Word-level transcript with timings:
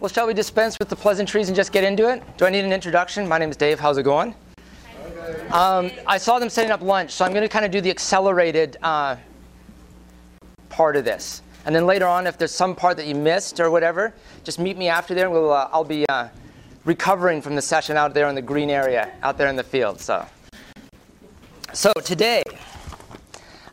Well, 0.00 0.08
shall 0.08 0.28
we 0.28 0.34
dispense 0.34 0.76
with 0.78 0.88
the 0.90 0.94
pleasantries 0.94 1.48
and 1.48 1.56
just 1.56 1.72
get 1.72 1.82
into 1.82 2.08
it? 2.08 2.22
Do 2.36 2.46
I 2.46 2.50
need 2.50 2.64
an 2.64 2.72
introduction? 2.72 3.26
My 3.26 3.36
name 3.36 3.50
is 3.50 3.56
Dave. 3.56 3.80
How's 3.80 3.98
it 3.98 4.04
going? 4.04 4.32
Um, 5.50 5.90
I 6.06 6.18
saw 6.18 6.38
them 6.38 6.48
setting 6.48 6.70
up 6.70 6.82
lunch, 6.82 7.10
so 7.10 7.24
I'm 7.24 7.32
going 7.32 7.42
to 7.42 7.48
kind 7.48 7.64
of 7.64 7.72
do 7.72 7.80
the 7.80 7.90
accelerated 7.90 8.76
uh, 8.80 9.16
part 10.68 10.94
of 10.94 11.04
this. 11.04 11.42
And 11.66 11.74
then 11.74 11.84
later 11.84 12.06
on, 12.06 12.28
if 12.28 12.38
there's 12.38 12.52
some 12.52 12.76
part 12.76 12.96
that 12.96 13.06
you 13.08 13.16
missed 13.16 13.58
or 13.58 13.72
whatever, 13.72 14.14
just 14.44 14.60
meet 14.60 14.76
me 14.76 14.86
after 14.86 15.16
there. 15.16 15.30
We'll, 15.30 15.52
uh, 15.52 15.68
I'll 15.72 15.82
be 15.82 16.08
uh, 16.08 16.28
recovering 16.84 17.42
from 17.42 17.56
the 17.56 17.62
session 17.62 17.96
out 17.96 18.14
there 18.14 18.28
in 18.28 18.36
the 18.36 18.42
green 18.42 18.70
area, 18.70 19.12
out 19.24 19.36
there 19.36 19.48
in 19.48 19.56
the 19.56 19.64
field. 19.64 20.00
So, 20.00 20.24
so 21.72 21.92
today, 22.04 22.44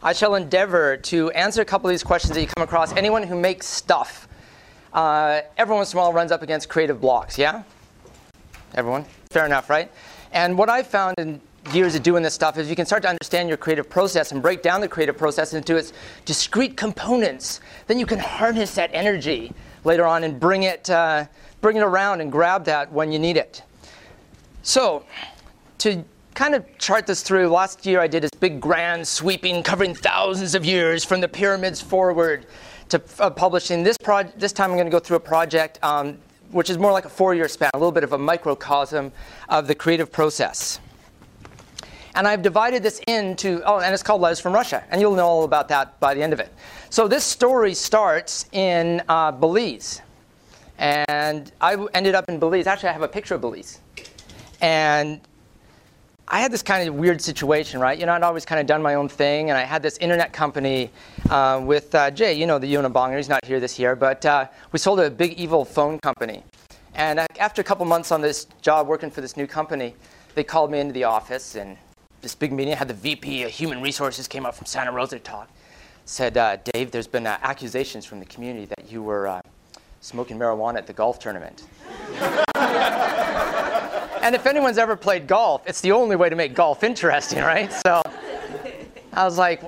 I 0.01 0.11
shall 0.11 0.33
endeavor 0.33 0.97
to 0.97 1.29
answer 1.31 1.61
a 1.61 1.65
couple 1.65 1.87
of 1.87 1.93
these 1.93 2.03
questions 2.03 2.33
that 2.33 2.41
you 2.41 2.47
come 2.47 2.63
across. 2.63 2.93
Anyone 2.93 3.21
who 3.21 3.39
makes 3.39 3.67
stuff 3.67 4.27
uh, 4.95 5.41
every 5.57 5.75
once 5.75 5.91
in 5.93 5.99
a 5.99 6.01
while 6.01 6.13
runs 6.13 6.31
up 6.31 6.41
against 6.41 6.69
creative 6.69 7.01
blocks, 7.01 7.37
yeah? 7.37 7.63
Everyone? 8.73 9.05
Fair 9.29 9.45
enough, 9.45 9.69
right? 9.69 9.91
And 10.31 10.57
what 10.57 10.69
I've 10.69 10.87
found 10.87 11.15
in 11.17 11.41
years 11.73 11.95
of 11.95 12.03
doing 12.03 12.23
this 12.23 12.33
stuff 12.33 12.57
is 12.57 12.69
you 12.69 12.75
can 12.75 12.85
start 12.85 13.03
to 13.03 13.09
understand 13.09 13.49
your 13.49 13.57
creative 13.57 13.89
process 13.89 14.31
and 14.31 14.41
break 14.41 14.61
down 14.61 14.79
the 14.79 14.87
creative 14.87 15.17
process 15.17 15.53
into 15.53 15.75
its 15.75 15.91
discrete 16.23 16.77
components. 16.77 17.59
Then 17.87 17.99
you 17.99 18.05
can 18.05 18.19
harness 18.19 18.75
that 18.75 18.89
energy 18.93 19.51
later 19.83 20.05
on 20.05 20.23
and 20.23 20.39
bring 20.39 20.63
it, 20.63 20.89
uh, 20.89 21.25
bring 21.59 21.75
it 21.75 21.83
around 21.83 22.21
and 22.21 22.31
grab 22.31 22.65
that 22.65 22.91
when 22.91 23.11
you 23.11 23.19
need 23.19 23.35
it. 23.35 23.63
So, 24.63 25.05
to 25.79 26.05
kind 26.35 26.55
of 26.55 26.65
chart 26.77 27.05
this 27.05 27.21
through, 27.21 27.49
last 27.49 27.85
year 27.85 27.99
I 27.99 28.07
did 28.07 28.23
this 28.23 28.31
big 28.39 28.61
grand 28.61 29.05
sweeping 29.05 29.61
covering 29.61 29.93
thousands 29.93 30.55
of 30.55 30.63
years 30.63 31.03
from 31.03 31.19
the 31.19 31.27
pyramids 31.27 31.81
forward 31.81 32.45
to 32.89 33.01
uh, 33.19 33.29
publishing. 33.29 33.83
This, 33.83 33.97
this 34.37 34.53
time 34.53 34.71
I'm 34.71 34.77
going 34.77 34.85
to 34.87 34.91
go 34.91 34.99
through 34.99 35.17
a 35.17 35.21
project 35.21 35.79
um, 35.83 36.17
which 36.51 36.69
is 36.69 36.77
more 36.77 36.91
like 36.91 37.05
a 37.05 37.09
four-year 37.09 37.47
span, 37.47 37.69
a 37.73 37.77
little 37.77 37.91
bit 37.91 38.03
of 38.03 38.13
a 38.13 38.17
microcosm 38.17 39.11
of 39.49 39.67
the 39.67 39.75
creative 39.75 40.11
process. 40.11 40.79
And 42.15 42.25
I've 42.25 42.41
divided 42.41 42.81
this 42.81 43.01
into, 43.07 43.61
oh, 43.65 43.79
and 43.79 43.93
it's 43.93 44.01
called 44.01 44.21
Letters 44.21 44.39
from 44.39 44.53
Russia. 44.53 44.83
And 44.89 45.01
you'll 45.01 45.15
know 45.15 45.27
all 45.27 45.43
about 45.43 45.67
that 45.67 45.99
by 45.99 46.13
the 46.13 46.23
end 46.23 46.31
of 46.31 46.39
it. 46.39 46.53
So 46.89 47.09
this 47.09 47.25
story 47.25 47.73
starts 47.73 48.45
in 48.53 49.01
uh, 49.09 49.33
Belize. 49.33 50.01
And 50.77 51.51
I 51.59 51.75
ended 51.93 52.15
up 52.15 52.29
in 52.29 52.39
Belize. 52.39 52.67
Actually, 52.67 52.89
I 52.89 52.93
have 52.93 53.01
a 53.01 53.07
picture 53.07 53.35
of 53.35 53.41
Belize. 53.41 53.81
And 54.61 55.19
I 56.27 56.39
had 56.39 56.51
this 56.51 56.63
kind 56.63 56.89
of 56.89 56.95
weird 56.95 57.21
situation, 57.21 57.79
right? 57.79 57.99
You 57.99 58.07
know, 58.07 58.13
I'd 58.13 58.23
always 58.23 58.45
kind 58.45 58.59
of 58.59 58.65
done 58.65 58.81
my 58.81 58.95
own 58.95 59.07
thing, 59.07 59.51
and 59.51 59.57
I 59.57 59.61
had 59.61 59.83
this 59.83 59.97
internet 59.99 60.33
company 60.33 60.89
uh, 61.29 61.61
with 61.63 61.93
uh, 61.93 62.09
Jay, 62.09 62.33
you 62.33 62.47
know, 62.47 62.57
the 62.57 62.73
Unibonger. 62.73 63.17
He's 63.17 63.29
not 63.29 63.45
here 63.45 63.59
this 63.59 63.77
year, 63.77 63.95
but 63.95 64.25
uh, 64.25 64.47
we 64.71 64.79
sold 64.79 64.99
a 64.99 65.11
big 65.11 65.33
evil 65.33 65.63
phone 65.63 65.99
company. 65.99 66.43
And 66.95 67.19
uh, 67.19 67.27
after 67.39 67.61
a 67.61 67.63
couple 67.63 67.85
months 67.85 68.11
on 68.11 68.21
this 68.21 68.47
job 68.63 68.87
working 68.87 69.11
for 69.11 69.21
this 69.21 69.37
new 69.37 69.45
company, 69.45 69.93
they 70.33 70.43
called 70.43 70.71
me 70.71 70.79
into 70.79 70.93
the 70.93 71.03
office, 71.03 71.53
and 71.55 71.77
this 72.21 72.33
big 72.33 72.51
meeting 72.51 72.75
had 72.75 72.87
the 72.87 72.95
VP 72.95 73.43
of 73.43 73.51
Human 73.51 73.79
Resources 73.83 74.27
came 74.27 74.47
up 74.47 74.55
from 74.55 74.65
Santa 74.65 74.91
Rosa 74.91 75.17
to 75.17 75.23
talk. 75.23 75.47
Said, 76.05 76.37
uh, 76.37 76.57
Dave, 76.73 76.89
there's 76.89 77.07
been 77.07 77.27
uh, 77.27 77.37
accusations 77.43 78.03
from 78.03 78.19
the 78.19 78.25
community 78.25 78.65
that 78.65 78.91
you 78.91 79.03
were 79.03 79.41
smoking 80.01 80.39
marijuana 80.39 80.77
at 80.77 80.87
the 80.87 80.93
golf 80.93 81.19
tournament. 81.19 81.67
And 84.25 84.33
if 84.33 84.47
anyone's 84.47 84.79
ever 84.79 84.95
played 84.95 85.27
golf, 85.27 85.61
it's 85.67 85.81
the 85.81 85.91
only 85.91 86.15
way 86.15 86.29
to 86.29 86.35
make 86.35 86.55
golf 86.55 86.83
interesting, 86.83 87.43
right? 87.43 87.71
So 87.71 88.01
I 89.13 89.23
was 89.23 89.37
like, 89.37 89.61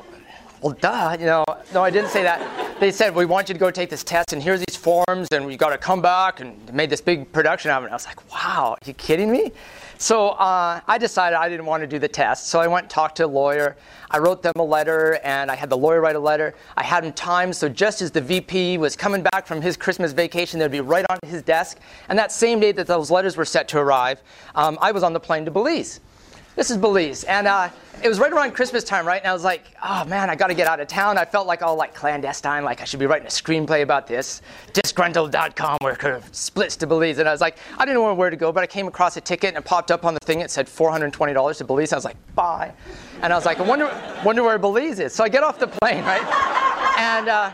well, 0.63 0.73
duh, 0.73 1.15
you 1.19 1.27
know. 1.27 1.45
No, 1.75 1.83
I 1.83 1.91
didn't 1.91 2.09
say 2.09 2.23
that. 2.23 2.79
They 2.79 2.89
said, 2.89 3.13
we 3.13 3.25
want 3.25 3.49
you 3.49 3.53
to 3.53 3.59
go 3.59 3.69
take 3.69 3.91
this 3.91 4.03
test, 4.03 4.33
and 4.33 4.41
here's 4.41 4.63
these 4.65 4.75
forms, 4.75 5.27
and 5.31 5.51
you 5.51 5.57
got 5.57 5.69
to 5.69 5.77
come 5.77 6.01
back, 6.01 6.39
and 6.39 6.73
made 6.73 6.89
this 6.89 7.01
big 7.01 7.31
production 7.31 7.69
of 7.69 7.83
it. 7.83 7.91
I 7.91 7.93
was 7.93 8.07
like, 8.07 8.33
wow, 8.33 8.75
are 8.81 8.87
you 8.87 8.95
kidding 8.95 9.31
me? 9.31 9.51
So 9.99 10.29
uh, 10.29 10.79
I 10.87 10.97
decided 10.99 11.37
I 11.37 11.49
didn't 11.49 11.65
want 11.65 11.81
to 11.81 11.87
do 11.87 11.97
the 11.97 12.07
test. 12.07 12.47
So 12.47 12.59
I 12.59 12.67
went 12.67 12.83
and 12.83 12.89
talked 12.89 13.17
to 13.17 13.25
a 13.25 13.27
lawyer. 13.27 13.75
I 14.11 14.19
wrote 14.19 14.43
them 14.43 14.53
a 14.57 14.63
letter, 14.63 15.19
and 15.23 15.49
I 15.49 15.55
had 15.55 15.69
the 15.69 15.77
lawyer 15.77 16.01
write 16.01 16.15
a 16.15 16.19
letter. 16.19 16.53
I 16.75 16.83
had 16.83 17.03
him 17.03 17.13
timed, 17.13 17.55
so 17.55 17.67
just 17.67 18.01
as 18.01 18.11
the 18.11 18.21
VP 18.21 18.77
was 18.77 18.95
coming 18.95 19.23
back 19.23 19.47
from 19.47 19.61
his 19.61 19.75
Christmas 19.75 20.11
vacation, 20.11 20.59
they'd 20.59 20.71
be 20.71 20.81
right 20.81 21.05
on 21.09 21.17
his 21.25 21.41
desk. 21.41 21.79
And 22.09 22.19
that 22.19 22.31
same 22.31 22.59
day 22.59 22.71
that 22.73 22.85
those 22.85 23.09
letters 23.09 23.37
were 23.37 23.45
set 23.45 23.67
to 23.69 23.79
arrive, 23.79 24.21
um, 24.53 24.77
I 24.81 24.91
was 24.91 25.01
on 25.01 25.13
the 25.13 25.19
plane 25.19 25.45
to 25.45 25.51
Belize. 25.51 25.99
This 26.55 26.69
is 26.69 26.77
Belize. 26.77 27.23
And 27.23 27.47
uh, 27.47 27.69
it 28.03 28.07
was 28.07 28.19
right 28.19 28.31
around 28.31 28.53
Christmas 28.53 28.83
time, 28.83 29.07
right? 29.07 29.21
And 29.21 29.29
I 29.29 29.33
was 29.33 29.43
like, 29.43 29.63
oh 29.83 30.05
man, 30.05 30.29
I 30.29 30.35
got 30.35 30.47
to 30.47 30.53
get 30.53 30.67
out 30.67 30.79
of 30.79 30.87
town. 30.87 31.17
I 31.17 31.25
felt 31.25 31.47
like 31.47 31.61
all 31.61 31.75
like 31.75 31.93
clandestine, 31.93 32.63
like 32.63 32.81
I 32.81 32.83
should 32.83 32.99
be 32.99 33.05
writing 33.05 33.27
a 33.27 33.29
screenplay 33.29 33.81
about 33.81 34.07
this. 34.07 34.41
Disgruntled.com 34.73 35.77
worker 35.81 36.21
splits 36.31 36.75
to 36.77 36.87
Belize. 36.87 37.17
And 37.19 37.27
I 37.27 37.31
was 37.31 37.41
like, 37.41 37.57
I 37.77 37.85
didn't 37.85 38.01
know 38.01 38.13
where 38.13 38.29
to 38.29 38.35
go, 38.35 38.51
but 38.51 38.63
I 38.63 38.67
came 38.67 38.87
across 38.87 39.17
a 39.17 39.21
ticket 39.21 39.49
and 39.49 39.57
it 39.57 39.65
popped 39.65 39.91
up 39.91 40.05
on 40.05 40.13
the 40.13 40.19
thing. 40.21 40.41
It 40.41 40.51
said 40.51 40.67
$420 40.67 41.57
to 41.57 41.63
Belize. 41.63 41.93
I 41.93 41.95
was 41.95 42.05
like, 42.05 42.17
bye. 42.35 42.71
And 43.21 43.33
I 43.33 43.35
was 43.35 43.45
like, 43.45 43.59
I 43.59 43.63
wonder, 43.63 43.89
wonder 44.23 44.43
where 44.43 44.57
Belize 44.59 44.99
is. 44.99 45.13
So 45.13 45.23
I 45.23 45.29
get 45.29 45.43
off 45.43 45.59
the 45.59 45.67
plane, 45.67 46.03
right? 46.03 46.21
And 46.97 47.29
uh, 47.29 47.51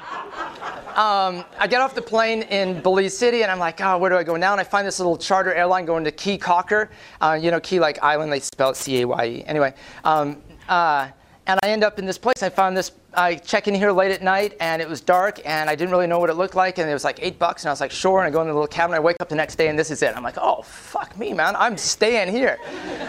um, 0.96 1.44
I 1.60 1.68
get 1.68 1.82
off 1.82 1.96
the 1.96 2.02
plane 2.02 2.44
in 2.44 2.80
Belize 2.82 3.18
City, 3.18 3.42
and 3.42 3.52
I'm 3.52 3.60
like, 3.60 3.82
oh, 3.82 3.98
where 3.98 4.10
do 4.10 4.16
I 4.16 4.24
go 4.24 4.36
now? 4.36 4.52
And 4.52 4.62
I 4.62 4.64
find 4.64 4.86
this 4.88 5.00
little 5.00 5.18
charter 5.18 5.54
airline 5.54 5.86
going 5.86 6.04
to 6.04 6.12
Caye 6.12 6.38
Caulker. 6.38 6.90
Uh, 7.20 7.38
you 7.42 7.50
know, 7.50 7.60
Key 7.60 7.80
like 7.80 8.02
island, 8.04 8.32
they 8.32 8.40
spell 8.40 8.70
it 8.70 8.78
C-A-Y-E. 8.78 9.44
Anyway, 9.46 9.74
um, 10.04 10.33
uh, 10.70 11.10
and 11.46 11.60
I 11.62 11.70
end 11.70 11.84
up 11.84 12.00
in 12.00 12.06
this 12.06 12.18
place. 12.18 12.42
I 12.42 12.50
found 12.50 12.78
this. 12.78 12.92
I 13.16 13.36
check 13.36 13.68
in 13.68 13.76
here 13.76 13.92
late 13.92 14.12
at 14.12 14.24
night, 14.24 14.56
and 14.60 14.82
it 14.82 14.90
was 14.90 15.02
dark, 15.02 15.40
and 15.46 15.70
I 15.70 15.76
didn't 15.76 15.92
really 15.92 16.08
know 16.08 16.18
what 16.18 16.30
it 16.30 16.36
looked 16.36 16.56
like, 16.56 16.78
and 16.80 16.90
it 16.90 16.94
was 16.94 17.04
like 17.04 17.20
eight 17.22 17.38
bucks, 17.38 17.64
and 17.64 17.70
I 17.70 17.72
was 17.72 17.82
like, 17.82 17.92
sure. 17.92 18.20
And 18.20 18.28
I 18.28 18.32
go 18.32 18.42
in 18.42 18.48
the 18.48 18.54
little 18.54 18.68
cabin. 18.68 18.96
I 18.96 19.00
wake 19.00 19.18
up 19.20 19.30
the 19.30 19.36
next 19.36 19.56
day, 19.56 19.68
and 19.68 19.78
this 19.78 19.92
is 19.92 20.02
it. 20.02 20.16
I'm 20.16 20.24
like, 20.24 20.38
oh 20.38 20.62
fuck 20.64 21.18
me, 21.18 21.34
man, 21.34 21.56
I'm 21.58 21.78
staying 21.78 22.30
here. 22.30 22.58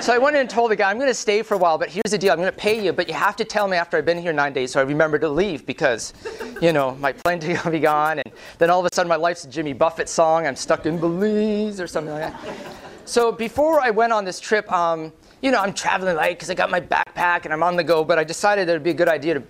so 0.01 0.13
I 0.13 0.19
went 0.19 0.37
in 0.37 0.41
and 0.41 0.51
told 0.51 0.73
the 0.73 0.77
guy, 0.77 0.91
I'm 0.91 0.99
going 0.99 1.09
to 1.09 1.15
stay 1.15 1.43
for 1.43 1.55
a 1.55 1.59
while, 1.59 1.79
but 1.79 1.89
here's 1.89 2.11
the 2.11 2.19
deal. 2.19 2.33
I'm 2.33 2.39
going 2.39 2.53
to 2.53 2.59
pay 2.59 2.85
you, 2.85 2.93
but 2.93 3.09
you 3.09 3.15
have 3.15 3.37
to 3.37 3.45
tell 3.45 3.69
me 3.69 3.77
after 3.77 3.97
I've 3.97 4.05
been 4.05 4.21
here 4.21 4.33
nine 4.33 4.53
days, 4.53 4.73
so 4.73 4.81
I 4.81 4.83
remember 4.83 5.19
to 5.21 5.29
leave 5.29 5.65
because, 5.65 6.13
you 6.61 6.73
know, 6.73 6.97
my 6.97 7.13
plane 7.13 7.41
will 7.65 7.71
be 7.71 7.81
gone, 7.81 8.19
and 8.19 8.35
then 8.59 8.69
all 8.69 8.81
of 8.81 8.87
a 8.87 8.95
sudden 8.95 9.09
my 9.09 9.17
life's 9.17 9.45
a 9.45 9.49
Jimmy 9.49 9.73
Buffett 9.73 10.09
song. 10.09 10.47
I'm 10.47 10.57
stuck 10.57 10.87
in 10.87 10.99
Belize 10.99 11.81
or 11.81 11.87
something 11.87 12.13
like 12.13 12.33
that. 12.33 12.75
So 13.05 13.31
before 13.31 13.81
I 13.81 13.91
went 13.91 14.13
on 14.13 14.25
this 14.25 14.41
trip. 14.41 14.71
Um, 14.73 15.13
you 15.45 15.51
know, 15.51 15.61
I'm 15.61 15.75
traveling 15.75 16.17
light 16.17 16.39
because 16.39 16.49
I 16.49 16.55
got 16.55 16.71
my 16.71 16.81
backpack 16.81 17.45
and 17.45 17.53
I'm 17.53 17.63
on 17.63 17.77
the 17.77 17.85
go, 17.85 18.03
but 18.03 18.19
I 18.19 18.25
decided 18.25 18.67
it 18.67 18.73
would 18.73 18.83
be 18.83 18.93
a 18.93 18.95
good 18.95 19.11
idea 19.11 19.35
to 19.35 19.43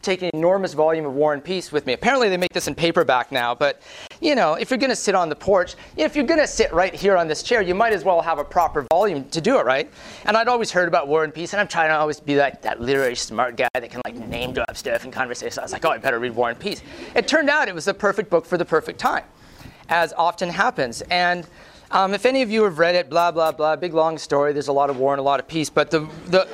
take 0.00 0.22
an 0.22 0.30
enormous 0.32 0.74
volume 0.74 1.06
of 1.06 1.14
War 1.14 1.34
and 1.34 1.42
Peace 1.42 1.72
with 1.72 1.86
me. 1.86 1.92
Apparently, 1.92 2.28
they 2.28 2.36
make 2.36 2.52
this 2.52 2.68
in 2.68 2.74
paperback 2.76 3.32
now, 3.32 3.52
but 3.52 3.82
you 4.20 4.36
know, 4.36 4.54
if 4.54 4.70
you're 4.70 4.78
going 4.78 4.90
to 4.90 4.96
sit 4.96 5.16
on 5.16 5.28
the 5.28 5.34
porch, 5.34 5.74
if 5.96 6.14
you're 6.14 6.24
going 6.24 6.38
to 6.38 6.46
sit 6.46 6.72
right 6.72 6.94
here 6.94 7.16
on 7.16 7.26
this 7.26 7.42
chair, 7.42 7.62
you 7.62 7.74
might 7.74 7.92
as 7.92 8.04
well 8.04 8.20
have 8.20 8.38
a 8.38 8.44
proper 8.44 8.86
volume 8.92 9.28
to 9.30 9.40
do 9.40 9.58
it, 9.58 9.66
right? 9.66 9.90
And 10.24 10.36
I'd 10.36 10.46
always 10.46 10.70
heard 10.70 10.86
about 10.86 11.08
War 11.08 11.24
and 11.24 11.34
Peace, 11.34 11.52
and 11.52 11.60
I'm 11.60 11.66
trying 11.66 11.88
to 11.88 11.96
always 11.96 12.20
be 12.20 12.36
like 12.36 12.62
that 12.62 12.80
literary 12.80 13.16
smart 13.16 13.56
guy 13.56 13.68
that 13.74 13.90
can 13.90 14.02
like 14.04 14.14
name 14.14 14.52
drop 14.52 14.76
stuff 14.76 15.04
in 15.04 15.10
conversation. 15.10 15.58
I 15.58 15.62
was 15.62 15.72
like, 15.72 15.84
oh, 15.84 15.90
I 15.90 15.98
better 15.98 16.20
read 16.20 16.36
War 16.36 16.50
and 16.50 16.58
Peace. 16.60 16.80
It 17.16 17.26
turned 17.26 17.50
out 17.50 17.66
it 17.66 17.74
was 17.74 17.86
the 17.86 17.94
perfect 17.94 18.30
book 18.30 18.46
for 18.46 18.56
the 18.56 18.64
perfect 18.64 19.00
time, 19.00 19.24
as 19.88 20.12
often 20.12 20.48
happens. 20.48 21.02
And 21.10 21.48
um, 21.90 22.14
if 22.14 22.26
any 22.26 22.42
of 22.42 22.50
you 22.50 22.64
have 22.64 22.78
read 22.78 22.94
it, 22.94 23.08
blah, 23.08 23.30
blah, 23.30 23.52
blah, 23.52 23.76
big 23.76 23.94
long 23.94 24.18
story, 24.18 24.52
there's 24.52 24.68
a 24.68 24.72
lot 24.72 24.90
of 24.90 24.96
war 24.98 25.12
and 25.12 25.20
a 25.20 25.22
lot 25.22 25.38
of 25.38 25.46
peace, 25.46 25.70
but 25.70 25.90
the, 25.90 26.00
the, 26.26 26.46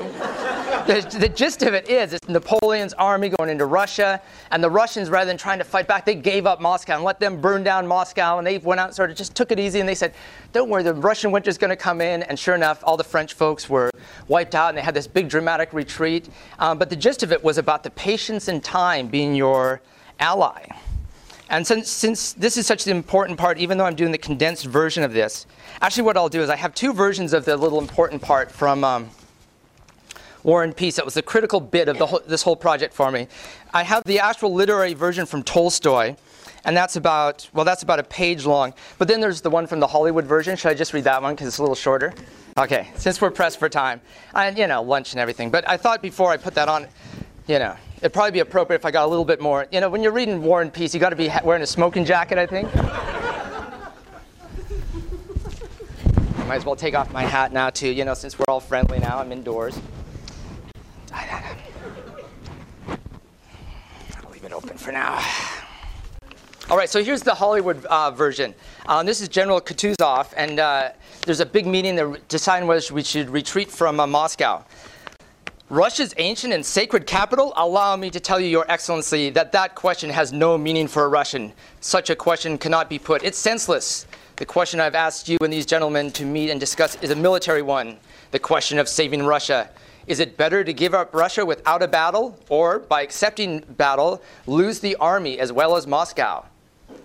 the, 0.87 1.19
the, 1.19 1.29
gist 1.29 1.63
of 1.63 1.73
it 1.73 1.89
is 1.89 2.13
it's 2.13 2.29
Napoleon's 2.29 2.93
army 2.95 3.29
going 3.29 3.49
into 3.49 3.67
Russia, 3.67 4.21
and 4.51 4.63
the 4.63 4.71
Russians, 4.71 5.09
rather 5.09 5.29
than 5.29 5.37
trying 5.37 5.59
to 5.59 5.65
fight 5.65 5.87
back, 5.87 6.05
they 6.05 6.15
gave 6.15 6.47
up 6.47 6.61
Moscow 6.61 6.97
and 6.97 7.05
let 7.05 7.21
them 7.21 7.41
burn 7.41 7.63
down 7.63 7.87
Moscow, 7.87 8.39
and 8.39 8.47
they 8.47 8.59
went 8.59 8.81
out 8.81 8.89
and 8.89 8.95
sort 8.97 9.11
of 9.11 9.17
just 9.17 9.35
took 9.35 9.53
it 9.53 9.61
easy, 9.61 9.81
and 9.81 9.89
they 9.89 9.95
said, 9.95 10.15
don't 10.53 10.69
worry, 10.69 10.83
the 10.83 10.95
Russian 10.95 11.31
winter's 11.31 11.59
going 11.59 11.71
to 11.71 11.77
come 11.77 12.01
in, 12.01 12.23
and 12.25 12.39
sure 12.39 12.55
enough, 12.55 12.83
all 12.85 12.97
the 12.97 13.05
French 13.05 13.35
folks 13.35 13.69
were 13.69 13.91
wiped 14.29 14.55
out, 14.55 14.71
and 14.71 14.79
they 14.79 14.83
had 14.83 14.95
this 14.95 15.07
big 15.07 15.29
dramatic 15.29 15.73
retreat. 15.73 16.29
Um, 16.59 16.79
but 16.79 16.91
the 16.91 16.97
gist 16.97 17.23
of 17.23 17.33
it 17.33 17.43
was 17.43 17.57
about 17.57 17.83
the 17.83 17.91
patience 17.91 18.49
and 18.49 18.63
time 18.63 19.07
being 19.07 19.35
your 19.35 19.81
ally. 20.19 20.67
And 21.51 21.67
since, 21.67 21.91
since 21.91 22.33
this 22.33 22.57
is 22.57 22.65
such 22.67 22.87
an 22.87 22.97
important 22.97 23.37
part, 23.37 23.59
even 23.59 23.77
though 23.77 23.85
I'm 23.85 23.97
doing 23.97 24.13
the 24.13 24.19
condensed 24.19 24.67
version 24.67 25.03
of 25.03 25.13
this, 25.13 25.47
actually 25.83 26.05
what 26.05 26.17
I'll 26.17 26.29
do 26.29 26.43
is 26.43 26.49
I 26.49 26.55
have 26.55 26.75
two 26.75 26.93
versions 26.93 27.33
of 27.33 27.45
the 27.45 27.57
little 27.57 27.81
important 27.81 28.23
part 28.23 28.53
from 28.53 28.85
um, 28.85 29.11
War 30.45 30.63
and 30.63 30.75
Peace. 30.75 30.95
That 30.95 31.05
was 31.05 31.15
the 31.15 31.23
critical 31.23 31.61
bit 31.61 31.89
of 31.89 31.97
whole, 31.99 32.23
this 32.25 32.43
whole 32.43 32.55
project 32.55 32.95
for 32.95 33.11
me. 33.11 33.27
I 33.75 33.83
have 33.83 34.05
the 34.05 34.21
actual 34.21 34.55
literary 34.55 34.95
version 34.95 35.27
from 35.27 35.43
Tolstoy, 35.43 36.15
and 36.65 36.77
that's 36.77 36.95
about, 36.95 37.51
well, 37.53 37.65
that's 37.65 37.83
about 37.83 37.99
a 37.99 38.05
page 38.05 38.47
long. 38.47 38.73
But 38.99 39.09
then 39.09 39.21
there's 39.21 39.41
the 39.41 39.51
one 39.51 39.67
from 39.67 39.81
the 39.81 39.89
Hollywood 39.89 40.27
version. 40.27 40.57
Should 40.57 40.71
I 40.71 40.75
just 40.75 40.93
read 40.93 41.05
that 41.05 41.21
one 41.21 41.35
because 41.35 41.49
it's 41.49 41.59
a 41.59 41.63
little 41.63 41.75
shorter? 41.75 42.15
Okay, 42.59 42.89
since 42.95 43.21
we're 43.21 43.31
pressed 43.31 43.59
for 43.59 43.69
time. 43.69 44.01
And, 44.35 44.57
you 44.57 44.69
know, 44.69 44.83
lunch 44.83 45.15
and 45.15 45.21
everything. 45.21 45.51
But 45.51 45.69
I 45.69 45.77
thought 45.77 46.01
before 46.01 46.31
I 46.31 46.37
put 46.37 46.55
that 46.55 46.69
on, 46.69 46.87
you 47.51 47.59
know, 47.59 47.75
it'd 47.97 48.13
probably 48.13 48.31
be 48.31 48.39
appropriate 48.39 48.79
if 48.79 48.85
I 48.85 48.93
got 48.93 49.05
a 49.05 49.09
little 49.09 49.25
bit 49.25 49.41
more. 49.41 49.67
You 49.73 49.81
know, 49.81 49.89
when 49.89 50.05
you're 50.05 50.13
reading 50.13 50.41
War 50.41 50.63
and 50.63 50.73
Peace, 50.73 50.95
you 50.95 51.01
got 51.01 51.11
to 51.11 51.17
be 51.17 51.29
wearing 51.43 51.65
a 51.65 51.67
smoking 51.67 52.05
jacket, 52.05 52.39
I 52.39 52.47
think. 52.47 52.73
Might 56.47 56.57
as 56.57 56.65
well 56.65 56.77
take 56.77 56.95
off 56.95 57.13
my 57.13 57.25
hat 57.25 57.53
now, 57.53 57.69
too, 57.69 57.89
you 57.89 58.05
know, 58.05 58.15
since 58.15 58.39
we're 58.39 58.45
all 58.47 58.61
friendly 58.61 59.01
now. 59.01 59.19
I'm 59.19 59.33
indoors. 59.33 59.77
I'll 61.13 61.51
leave 64.33 64.45
it 64.45 64.53
open 64.53 64.79
for 64.79 64.93
now. 64.93 65.21
All 66.71 66.77
right, 66.77 66.89
so 66.89 67.03
here's 67.03 67.23
the 67.23 67.35
Hollywood 67.35 67.85
uh, 67.87 68.13
version. 68.13 68.55
Um, 68.87 69.07
this 69.07 69.21
is 69.21 69.29
General 69.29 69.61
Kutuzov, 69.61 70.33
and 70.37 70.61
uh, 70.61 70.91
there's 71.27 71.41
a 71.41 71.47
big 71.47 71.67
meeting. 71.67 71.97
They're 71.97 72.17
deciding 72.29 72.69
whether 72.69 72.95
we 72.95 73.03
should 73.03 73.29
retreat 73.29 73.73
from 73.73 73.99
uh, 73.99 74.07
Moscow. 74.07 74.65
Russia's 75.71 76.13
ancient 76.17 76.53
and 76.53 76.67
sacred 76.67 77.07
capital? 77.07 77.53
Allow 77.55 77.95
me 77.95 78.11
to 78.11 78.19
tell 78.19 78.41
you, 78.41 78.49
Your 78.49 78.69
Excellency, 78.69 79.31
that 79.31 79.53
that 79.53 79.77
question 79.77 80.11
has 80.11 80.33
no 80.33 80.59
meaning 80.59 80.89
for 80.89 81.05
a 81.05 81.09
Russian. 81.09 81.53
Such 81.81 82.11
a 82.11 82.17
question 82.17 82.59
cannot 82.59 82.91
be 82.91 82.99
put. 82.99 83.23
It's 83.23 83.39
senseless. 83.39 84.09
The 84.35 84.45
question 84.45 84.81
I've 84.81 84.97
asked 84.97 85.29
you 85.29 85.39
and 85.41 85.53
these 85.53 85.65
gentlemen 85.65 86.11
to 86.11 86.25
meet 86.25 86.51
and 86.51 86.59
discuss 86.59 87.01
is 87.03 87.11
a 87.11 87.15
military 87.15 87.63
one 87.63 87.99
the 88.33 88.39
question 88.41 88.81
of 88.81 88.89
saving 88.89 89.23
Russia. 89.23 89.71
Is 90.09 90.19
it 90.19 90.37
better 90.37 90.65
to 90.65 90.73
give 90.73 90.93
up 90.93 91.15
Russia 91.15 91.47
without 91.47 91.85
a 91.85 91.89
battle, 91.89 92.37
or 92.49 92.81
by 92.81 93.03
accepting 93.03 93.61
battle, 93.61 94.23
lose 94.49 94.81
the 94.81 94.97
army 94.97 95.39
as 95.39 95.53
well 95.53 95.77
as 95.77 95.87
Moscow? 95.87 96.47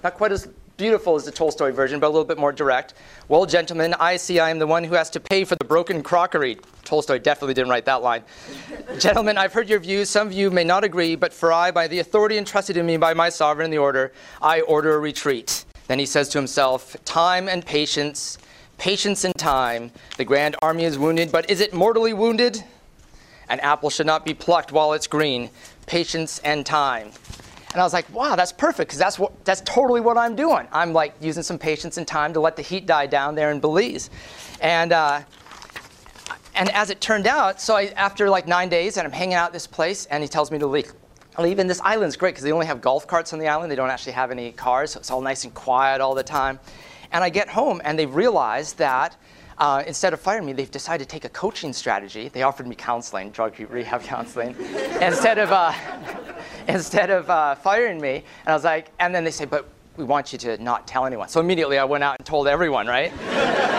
Not 0.03 0.15
quite 0.15 0.31
as 0.31 0.47
beautiful 0.77 1.15
as 1.15 1.23
the 1.23 1.31
Tolstoy 1.31 1.71
version, 1.71 1.99
but 1.99 2.07
a 2.07 2.09
little 2.09 2.25
bit 2.25 2.37
more 2.37 2.51
direct. 2.51 2.93
Well, 3.27 3.45
gentlemen, 3.45 3.93
I 3.99 4.17
see 4.17 4.39
I 4.39 4.49
am 4.49 4.59
the 4.59 4.67
one 4.67 4.83
who 4.83 4.95
has 4.95 5.09
to 5.11 5.19
pay 5.19 5.43
for 5.43 5.55
the 5.55 5.65
broken 5.65 6.03
crockery. 6.03 6.57
Tolstoy 6.83 7.19
definitely 7.19 7.53
didn't 7.53 7.69
write 7.69 7.85
that 7.85 8.01
line. 8.01 8.23
gentlemen, 8.99 9.37
I've 9.37 9.53
heard 9.53 9.69
your 9.69 9.79
views. 9.79 10.09
Some 10.09 10.27
of 10.27 10.33
you 10.33 10.51
may 10.51 10.63
not 10.63 10.83
agree, 10.83 11.15
but 11.15 11.33
for 11.33 11.51
I, 11.53 11.71
by 11.71 11.87
the 11.87 11.99
authority 11.99 12.37
entrusted 12.37 12.77
in 12.77 12.85
me 12.85 12.97
by 12.97 13.13
my 13.13 13.29
sovereign, 13.29 13.71
the 13.71 13.77
order, 13.77 14.11
I 14.41 14.61
order 14.61 14.95
a 14.95 14.99
retreat. 14.99 15.65
Then 15.87 15.99
he 15.99 16.05
says 16.05 16.29
to 16.29 16.37
himself, 16.37 16.95
Time 17.05 17.47
and 17.47 17.65
patience, 17.65 18.37
patience 18.77 19.23
and 19.23 19.35
time. 19.35 19.91
The 20.17 20.25
grand 20.25 20.55
army 20.61 20.83
is 20.83 20.97
wounded, 20.97 21.31
but 21.31 21.49
is 21.49 21.61
it 21.61 21.73
mortally 21.73 22.13
wounded? 22.13 22.63
An 23.47 23.59
apple 23.59 23.89
should 23.89 24.07
not 24.07 24.25
be 24.25 24.33
plucked 24.33 24.71
while 24.71 24.93
it's 24.93 25.07
green. 25.07 25.49
Patience 25.85 26.39
and 26.39 26.65
time. 26.65 27.11
And 27.75 27.81
I 27.81 27.83
was 27.83 27.91
like, 27.91 28.09
wow, 28.13 28.37
that's 28.37 28.53
perfect 28.53 28.87
because 28.87 28.99
that's, 28.99 29.19
what, 29.19 29.43
that's 29.43 29.59
totally 29.65 29.99
what 29.99 30.17
I'm 30.17 30.33
doing. 30.33 30.65
I'm 30.71 30.93
like 30.93 31.13
using 31.19 31.43
some 31.43 31.59
patience 31.59 31.97
and 31.97 32.07
time 32.07 32.31
to 32.31 32.39
let 32.39 32.55
the 32.55 32.61
heat 32.61 32.85
die 32.85 33.05
down 33.05 33.35
there 33.35 33.51
in 33.51 33.59
Belize. 33.59 34.09
And, 34.61 34.93
uh, 34.93 35.23
and 36.55 36.69
as 36.69 36.89
it 36.89 37.01
turned 37.01 37.27
out, 37.27 37.59
so 37.59 37.75
I, 37.75 37.87
after 37.97 38.29
like 38.29 38.47
nine 38.47 38.69
days, 38.69 38.95
and 38.95 39.05
I'm 39.05 39.11
hanging 39.11 39.33
out 39.33 39.51
this 39.51 39.67
place, 39.67 40.05
and 40.05 40.23
he 40.23 40.29
tells 40.29 40.51
me 40.51 40.59
to 40.59 40.67
leave. 40.67 40.93
Leave, 41.37 41.59
and 41.59 41.69
this 41.69 41.81
island's 41.81 42.15
great 42.15 42.29
because 42.29 42.45
they 42.45 42.53
only 42.53 42.65
have 42.65 42.79
golf 42.79 43.07
carts 43.07 43.33
on 43.33 43.39
the 43.39 43.49
island. 43.49 43.69
They 43.69 43.75
don't 43.75 43.89
actually 43.89 44.13
have 44.13 44.31
any 44.31 44.53
cars, 44.53 44.91
so 44.91 45.01
it's 45.01 45.11
all 45.11 45.19
nice 45.19 45.43
and 45.43 45.53
quiet 45.53 45.99
all 45.99 46.15
the 46.15 46.23
time. 46.23 46.61
And 47.11 47.25
I 47.25 47.29
get 47.29 47.49
home, 47.49 47.81
and 47.83 47.99
they 47.99 48.05
realize 48.05 48.71
that 48.75 49.17
uh, 49.57 49.83
instead 49.87 50.13
of 50.13 50.19
firing 50.19 50.45
me, 50.45 50.53
they've 50.53 50.69
decided 50.69 51.07
to 51.07 51.09
take 51.09 51.25
a 51.25 51.29
coaching 51.29 51.73
strategy. 51.73 52.29
They 52.29 52.43
offered 52.43 52.67
me 52.67 52.75
counseling, 52.75 53.31
drug 53.31 53.57
rehab 53.59 54.03
counseling, 54.03 54.55
instead 55.01 55.37
of 55.37 55.51
uh, 55.51 55.73
instead 56.67 57.09
of 57.09 57.29
uh, 57.29 57.55
firing 57.55 58.01
me. 58.01 58.15
And 58.15 58.47
I 58.47 58.53
was 58.53 58.63
like, 58.63 58.91
and 58.99 59.13
then 59.13 59.23
they 59.23 59.31
say, 59.31 59.45
but 59.45 59.69
we 59.97 60.03
want 60.03 60.33
you 60.33 60.39
to 60.39 60.61
not 60.61 60.87
tell 60.87 61.05
anyone. 61.05 61.29
So 61.29 61.39
immediately 61.39 61.77
I 61.77 61.85
went 61.85 62.03
out 62.03 62.17
and 62.19 62.25
told 62.25 62.47
everyone, 62.47 62.87
right? 62.87 63.13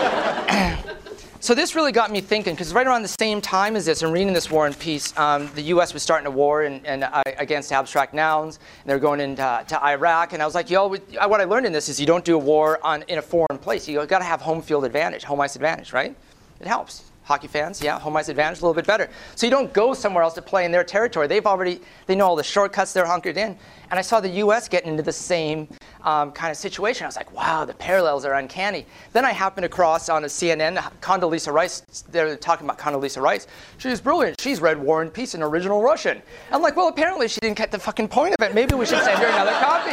so 1.47 1.55
this 1.55 1.75
really 1.75 1.93
got 1.93 2.11
me 2.11 2.19
thinking, 2.19 2.55
because 2.55 2.73
right 2.73 2.85
around 2.85 3.03
the 3.03 3.15
same 3.21 3.39
time 3.39 3.77
as 3.77 3.85
this, 3.85 4.01
and 4.01 4.11
reading 4.11 4.33
this 4.33 4.51
War 4.51 4.65
and 4.65 4.77
Peace, 4.77 5.17
um, 5.17 5.49
the 5.55 5.61
U.S. 5.61 5.93
was 5.93 6.03
starting 6.03 6.27
a 6.27 6.29
war 6.29 6.63
in, 6.63 6.85
in, 6.85 7.03
uh, 7.03 7.23
against 7.37 7.71
abstract 7.71 8.13
nouns, 8.13 8.59
and 8.81 8.89
they 8.89 8.93
were 8.93 8.99
going 8.99 9.21
into 9.21 9.63
to 9.69 9.81
Iraq, 9.81 10.33
and 10.33 10.43
I 10.43 10.45
was 10.45 10.53
like, 10.53 10.69
yo, 10.69 10.89
what 10.89 11.39
I 11.39 11.45
learned 11.45 11.65
in 11.65 11.71
this 11.71 11.87
is 11.87 12.01
you 12.01 12.05
don't 12.05 12.25
do 12.25 12.35
a 12.35 12.37
war 12.37 12.85
on, 12.85 13.03
in 13.03 13.17
a 13.17 13.21
foreign 13.21 13.57
place. 13.61 13.87
You've 13.87 14.09
got 14.09 14.19
to 14.19 14.25
have 14.25 14.41
home 14.41 14.61
field 14.61 14.83
advantage, 14.83 15.23
home 15.23 15.39
ice 15.39 15.55
advantage, 15.55 15.93
right? 15.93 16.13
It 16.59 16.67
helps. 16.67 17.03
Hockey 17.27 17.47
fans, 17.47 17.81
yeah, 17.81 17.99
home 17.99 18.15
ice 18.15 18.29
advantage 18.29 18.59
a 18.59 18.61
little 18.61 18.73
bit 18.73 18.87
better. 18.87 19.09
So 19.35 19.45
you 19.45 19.51
don't 19.51 19.73
go 19.73 19.93
somewhere 19.93 20.23
else 20.23 20.33
to 20.35 20.41
play 20.41 20.63
in 20.63 20.71
their 20.71 20.85
territory. 20.85 21.27
They've 21.27 21.45
already, 21.45 21.81
they 22.05 22.15
know 22.15 22.25
all 22.25 22.37
the 22.37 22.43
shortcuts, 22.43 22.93
they're 22.93 23.05
hunkered 23.05 23.35
in. 23.35 23.57
And 23.91 23.99
I 23.99 24.01
saw 24.01 24.21
the 24.21 24.29
U.S. 24.29 24.69
getting 24.69 24.91
into 24.91 25.03
the 25.03 25.11
same 25.11 25.67
um, 26.03 26.31
kind 26.31 26.51
of 26.51 26.57
situation. 26.57 27.03
I 27.03 27.07
was 27.07 27.17
like, 27.17 27.33
wow, 27.33 27.65
the 27.65 27.73
parallels 27.73 28.23
are 28.23 28.35
uncanny. 28.35 28.85
Then 29.11 29.25
I 29.25 29.33
happened 29.33 29.65
across 29.65 30.07
on 30.07 30.23
a 30.23 30.27
CNN, 30.27 30.77
Condoleezza 31.01 31.51
Rice, 31.51 31.81
they're 32.09 32.37
talking 32.37 32.65
about 32.65 32.79
Condoleezza 32.79 33.21
Rice. 33.21 33.47
She's 33.77 33.99
brilliant. 33.99 34.39
She's 34.39 34.61
read 34.61 34.79
War 34.81 35.01
and 35.01 35.13
Peace 35.13 35.35
in 35.35 35.43
original 35.43 35.81
Russian. 35.81 36.21
I'm 36.53 36.61
like, 36.61 36.77
well, 36.77 36.87
apparently 36.87 37.27
she 37.27 37.41
didn't 37.41 37.57
get 37.57 37.71
the 37.71 37.79
fucking 37.79 38.07
point 38.07 38.35
of 38.39 38.45
it. 38.45 38.55
Maybe 38.55 38.73
we 38.75 38.85
should 38.85 39.03
send 39.03 39.19
her 39.19 39.27
another 39.27 39.51
copy, 39.51 39.91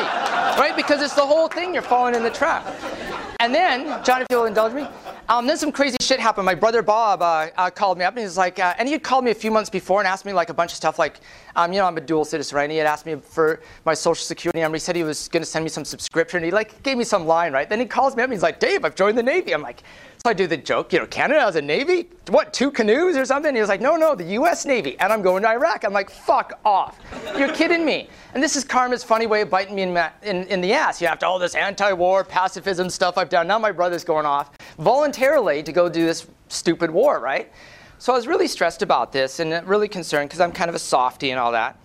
right? 0.61 0.77
Because 0.77 1.03
it's 1.03 1.15
the 1.15 1.27
whole 1.27 1.49
thing. 1.49 1.75
You're 1.75 1.83
falling 1.83 2.15
in 2.15 2.23
the 2.23 2.31
trap. 2.31 2.65
And 3.41 3.55
then, 3.55 4.03
John, 4.05 4.23
if 4.23 4.27
you'll 4.31 4.47
indulge 4.47 4.73
me, 4.73 4.87
um, 5.29 5.47
then 5.47 5.57
some 5.57 5.73
crazy 5.73 5.97
shit 6.01 6.21
happened. 6.21 6.47
My 6.47 6.55
brother 6.55 6.83
Bob 6.83 7.23
uh, 7.23 7.49
uh, 7.57 7.71
called 7.71 7.99
me 7.99 8.05
up 8.05 8.15
and 8.15 8.23
he's 8.23 8.37
like, 8.37 8.59
uh, 8.59 8.75
and 8.79 8.89
he 8.89 8.93
had 8.93 9.03
called 9.03 9.25
me 9.25 9.31
a 9.31 9.35
few 9.35 9.51
months 9.51 9.71
before 9.71 10.01
and 10.01 10.09
asked 10.09 10.25
me 10.25 10.33
like 10.33 10.51
a 10.51 10.55
bunch 10.55 10.73
of 10.73 10.77
stuff 10.77 10.99
like, 10.99 11.21
um, 11.57 11.73
you 11.73 11.79
know, 11.79 11.87
I'm 11.87 11.97
a 11.97 12.01
dual 12.01 12.25
citizen, 12.25 12.57
right? 12.57 12.65
And 12.65 12.73
he 12.73 12.79
had 12.79 12.87
asked 12.87 13.07
me 13.07 13.17
for 13.17 13.61
my 13.85 13.95
social 13.95 14.25
security 14.25 14.61
number. 14.61 14.77
He 14.77 14.81
said 14.81 14.97
he 14.97 15.03
was 15.03 15.29
going 15.29 15.43
to 15.43 15.49
send 15.49 15.65
me 15.65 15.69
some 15.69 15.85
subscription. 15.85 16.43
He 16.43 16.51
like 16.51 16.83
gave 16.83 16.97
me 16.97 17.05
some 17.05 17.27
line, 17.27 17.53
right? 17.53 17.69
Then 17.69 17.81
he 17.81 17.87
calls 17.87 18.17
me 18.17 18.23
up 18.23 18.25
and 18.25 18.33
he's 18.33 18.43
like, 18.43 18.61
Dave, 18.61 18.85
I've 18.85 18.95
joined 18.95 19.17
the 19.17 19.23
Navy. 19.23 19.53
I'm 19.53 19.63
like, 19.63 19.83
so 20.27 20.31
I 20.31 20.33
do 20.33 20.47
the 20.47 20.57
joke, 20.57 20.91
you 20.95 21.01
know, 21.01 21.07
Canada 21.07 21.41
has 21.41 21.57
a 21.57 21.61
Navy? 21.61 22.09
What, 22.29 22.55
two 22.55 22.71
canoes 22.71 23.15
or 23.15 23.27
something? 23.27 23.55
He 23.55 23.61
was 23.61 23.69
like, 23.69 23.83
no, 23.83 23.97
no, 23.97 24.15
the 24.15 24.25
U.S. 24.25 24.65
Navy. 24.65 24.99
And 24.99 25.13
I'm 25.13 25.21
going 25.21 25.43
to 25.43 25.51
Iraq. 25.51 25.85
I'm 25.85 25.93
like, 25.93 26.09
fuck 26.09 26.59
off. 26.65 26.99
You're 27.37 27.53
kidding 27.53 27.85
me. 27.85 28.09
And 28.33 28.43
this 28.43 28.57
is 28.57 28.65
karma's 28.65 29.05
funny 29.05 29.27
way 29.27 29.43
of 29.43 29.51
biting 29.51 29.75
me 29.75 29.83
in, 29.83 29.95
in, 30.23 30.45
in 30.45 30.61
the 30.63 30.73
ass. 30.73 31.03
You 31.03 31.09
have 31.09 31.19
to 31.19 31.27
all 31.27 31.39
this 31.39 31.55
anti-war, 31.55 32.25
pacifism 32.25 32.89
stuff 32.89 33.19
I've 33.19 33.29
done. 33.29 33.47
Now 33.47 33.59
my 33.59 33.71
brother's 33.71 34.03
going 34.03 34.25
off 34.25 34.57
voluntarily 34.79 35.63
to 35.63 35.73
go 35.73 35.91
do 35.91 36.07
this 36.07 36.27
stupid 36.49 36.91
war, 36.91 37.21
right? 37.21 37.53
So 37.99 38.13
I 38.13 38.17
was 38.17 38.27
really 38.27 38.49
stressed 38.49 38.83
about 38.83 39.13
this 39.13 39.41
and 39.41 39.67
really 39.67 39.89
concerned 39.89 40.29
because 40.29 40.41
I'm 40.41 40.53
kind 40.53 40.69
of 40.69 40.75
a 40.75 40.79
softy 40.79 41.31
and 41.31 41.41
all 41.41 41.53
that. 41.53 41.79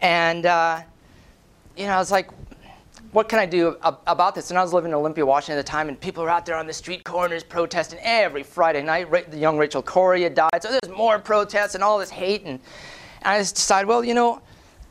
And, 0.00 0.46
uh, 0.46 0.82
you 1.76 1.86
know, 1.86 1.92
I 1.92 1.98
was 1.98 2.10
like, 2.10 2.30
what 3.12 3.28
can 3.28 3.38
I 3.38 3.46
do 3.46 3.76
about 3.82 4.34
this? 4.34 4.50
And 4.50 4.58
I 4.58 4.62
was 4.62 4.72
living 4.72 4.90
in 4.90 4.94
Olympia, 4.94 5.24
Washington 5.24 5.58
at 5.58 5.66
the 5.66 5.70
time, 5.70 5.88
and 5.88 6.00
people 6.00 6.22
were 6.24 6.30
out 6.30 6.46
there 6.46 6.56
on 6.56 6.66
the 6.66 6.72
street 6.72 7.04
corners 7.04 7.44
protesting 7.44 7.98
every 8.02 8.42
Friday 8.42 8.82
night. 8.82 9.30
The 9.30 9.36
young 9.36 9.58
Rachel 9.58 9.82
Corrie 9.82 10.22
had 10.22 10.34
died, 10.34 10.62
so 10.62 10.70
there's 10.70 10.96
more 10.96 11.18
protests 11.18 11.74
and 11.74 11.84
all 11.84 11.98
this 11.98 12.10
hate. 12.10 12.42
And, 12.44 12.58
and 13.22 13.34
I 13.34 13.38
just 13.38 13.56
decided, 13.56 13.86
well, 13.86 14.02
you 14.02 14.14
know, 14.14 14.40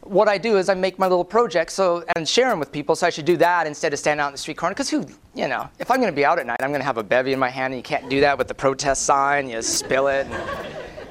what 0.03 0.27
I 0.27 0.37
do 0.37 0.57
is 0.57 0.67
I 0.69 0.73
make 0.73 0.97
my 0.97 1.07
little 1.07 1.23
projects 1.23 1.75
so 1.75 2.03
and 2.15 2.27
share 2.27 2.49
them 2.49 2.59
with 2.59 2.71
people. 2.71 2.95
So 2.95 3.07
I 3.07 3.09
should 3.09 3.25
do 3.25 3.37
that 3.37 3.67
instead 3.67 3.93
of 3.93 3.99
standing 3.99 4.21
out 4.21 4.27
in 4.27 4.33
the 4.33 4.37
street 4.37 4.57
corner. 4.57 4.73
Because 4.73 4.89
who, 4.89 5.05
you 5.35 5.47
know, 5.47 5.69
if 5.79 5.91
I'm 5.91 5.97
going 5.97 6.11
to 6.11 6.15
be 6.15 6.25
out 6.25 6.39
at 6.39 6.45
night, 6.45 6.57
I'm 6.61 6.69
going 6.69 6.81
to 6.81 6.85
have 6.85 6.97
a 6.97 7.03
bevy 7.03 7.33
in 7.33 7.39
my 7.39 7.49
hand, 7.49 7.73
and 7.73 7.79
you 7.79 7.83
can't 7.83 8.09
do 8.09 8.21
that 8.21 8.37
with 8.37 8.47
the 8.47 8.53
protest 8.53 9.03
sign. 9.03 9.49
You 9.49 9.61
spill 9.61 10.07
it 10.07 10.25
and, 10.25 10.33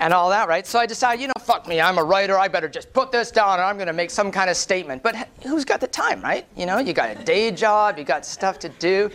and 0.01 0.13
all 0.13 0.29
that, 0.31 0.49
right? 0.49 0.67
So 0.67 0.79
I 0.79 0.87
decided, 0.87 1.23
you 1.23 1.29
know, 1.29 1.35
fuck 1.41 1.69
me. 1.69 1.81
I'm 1.81 1.99
a 1.99 2.05
writer. 2.05 2.39
I 2.39 2.49
better 2.49 2.69
just 2.69 2.93
put 2.93 3.13
this 3.13 3.31
down, 3.31 3.55
and 3.55 3.63
I'm 3.63 3.77
going 3.77 3.87
to 3.87 3.93
make 3.93 4.11
some 4.11 4.33
kind 4.33 4.51
of 4.51 4.57
statement. 4.57 5.03
But 5.03 5.29
who's 5.43 5.65
got 5.65 5.81
the 5.81 5.89
time, 5.89 6.21
right? 6.21 6.47
You 6.57 6.67
know, 6.67 6.79
you 6.79 6.93
got 6.93 7.17
a 7.17 7.25
day 7.25 7.51
job, 7.53 7.97
you 7.97 8.05
got 8.05 8.27
stuff 8.27 8.59
to 8.61 8.69
do, 8.69 9.11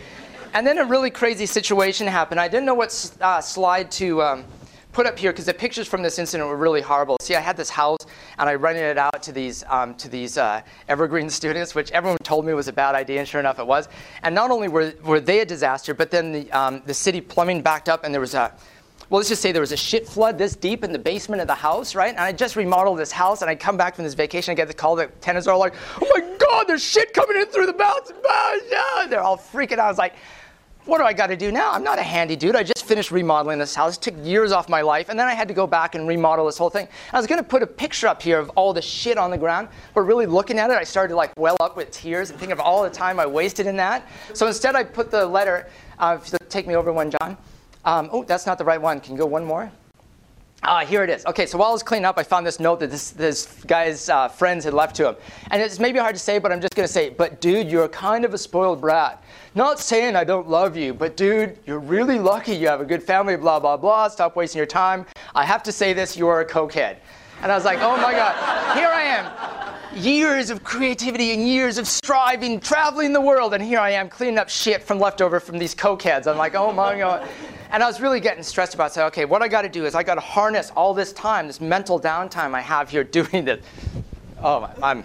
and 0.54 0.66
then 0.66 0.78
a 0.78 0.84
really 0.84 1.10
crazy 1.10 1.46
situation 1.46 2.06
happened. 2.06 2.40
I 2.40 2.48
didn't 2.48 2.66
know 2.66 2.74
what 2.74 3.16
uh, 3.20 3.40
slide 3.40 3.90
to. 3.92 4.22
Um, 4.22 4.44
put 4.96 5.04
up 5.04 5.18
here 5.18 5.30
because 5.30 5.44
the 5.44 5.52
pictures 5.52 5.86
from 5.86 6.02
this 6.02 6.18
incident 6.18 6.48
were 6.48 6.56
really 6.56 6.80
horrible. 6.80 7.18
See, 7.20 7.34
I 7.36 7.40
had 7.40 7.54
this 7.54 7.68
house 7.68 7.98
and 8.38 8.48
I 8.48 8.54
rented 8.54 8.84
it 8.84 8.96
out 8.96 9.22
to 9.24 9.30
these 9.30 9.62
um, 9.68 9.94
to 9.96 10.08
these 10.08 10.38
uh, 10.38 10.62
Evergreen 10.88 11.28
students, 11.40 11.74
which 11.74 11.90
everyone 11.92 12.16
told 12.22 12.46
me 12.46 12.54
was 12.54 12.68
a 12.68 12.72
bad 12.72 12.94
idea, 12.94 13.18
and 13.18 13.28
sure 13.28 13.38
enough, 13.38 13.58
it 13.58 13.66
was. 13.66 13.90
And 14.22 14.34
not 14.34 14.50
only 14.50 14.68
were, 14.68 14.94
were 15.04 15.20
they 15.20 15.40
a 15.40 15.44
disaster, 15.44 15.92
but 15.92 16.10
then 16.10 16.32
the 16.32 16.50
um, 16.50 16.82
the 16.86 16.94
city 16.94 17.20
plumbing 17.20 17.60
backed 17.60 17.90
up, 17.90 18.04
and 18.04 18.14
there 18.14 18.22
was 18.22 18.32
a 18.32 18.54
well, 19.10 19.18
let's 19.18 19.28
just 19.28 19.42
say 19.42 19.52
there 19.52 19.60
was 19.60 19.70
a 19.70 19.76
shit 19.76 20.08
flood 20.08 20.36
this 20.36 20.56
deep 20.56 20.82
in 20.82 20.92
the 20.92 20.98
basement 20.98 21.40
of 21.40 21.46
the 21.46 21.54
house, 21.54 21.94
right? 21.94 22.10
And 22.10 22.18
I 22.18 22.32
just 22.32 22.56
remodeled 22.56 22.98
this 22.98 23.12
house, 23.12 23.42
and 23.42 23.50
I 23.50 23.54
come 23.54 23.76
back 23.76 23.94
from 23.94 24.04
this 24.04 24.14
vacation, 24.14 24.50
I 24.50 24.54
get 24.56 24.66
the 24.66 24.74
call, 24.74 24.96
the 24.96 25.06
tenants 25.20 25.46
are 25.46 25.52
all 25.52 25.60
like, 25.60 25.74
oh 26.00 26.10
my 26.12 26.36
God, 26.38 26.66
there's 26.66 26.82
shit 26.82 27.14
coming 27.14 27.36
in 27.36 27.46
through 27.46 27.66
the 27.66 27.72
bounce. 27.72 28.10
They're 29.08 29.20
all 29.20 29.36
freaking 29.36 29.74
out. 29.74 29.80
I 29.80 29.88
was 29.88 29.98
like, 29.98 30.14
what 30.86 30.98
do 30.98 31.04
I 31.04 31.12
got 31.12 31.26
to 31.26 31.36
do 31.36 31.50
now? 31.50 31.72
I'm 31.72 31.82
not 31.82 31.98
a 31.98 32.02
handy 32.02 32.36
dude. 32.36 32.54
I 32.54 32.62
just 32.62 32.86
finished 32.86 33.10
remodeling 33.10 33.58
this 33.58 33.74
house. 33.74 33.96
It 33.96 34.02
took 34.02 34.14
years 34.24 34.52
off 34.52 34.68
my 34.68 34.80
life, 34.80 35.08
and 35.08 35.18
then 35.18 35.26
I 35.26 35.34
had 35.34 35.48
to 35.48 35.54
go 35.54 35.66
back 35.66 35.96
and 35.96 36.06
remodel 36.06 36.46
this 36.46 36.56
whole 36.56 36.70
thing. 36.70 36.88
I 37.12 37.16
was 37.16 37.26
going 37.26 37.42
to 37.42 37.48
put 37.48 37.62
a 37.62 37.66
picture 37.66 38.06
up 38.06 38.22
here 38.22 38.38
of 38.38 38.50
all 38.50 38.72
the 38.72 38.82
shit 38.82 39.18
on 39.18 39.30
the 39.30 39.38
ground, 39.38 39.68
but 39.94 40.02
really 40.02 40.26
looking 40.26 40.58
at 40.58 40.70
it, 40.70 40.76
I 40.76 40.84
started 40.84 41.10
to 41.10 41.16
like 41.16 41.32
well 41.36 41.56
up 41.60 41.76
with 41.76 41.90
tears 41.90 42.30
and 42.30 42.38
think 42.38 42.52
of 42.52 42.60
all 42.60 42.84
the 42.84 42.90
time 42.90 43.18
I 43.18 43.26
wasted 43.26 43.66
in 43.66 43.76
that. 43.76 44.08
So 44.32 44.46
instead, 44.46 44.76
I 44.76 44.84
put 44.84 45.10
the 45.10 45.26
letter. 45.26 45.68
Uh, 45.98 46.18
take 46.48 46.66
me 46.66 46.76
over 46.76 46.92
one, 46.92 47.10
John. 47.10 47.36
Um, 47.84 48.08
oh, 48.12 48.24
that's 48.24 48.46
not 48.46 48.58
the 48.58 48.64
right 48.64 48.80
one. 48.80 49.00
Can 49.00 49.14
you 49.14 49.18
go 49.18 49.26
one 49.26 49.44
more? 49.44 49.70
Ah, 50.62 50.84
here 50.84 51.04
it 51.04 51.10
is. 51.10 51.24
Okay, 51.26 51.46
so 51.46 51.58
while 51.58 51.68
I 51.68 51.72
was 51.72 51.82
cleaning 51.82 52.06
up, 52.06 52.18
I 52.18 52.22
found 52.22 52.46
this 52.46 52.58
note 52.58 52.80
that 52.80 52.90
this, 52.90 53.10
this 53.10 53.62
guy's 53.64 54.08
uh, 54.08 54.26
friends 54.26 54.64
had 54.64 54.74
left 54.74 54.96
to 54.96 55.08
him. 55.10 55.16
And 55.50 55.62
it's 55.62 55.78
maybe 55.78 55.98
hard 55.98 56.14
to 56.14 56.20
say, 56.20 56.38
but 56.38 56.50
I'm 56.50 56.60
just 56.60 56.74
going 56.74 56.86
to 56.86 56.92
say, 56.92 57.10
but 57.10 57.40
dude, 57.40 57.70
you're 57.70 57.88
kind 57.88 58.24
of 58.24 58.34
a 58.34 58.38
spoiled 58.38 58.80
brat. 58.80 59.22
Not 59.56 59.80
saying 59.80 60.16
I 60.16 60.24
don't 60.24 60.50
love 60.50 60.76
you, 60.76 60.92
but 60.92 61.16
dude, 61.16 61.58
you're 61.66 61.78
really 61.78 62.18
lucky 62.18 62.54
you 62.54 62.68
have 62.68 62.82
a 62.82 62.84
good 62.84 63.02
family, 63.02 63.38
blah, 63.38 63.58
blah, 63.58 63.78
blah. 63.78 64.06
Stop 64.08 64.36
wasting 64.36 64.58
your 64.58 64.66
time. 64.66 65.06
I 65.34 65.46
have 65.46 65.62
to 65.62 65.72
say 65.72 65.94
this, 65.94 66.14
you 66.14 66.28
are 66.28 66.42
a 66.42 66.46
cokehead. 66.46 66.96
And 67.40 67.50
I 67.50 67.54
was 67.54 67.64
like, 67.64 67.78
oh 67.80 67.96
my 67.96 68.12
God, 68.12 68.76
here 68.76 68.88
I 68.88 69.02
am. 69.04 69.96
Years 69.96 70.50
of 70.50 70.62
creativity 70.62 71.32
and 71.32 71.48
years 71.48 71.78
of 71.78 71.88
striving, 71.88 72.60
traveling 72.60 73.14
the 73.14 73.20
world, 73.22 73.54
and 73.54 73.64
here 73.64 73.78
I 73.78 73.92
am 73.92 74.10
cleaning 74.10 74.36
up 74.36 74.50
shit 74.50 74.82
from 74.82 74.98
leftover 74.98 75.40
from 75.40 75.56
these 75.56 75.74
cokeheads. 75.74 76.26
I'm 76.26 76.36
like, 76.36 76.54
oh 76.54 76.70
my 76.70 76.98
God. 76.98 77.26
And 77.70 77.82
I 77.82 77.86
was 77.86 77.98
really 77.98 78.20
getting 78.20 78.42
stressed 78.42 78.74
about 78.74 78.92
saying, 78.92 79.06
okay, 79.06 79.24
what 79.24 79.40
I 79.40 79.48
got 79.48 79.62
to 79.62 79.70
do 79.70 79.86
is 79.86 79.94
I 79.94 80.02
got 80.02 80.16
to 80.16 80.20
harness 80.20 80.70
all 80.76 80.92
this 80.92 81.14
time, 81.14 81.46
this 81.46 81.62
mental 81.62 81.98
downtime 81.98 82.52
I 82.52 82.60
have 82.60 82.90
here 82.90 83.04
doing 83.20 83.46
this. 83.46 83.64
Oh, 84.42 84.70
I'm. 84.82 85.02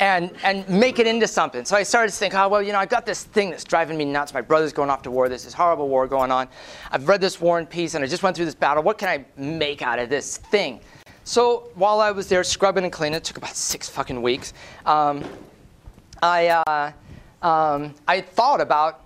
And, 0.00 0.32
and 0.42 0.66
make 0.68 0.98
it 0.98 1.06
into 1.06 1.28
something. 1.28 1.64
So 1.64 1.76
I 1.76 1.82
started 1.82 2.10
to 2.10 2.16
think, 2.16 2.34
oh, 2.34 2.48
well, 2.48 2.62
you 2.62 2.72
know, 2.72 2.78
I've 2.78 2.88
got 2.88 3.04
this 3.04 3.24
thing 3.24 3.50
that's 3.50 3.64
driving 3.64 3.98
me 3.98 4.06
nuts. 4.06 4.32
My 4.32 4.40
brother's 4.40 4.72
going 4.72 4.88
off 4.88 5.02
to 5.02 5.10
war. 5.10 5.28
There's 5.28 5.44
this 5.44 5.52
horrible 5.52 5.88
war 5.88 6.08
going 6.08 6.32
on. 6.32 6.48
I've 6.90 7.06
read 7.06 7.20
this 7.20 7.38
War 7.38 7.58
and 7.58 7.68
Peace, 7.68 7.94
and 7.94 8.02
I 8.02 8.08
just 8.08 8.22
went 8.22 8.34
through 8.34 8.46
this 8.46 8.54
battle. 8.54 8.82
What 8.82 8.96
can 8.96 9.08
I 9.08 9.24
make 9.36 9.82
out 9.82 9.98
of 9.98 10.08
this 10.08 10.38
thing? 10.38 10.80
So 11.24 11.70
while 11.74 12.00
I 12.00 12.10
was 12.10 12.28
there 12.28 12.42
scrubbing 12.42 12.84
and 12.84 12.92
cleaning, 12.92 13.18
it 13.18 13.24
took 13.24 13.36
about 13.36 13.54
six 13.54 13.90
fucking 13.90 14.20
weeks, 14.22 14.54
um, 14.86 15.22
I, 16.22 16.48
uh, 16.48 16.92
um, 17.46 17.94
I 18.08 18.22
thought 18.22 18.62
about 18.62 19.04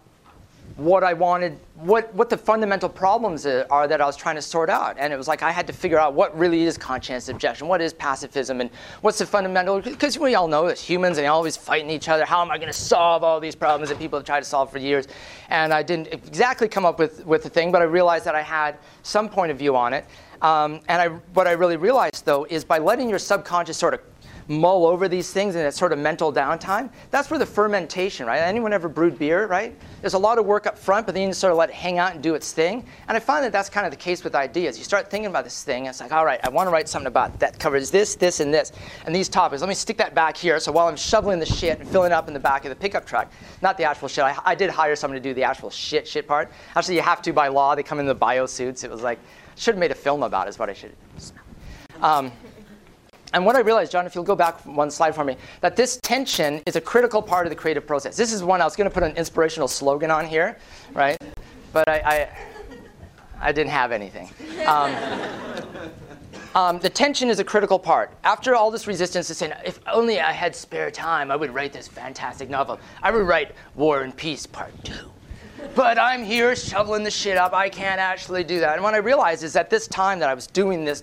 what 0.76 1.04
I 1.04 1.12
wanted, 1.12 1.56
what, 1.76 2.12
what 2.14 2.28
the 2.28 2.36
fundamental 2.36 2.88
problems 2.88 3.46
are 3.46 3.86
that 3.86 4.00
I 4.00 4.06
was 4.06 4.16
trying 4.16 4.34
to 4.34 4.42
sort 4.42 4.68
out. 4.68 4.96
And 4.98 5.12
it 5.12 5.16
was 5.16 5.28
like 5.28 5.42
I 5.42 5.52
had 5.52 5.68
to 5.68 5.72
figure 5.72 5.98
out 5.98 6.14
what 6.14 6.36
really 6.36 6.64
is 6.64 6.76
conscientious 6.76 7.28
objection, 7.28 7.68
what 7.68 7.80
is 7.80 7.92
pacifism, 7.92 8.60
and 8.60 8.70
what's 9.00 9.18
the 9.18 9.26
fundamental, 9.26 9.80
because 9.80 10.18
we 10.18 10.34
all 10.34 10.48
know 10.48 10.66
as 10.66 10.80
humans 10.80 11.18
and 11.18 11.26
always 11.28 11.56
fighting 11.56 11.90
each 11.90 12.08
other, 12.08 12.24
how 12.24 12.42
am 12.42 12.50
I 12.50 12.58
going 12.58 12.72
to 12.72 12.78
solve 12.78 13.22
all 13.22 13.38
these 13.38 13.54
problems 13.54 13.88
that 13.88 13.98
people 13.98 14.18
have 14.18 14.26
tried 14.26 14.40
to 14.40 14.46
solve 14.46 14.72
for 14.72 14.78
years? 14.78 15.06
And 15.48 15.72
I 15.72 15.84
didn't 15.84 16.08
exactly 16.08 16.66
come 16.66 16.84
up 16.84 16.98
with, 16.98 17.24
with 17.24 17.44
the 17.44 17.50
thing, 17.50 17.70
but 17.70 17.80
I 17.80 17.84
realized 17.84 18.24
that 18.24 18.34
I 18.34 18.42
had 18.42 18.76
some 19.04 19.28
point 19.28 19.52
of 19.52 19.58
view 19.58 19.76
on 19.76 19.92
it. 19.92 20.06
Um, 20.42 20.80
and 20.88 21.00
I, 21.00 21.08
what 21.34 21.46
I 21.46 21.52
really 21.52 21.76
realized, 21.76 22.26
though, 22.26 22.44
is 22.50 22.64
by 22.64 22.78
letting 22.78 23.08
your 23.08 23.20
subconscious 23.20 23.76
sort 23.76 23.94
of 23.94 24.00
mull 24.48 24.86
over 24.86 25.08
these 25.08 25.32
things 25.32 25.54
in 25.54 25.62
that 25.62 25.74
sort 25.74 25.92
of 25.92 25.98
mental 25.98 26.32
downtime, 26.32 26.90
that's 27.10 27.30
where 27.30 27.38
the 27.38 27.46
fermentation, 27.46 28.26
right? 28.26 28.40
Anyone 28.40 28.72
ever 28.72 28.88
brewed 28.88 29.18
beer, 29.18 29.46
right? 29.46 29.74
There's 30.00 30.14
a 30.14 30.18
lot 30.18 30.38
of 30.38 30.46
work 30.46 30.66
up 30.66 30.76
front, 30.76 31.06
but 31.06 31.14
then 31.14 31.28
you 31.28 31.32
sort 31.32 31.50
of 31.50 31.58
let 31.58 31.70
it 31.70 31.74
hang 31.74 31.98
out 31.98 32.12
and 32.12 32.22
do 32.22 32.34
its 32.34 32.52
thing. 32.52 32.86
And 33.08 33.16
I 33.16 33.20
find 33.20 33.44
that 33.44 33.52
that's 33.52 33.70
kind 33.70 33.86
of 33.86 33.90
the 33.90 33.96
case 33.96 34.22
with 34.22 34.34
ideas. 34.34 34.76
You 34.76 34.84
start 34.84 35.10
thinking 35.10 35.26
about 35.26 35.44
this 35.44 35.62
thing, 35.64 35.86
and 35.86 35.88
it's 35.88 36.00
like, 36.00 36.12
all 36.12 36.24
right, 36.24 36.40
I 36.42 36.48
want 36.48 36.66
to 36.66 36.70
write 36.72 36.88
something 36.88 37.06
about 37.06 37.38
that 37.40 37.58
covers 37.58 37.90
this, 37.90 38.14
this, 38.16 38.40
and 38.40 38.52
this, 38.52 38.72
and 39.06 39.14
these 39.14 39.28
topics. 39.28 39.62
Let 39.62 39.68
me 39.68 39.74
stick 39.74 39.96
that 39.98 40.14
back 40.14 40.36
here. 40.36 40.60
So 40.60 40.72
while 40.72 40.88
I'm 40.88 40.96
shoveling 40.96 41.38
the 41.38 41.46
shit 41.46 41.80
and 41.80 41.88
filling 41.88 42.12
up 42.12 42.28
in 42.28 42.34
the 42.34 42.40
back 42.40 42.64
of 42.64 42.70
the 42.70 42.76
pickup 42.76 43.06
truck, 43.06 43.32
not 43.62 43.78
the 43.78 43.84
actual 43.84 44.08
shit. 44.08 44.24
I, 44.24 44.38
I 44.44 44.54
did 44.54 44.70
hire 44.70 44.96
someone 44.96 45.20
to 45.20 45.22
do 45.22 45.34
the 45.34 45.44
actual 45.44 45.70
shit, 45.70 46.06
shit 46.06 46.28
part. 46.28 46.50
Actually, 46.76 46.96
you 46.96 47.02
have 47.02 47.22
to 47.22 47.32
by 47.32 47.48
law. 47.48 47.74
They 47.74 47.82
come 47.82 48.00
in 48.00 48.06
the 48.06 48.14
bio 48.14 48.46
suits. 48.46 48.84
It 48.84 48.90
was 48.90 49.02
like, 49.02 49.18
should 49.56 49.74
have 49.74 49.80
made 49.80 49.90
a 49.90 49.94
film 49.94 50.22
about 50.22 50.46
it, 50.46 50.50
is 50.50 50.58
what 50.58 50.68
I 50.68 50.74
should. 50.74 50.92
Um, 52.02 52.32
and 53.34 53.44
what 53.44 53.56
I 53.56 53.60
realized, 53.60 53.90
John, 53.90 54.06
if 54.06 54.14
you'll 54.14 54.22
go 54.22 54.36
back 54.36 54.64
one 54.64 54.92
slide 54.92 55.12
for 55.12 55.24
me, 55.24 55.36
that 55.60 55.74
this 55.74 55.98
tension 56.02 56.62
is 56.66 56.76
a 56.76 56.80
critical 56.80 57.20
part 57.20 57.46
of 57.46 57.50
the 57.50 57.56
creative 57.56 57.84
process. 57.84 58.16
This 58.16 58.32
is 58.32 58.44
one 58.44 58.60
I 58.60 58.64
was 58.64 58.76
going 58.76 58.88
to 58.88 58.94
put 58.94 59.02
an 59.02 59.16
inspirational 59.16 59.66
slogan 59.66 60.08
on 60.10 60.24
here, 60.24 60.56
right? 60.92 61.20
But 61.72 61.88
I, 61.88 61.98
I, 61.98 63.48
I 63.48 63.52
didn't 63.52 63.72
have 63.72 63.90
anything. 63.90 64.30
Um, 64.66 64.94
um, 66.54 66.78
the 66.78 66.88
tension 66.88 67.28
is 67.28 67.40
a 67.40 67.44
critical 67.44 67.76
part. 67.76 68.12
After 68.22 68.54
all 68.54 68.70
this 68.70 68.86
resistance 68.86 69.26
to 69.26 69.34
saying, 69.34 69.52
if 69.66 69.80
only 69.88 70.20
I 70.20 70.30
had 70.30 70.54
spare 70.54 70.92
time, 70.92 71.32
I 71.32 71.36
would 71.36 71.52
write 71.52 71.72
this 71.72 71.88
fantastic 71.88 72.48
novel. 72.48 72.78
I 73.02 73.10
would 73.10 73.26
write 73.26 73.56
War 73.74 74.02
and 74.02 74.16
Peace 74.16 74.46
Part 74.46 74.72
2. 74.84 74.94
But 75.74 75.98
I'm 75.98 76.22
here 76.22 76.54
shoveling 76.54 77.02
the 77.02 77.10
shit 77.10 77.36
up. 77.36 77.52
I 77.52 77.68
can't 77.68 77.98
actually 77.98 78.44
do 78.44 78.60
that. 78.60 78.74
And 78.74 78.82
what 78.84 78.94
I 78.94 78.98
realized 78.98 79.42
is 79.42 79.56
at 79.56 79.70
this 79.70 79.88
time 79.88 80.20
that 80.20 80.28
I 80.28 80.34
was 80.34 80.46
doing 80.46 80.84
this 80.84 81.02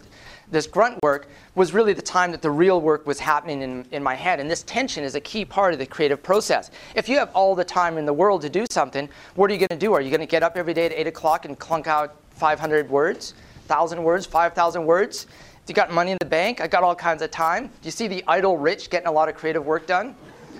this 0.52 0.68
grunt 0.68 1.00
work 1.02 1.30
was 1.56 1.74
really 1.74 1.94
the 1.94 2.02
time 2.02 2.32
that 2.32 2.42
the 2.42 2.52
real 2.52 2.82
work 2.82 3.08
was 3.08 3.20
happening 3.20 3.62
in, 3.62 3.86
in 3.92 4.04
my 4.04 4.14
head. 4.14 4.40
And 4.40 4.52
this 4.52 4.64
tension 4.64 5.04
is 5.04 5.16
a 5.16 5.22
key 5.22 5.46
part 5.46 5.74
of 5.74 5.80
the 5.80 5.86
creative 5.86 6.22
process. 6.22 6.70
If 6.94 7.10
you 7.10 7.18
have 7.18 7.32
all 7.34 7.56
the 7.56 7.64
time 7.64 7.98
in 7.98 8.06
the 8.06 8.14
world 8.14 8.42
to 8.42 8.50
do 8.50 8.66
something, 8.70 9.10
what 9.36 9.50
are 9.50 9.54
you 9.54 9.60
going 9.60 9.70
to 9.70 9.78
do? 9.78 9.94
Are 9.94 10.02
you 10.02 10.10
going 10.10 10.20
to 10.20 10.28
get 10.28 10.44
up 10.44 10.58
every 10.58 10.74
day 10.74 10.86
at 10.86 10.92
8 10.92 11.08
o'clock 11.08 11.46
and 11.46 11.58
clunk 11.58 11.88
out 11.88 12.16
500 12.32 12.90
words, 12.90 13.34
1,000 13.68 14.04
words, 14.04 14.26
5,000 14.26 14.86
words? 14.86 15.28
If 15.64 15.70
you 15.70 15.76
got 15.76 15.92
money 15.92 16.12
in 16.12 16.18
the 16.20 16.26
bank, 16.26 16.60
I 16.60 16.68
got 16.68 16.84
all 16.84 16.96
kinds 16.96 17.22
of 17.22 17.32
time. 17.32 17.68
Do 17.68 17.72
you 17.84 17.92
see 17.92 18.08
the 18.08 18.24
idle 18.28 18.58
rich 18.58 18.90
getting 18.90 19.08
a 19.08 19.12
lot 19.12 19.30
of 19.30 19.36
creative 19.36 19.66
work 19.66 19.88
done? 19.88 20.16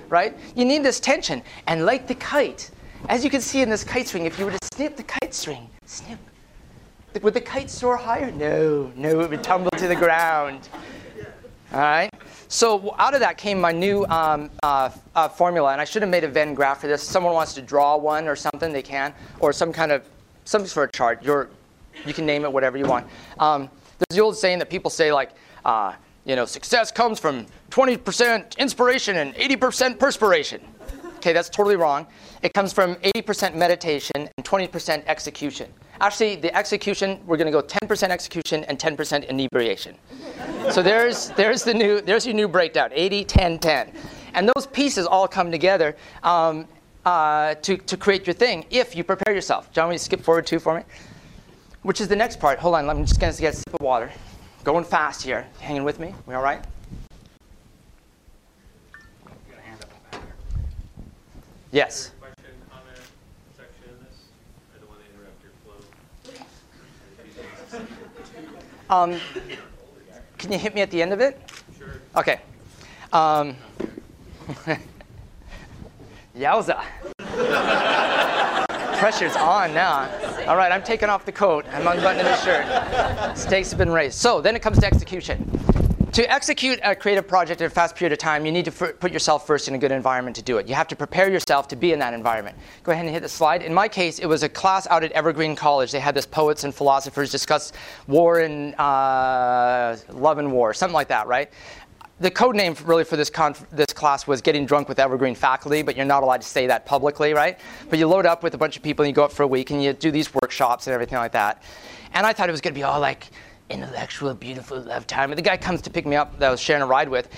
Right? 0.10 0.38
You 0.56 0.66
need 0.66 0.84
this 0.84 1.00
tension. 1.00 1.42
And 1.68 1.86
like 1.86 2.08
the 2.08 2.16
kite, 2.16 2.72
as 3.10 3.24
you 3.24 3.30
can 3.30 3.42
see 3.42 3.62
in 3.62 3.70
this 3.70 3.84
kite 3.84 4.08
string, 4.08 4.26
if 4.26 4.38
you 4.38 4.46
were 4.46 4.52
to 4.52 4.60
snip 4.74 4.96
the 4.96 5.04
kite 5.04 5.34
string, 5.34 5.70
snip, 5.86 6.20
would 7.22 7.34
the 7.34 7.42
kite 7.42 7.70
soar 7.70 7.98
higher? 7.98 8.32
No, 8.32 8.92
no, 8.96 9.20
it 9.22 9.30
would 9.30 9.44
tumble 9.44 9.72
to 9.72 9.88
the 9.88 9.96
ground. 9.96 10.70
All 11.74 11.80
right? 11.80 12.10
So 12.48 12.96
out 12.98 13.14
of 13.14 13.22
that 13.22 13.38
came 13.38 13.62
my 13.62 13.72
new 13.72 14.06
um, 14.06 14.50
uh, 14.64 14.90
uh, 15.16 15.30
formula, 15.30 15.72
and 15.72 15.80
I 15.80 15.86
should 15.86 16.02
have 16.02 16.12
made 16.12 16.24
a 16.24 16.28
Venn 16.28 16.54
graph 16.54 16.82
for 16.82 16.88
this. 16.88 17.02
Someone 17.02 17.34
wants 17.34 17.54
to 17.54 17.62
draw 17.62 17.96
one 17.96 18.28
or 18.28 18.36
something, 18.36 18.74
they 18.74 18.82
can, 18.82 19.14
or 19.40 19.54
some 19.54 19.72
kind 19.72 19.92
of 19.92 20.04
some 20.46 20.66
sort 20.66 20.90
of 20.90 20.94
chart. 20.94 21.24
You're, 21.24 21.50
you 22.06 22.14
can 22.14 22.26
name 22.26 22.44
it 22.44 22.52
whatever 22.52 22.78
you 22.78 22.86
want. 22.86 23.08
Um, 23.40 23.70
there's 24.00 24.18
the 24.18 24.24
old 24.24 24.36
saying 24.36 24.60
that 24.60 24.70
people 24.70 24.90
say 24.90 25.14
like, 25.14 25.32
uh, 25.64 25.94
you 26.26 26.36
know, 26.36 26.46
success 26.46 26.92
comes 26.92 27.20
from 27.20 27.46
20% 27.70 28.58
inspiration 28.58 29.18
and 29.18 29.34
80% 29.36 29.98
perspiration. 29.98 30.62
Okay, 31.22 31.34
that's 31.34 31.50
totally 31.50 31.76
wrong. 31.76 32.08
It 32.42 32.52
comes 32.56 32.74
from 32.74 32.96
80% 32.96 33.54
meditation 33.54 34.28
and 34.36 34.44
20% 34.44 35.04
execution. 35.06 35.72
Actually, 36.00 36.38
the 36.38 36.52
execution, 36.58 37.20
we're 37.28 37.38
going 37.38 37.46
to 37.46 37.52
go 37.52 37.62
10% 37.62 38.10
execution 38.10 38.64
and 38.64 38.80
10% 38.80 39.30
inebriation. 39.30 39.96
so 40.72 40.82
there's, 40.82 41.30
there's, 41.38 41.64
the 41.64 41.76
new, 41.76 42.02
there's 42.02 42.26
your 42.26 42.34
new 42.34 42.48
breakdown 42.48 42.90
80, 42.92 43.24
10, 43.26 43.60
10. 43.60 43.94
And 44.34 44.52
those 44.56 44.66
pieces 44.66 45.06
all 45.06 45.28
come 45.28 45.52
together 45.52 45.96
um, 46.24 46.68
uh, 47.06 47.54
to, 47.54 47.78
to 47.78 47.98
create 47.98 48.26
your 48.26 48.34
thing 48.34 48.66
if 48.72 48.96
you 48.96 49.04
prepare 49.04 49.36
yourself. 49.36 49.72
John, 49.72 49.90
will 49.90 49.94
you 49.94 50.00
skip 50.00 50.22
forward 50.22 50.48
two 50.48 50.58
for 50.58 50.76
me? 50.76 50.82
Which 51.84 52.02
is 52.02 52.08
the 52.08 52.16
next 52.16 52.40
part. 52.40 52.58
Hold 52.58 52.74
on, 52.74 52.90
I'm 52.90 53.06
just 53.06 53.20
going 53.20 53.32
to 53.32 53.40
get 53.40 53.54
a 53.54 53.58
sip 53.58 53.76
of 53.76 53.82
water. 53.82 54.12
Going 54.64 54.86
fast 54.86 55.22
here. 55.22 55.46
Hanging 55.60 55.84
with 55.84 56.00
me? 56.00 56.16
We 56.26 56.34
all 56.34 56.42
right? 56.42 56.66
Yes. 61.72 62.12
Um, 68.90 69.18
can 70.38 70.52
you 70.52 70.58
hit 70.60 70.76
me 70.76 70.82
at 70.82 70.92
the 70.92 71.02
end 71.02 71.14
of 71.14 71.22
it? 71.22 71.40
Sure. 71.78 72.02
Okay. 72.18 72.42
Um, 73.14 73.56
yowza. 76.38 76.84
Pressure's 79.00 79.38
on 79.38 79.74
now. 79.74 80.10
All 80.46 80.58
right, 80.58 80.74
I'm 80.74 80.84
taking 80.84 81.08
off 81.08 81.26
the 81.26 81.32
coat. 81.32 81.66
I'm 81.72 81.88
unbuttoning 81.88 82.26
the 82.26 82.36
shirt. 82.42 83.38
Stakes 83.38 83.70
have 83.72 83.78
been 83.78 83.92
raised. 83.92 84.18
So 84.18 84.42
then 84.42 84.58
it 84.58 84.62
comes 84.62 84.78
to 84.80 84.86
execution 84.86 85.50
to 86.14 86.30
execute 86.30 86.78
a 86.84 86.94
creative 86.94 87.26
project 87.26 87.62
in 87.62 87.68
a 87.68 87.70
fast 87.70 87.96
period 87.96 88.12
of 88.12 88.20
time, 88.20 88.46
you 88.46 88.52
need 88.52 88.66
to 88.66 88.72
put 88.72 89.14
yourself 89.14 89.48
first 89.48 89.70
in 89.70 89.76
a 89.76 89.78
good 89.78 89.94
environment 89.94 90.36
to 90.36 90.42
do 90.42 90.58
it. 90.58 90.68
You 90.68 90.76
have 90.76 90.88
to 90.90 90.96
prepare 90.96 91.32
yourself 91.32 91.70
to 91.70 91.78
be 91.78 91.94
in 91.94 92.00
that 92.00 92.14
environment. 92.14 92.58
Go 92.84 92.92
ahead 92.92 93.06
and 93.06 93.14
hit 93.14 93.24
the 93.24 93.30
slide. 93.30 93.64
In 93.64 93.74
my 93.74 93.88
case, 93.88 94.20
it 94.20 94.26
was 94.26 94.44
a 94.44 94.50
class 94.50 94.88
out 94.88 95.06
at 95.06 95.12
Evergreen 95.14 95.56
College. 95.56 95.92
They 95.92 96.02
had 96.02 96.14
this 96.14 96.26
poets 96.26 96.66
and 96.66 96.76
philosophers 96.76 97.32
discuss 97.32 97.72
war 98.08 98.40
and 98.42 98.76
uh, 98.76 99.96
love 100.10 100.38
and 100.38 100.52
war, 100.52 100.74
something 100.74 100.94
like 100.94 101.08
that, 101.08 101.28
right? 101.28 101.50
The 102.20 102.30
code 102.30 102.58
name 102.58 102.76
really 102.84 103.06
for 103.06 103.16
this, 103.16 103.32
this 103.72 103.94
class 103.94 104.28
was 104.28 104.42
getting 104.42 104.66
drunk 104.66 104.90
with 104.90 105.00
Evergreen 105.00 105.34
faculty, 105.34 105.82
but 105.82 105.96
you're 105.96 106.06
not 106.06 106.24
allowed 106.24 106.42
to 106.42 106.48
say 106.48 106.68
that 106.68 106.86
publicly, 106.86 107.34
right? 107.34 107.58
But 107.90 108.00
you 108.00 108.08
load 108.08 108.26
up 108.26 108.44
with 108.44 108.54
a 108.54 108.58
bunch 108.58 108.76
of 108.76 108.84
people 108.84 109.04
and 109.04 109.10
you 109.10 109.16
go 109.16 109.24
up 109.24 109.32
for 109.32 109.44
a 109.44 109.48
week 109.48 109.72
and 109.72 109.82
you 109.82 109.94
do 109.94 110.12
these 110.12 110.32
workshops 110.34 110.88
and 110.88 110.94
everything 110.94 111.18
like 111.18 111.32
that. 111.32 111.64
And 112.14 112.26
I 112.26 112.34
thought 112.34 112.50
it 112.50 112.52
was 112.52 112.62
going 112.62 112.74
to 112.74 112.78
be 112.78 112.84
all 112.84 113.00
like 113.00 113.28
intellectual, 113.72 114.34
beautiful 114.34 114.80
love 114.80 115.08
time. 115.08 115.32
And 115.32 115.38
the 115.38 115.44
guy 115.44 115.58
comes 115.58 115.82
to 115.82 115.90
pick 115.90 116.06
me 116.06 116.16
up 116.16 116.38
that 116.40 116.48
I 116.48 116.52
was 116.52 116.60
sharing 116.60 116.82
a 116.82 116.86
ride 116.86 117.10
with. 117.10 117.30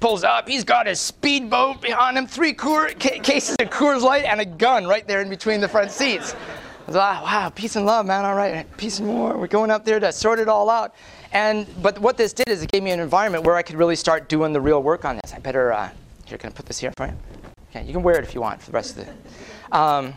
Pulls 0.00 0.24
up, 0.24 0.48
he's 0.48 0.64
got 0.64 0.86
his 0.86 0.98
speedboat 0.98 1.82
behind 1.82 2.16
him, 2.16 2.26
three 2.26 2.54
Coor, 2.54 2.88
ca- 2.98 3.18
cases 3.20 3.56
of 3.60 3.68
Coors 3.68 4.00
Light, 4.00 4.24
and 4.24 4.40
a 4.40 4.46
gun 4.46 4.86
right 4.86 5.06
there 5.06 5.20
in 5.20 5.28
between 5.28 5.60
the 5.60 5.68
front 5.68 5.90
seats. 5.90 6.34
I 6.34 6.86
was 6.86 6.96
like, 6.96 7.22
wow, 7.22 7.52
peace 7.54 7.76
and 7.76 7.84
love, 7.84 8.06
man. 8.06 8.24
All 8.24 8.34
right, 8.34 8.66
peace 8.78 8.98
and 8.98 9.08
war. 9.08 9.36
We're 9.36 9.46
going 9.46 9.70
up 9.70 9.84
there 9.84 10.00
to 10.00 10.10
sort 10.10 10.38
it 10.38 10.48
all 10.48 10.70
out. 10.70 10.94
And 11.32 11.66
but 11.82 11.98
what 11.98 12.16
this 12.16 12.32
did 12.32 12.48
is 12.48 12.62
it 12.62 12.72
gave 12.72 12.82
me 12.82 12.90
an 12.90 13.00
environment 13.00 13.44
where 13.44 13.56
I 13.56 13.62
could 13.62 13.76
really 13.76 13.94
start 13.94 14.28
doing 14.28 14.52
the 14.52 14.60
real 14.60 14.82
work 14.82 15.04
on 15.04 15.20
this. 15.22 15.34
I 15.34 15.38
better 15.38 15.72
uh, 15.72 15.90
here. 16.24 16.38
Can 16.38 16.50
I 16.50 16.52
put 16.52 16.66
this 16.66 16.78
here 16.78 16.92
for 16.96 17.06
you? 17.06 17.12
Okay, 17.70 17.84
you 17.84 17.92
can 17.92 18.02
wear 18.02 18.16
it 18.16 18.24
if 18.24 18.34
you 18.34 18.40
want 18.40 18.60
for 18.60 18.70
the 18.70 18.74
rest 18.74 18.96
of 18.98 19.06
the. 19.06 19.76
Um, 19.76 20.14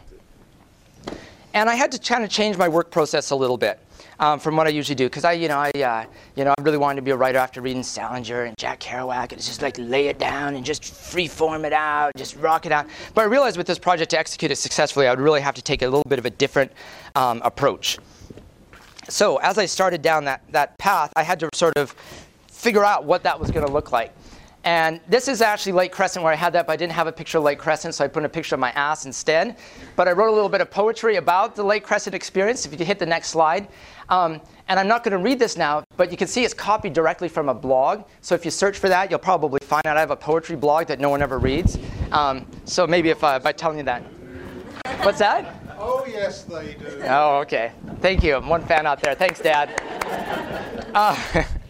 and 1.54 1.70
I 1.70 1.76
had 1.76 1.92
to 1.92 2.00
kind 2.00 2.24
of 2.24 2.30
change 2.30 2.58
my 2.58 2.68
work 2.68 2.90
process 2.90 3.30
a 3.30 3.36
little 3.36 3.58
bit 3.58 3.80
um, 4.24 4.40
from 4.40 4.56
what 4.56 4.68
I 4.68 4.70
usually 4.70 4.96
do 4.96 5.08
because 5.08 5.26
I, 5.26 5.34
you 5.34 5.50
know, 5.50 5.58
I, 5.58 5.70
uh, 5.72 6.06
you 6.38 6.46
know, 6.46 6.54
I 6.58 6.62
really 6.62 6.78
wanted 6.78 6.96
to 6.96 7.02
be 7.02 7.12
a 7.12 7.16
writer 7.16 7.38
after 7.38 7.60
reading 7.60 7.84
Salinger 7.84 8.44
and 8.44 8.58
Jack 8.58 8.80
Kerouac, 8.80 9.24
and 9.24 9.34
it's 9.34 9.46
just 9.46 9.62
like 9.62 9.76
lay 9.78 10.08
it 10.08 10.18
down 10.18 10.56
and 10.56 10.66
just 10.66 10.86
free 10.86 11.28
form 11.28 11.66
it 11.66 11.74
out, 11.74 12.14
just 12.16 12.38
rock 12.38 12.66
it 12.66 12.72
out. 12.72 12.88
But 13.14 13.24
I 13.24 13.26
realized 13.26 13.58
with 13.58 13.68
this 13.68 13.78
project 13.78 14.12
to 14.12 14.20
execute 14.20 14.50
it 14.50 14.56
successfully, 14.56 15.08
I 15.08 15.10
would 15.10 15.20
really 15.20 15.42
have 15.42 15.56
to 15.56 15.62
take 15.62 15.82
a 15.82 15.86
little 15.86 16.06
bit 16.08 16.20
of 16.20 16.26
a 16.26 16.30
different 16.30 16.72
um, 17.16 17.42
approach. 17.44 17.98
So 19.10 19.38
as 19.38 19.58
I 19.58 19.66
started 19.66 20.02
down 20.02 20.24
that 20.24 20.42
that 20.52 20.78
path, 20.78 21.12
I 21.18 21.24
had 21.24 21.42
to 21.42 21.50
sort 21.54 21.76
of 21.76 21.94
figure 22.48 22.86
out 22.86 23.04
what 23.04 23.24
that 23.24 23.38
was 23.38 23.52
going 23.52 23.66
to 23.66 23.72
look 23.72 23.92
like. 23.92 24.14
And 24.66 25.02
this 25.10 25.28
is 25.28 25.42
actually 25.42 25.74
Lake 25.74 25.92
Crescent 25.92 26.24
where 26.24 26.32
I 26.32 26.38
had 26.38 26.54
that, 26.54 26.68
but 26.68 26.74
I 26.74 26.76
didn't 26.78 26.94
have 26.94 27.08
a 27.08 27.12
picture 27.12 27.38
of 27.38 27.44
Lake 27.44 27.60
Crescent, 27.60 27.96
so 27.96 28.06
I 28.06 28.08
put 28.08 28.24
a 28.24 28.30
picture 28.30 28.56
of 28.56 28.62
my 28.62 28.72
ass 28.72 29.06
instead. 29.06 29.58
But 29.98 30.08
I 30.08 30.14
wrote 30.14 30.30
a 30.30 30.32
little 30.32 30.48
bit 30.48 30.62
of 30.62 30.72
poetry 30.72 31.18
about 31.18 31.54
the 31.58 31.64
Lake 31.64 31.84
Crescent 31.84 32.16
experience, 32.16 32.66
if 32.66 32.72
you 32.72 32.78
could 32.78 32.88
hit 32.88 32.98
the 32.98 33.06
next 33.06 33.28
slide. 33.28 33.68
Um, 34.10 34.42
and 34.68 34.80
I'm 34.80 34.88
not 34.88 35.04
going 35.04 35.12
to 35.12 35.18
read 35.18 35.40
this 35.40 35.58
now, 35.58 35.84
but 35.98 36.12
you 36.12 36.18
can 36.18 36.28
see 36.28 36.44
it's 36.44 36.54
copied 36.54 36.94
directly 36.94 37.28
from 37.28 37.50
a 37.50 37.54
blog. 37.54 38.04
So 38.22 38.36
if 38.36 38.46
you 38.46 38.52
search 38.52 38.78
for 38.78 38.90
that, 38.90 39.10
you'll 39.10 39.20
probably 39.20 39.60
find 39.64 39.86
out 39.86 39.98
I 39.98 40.00
have 40.00 40.12
a 40.12 40.16
poetry 40.16 40.56
blog 40.56 40.88
that 40.88 41.00
no 41.00 41.10
one 41.10 41.22
ever 41.22 41.40
reads. 41.40 41.78
Um, 42.12 42.46
so 42.66 42.88
maybe 42.88 43.10
if 43.10 43.24
uh, 43.24 43.40
by 43.40 43.52
telling 43.52 43.78
you 43.78 43.84
that. 43.84 44.04
What's 45.04 45.20
that? 45.20 45.56
Oh, 45.78 46.06
yes, 46.08 46.44
they 46.44 46.76
do. 46.76 47.02
Oh, 47.04 47.40
okay. 47.40 47.72
Thank 48.00 48.24
you. 48.24 48.36
I'm 48.36 48.48
one 48.48 48.64
fan 48.66 48.86
out 48.86 49.02
there. 49.02 49.16
Thanks, 49.16 49.40
Dad. 49.42 49.82
Uh, 50.94 51.16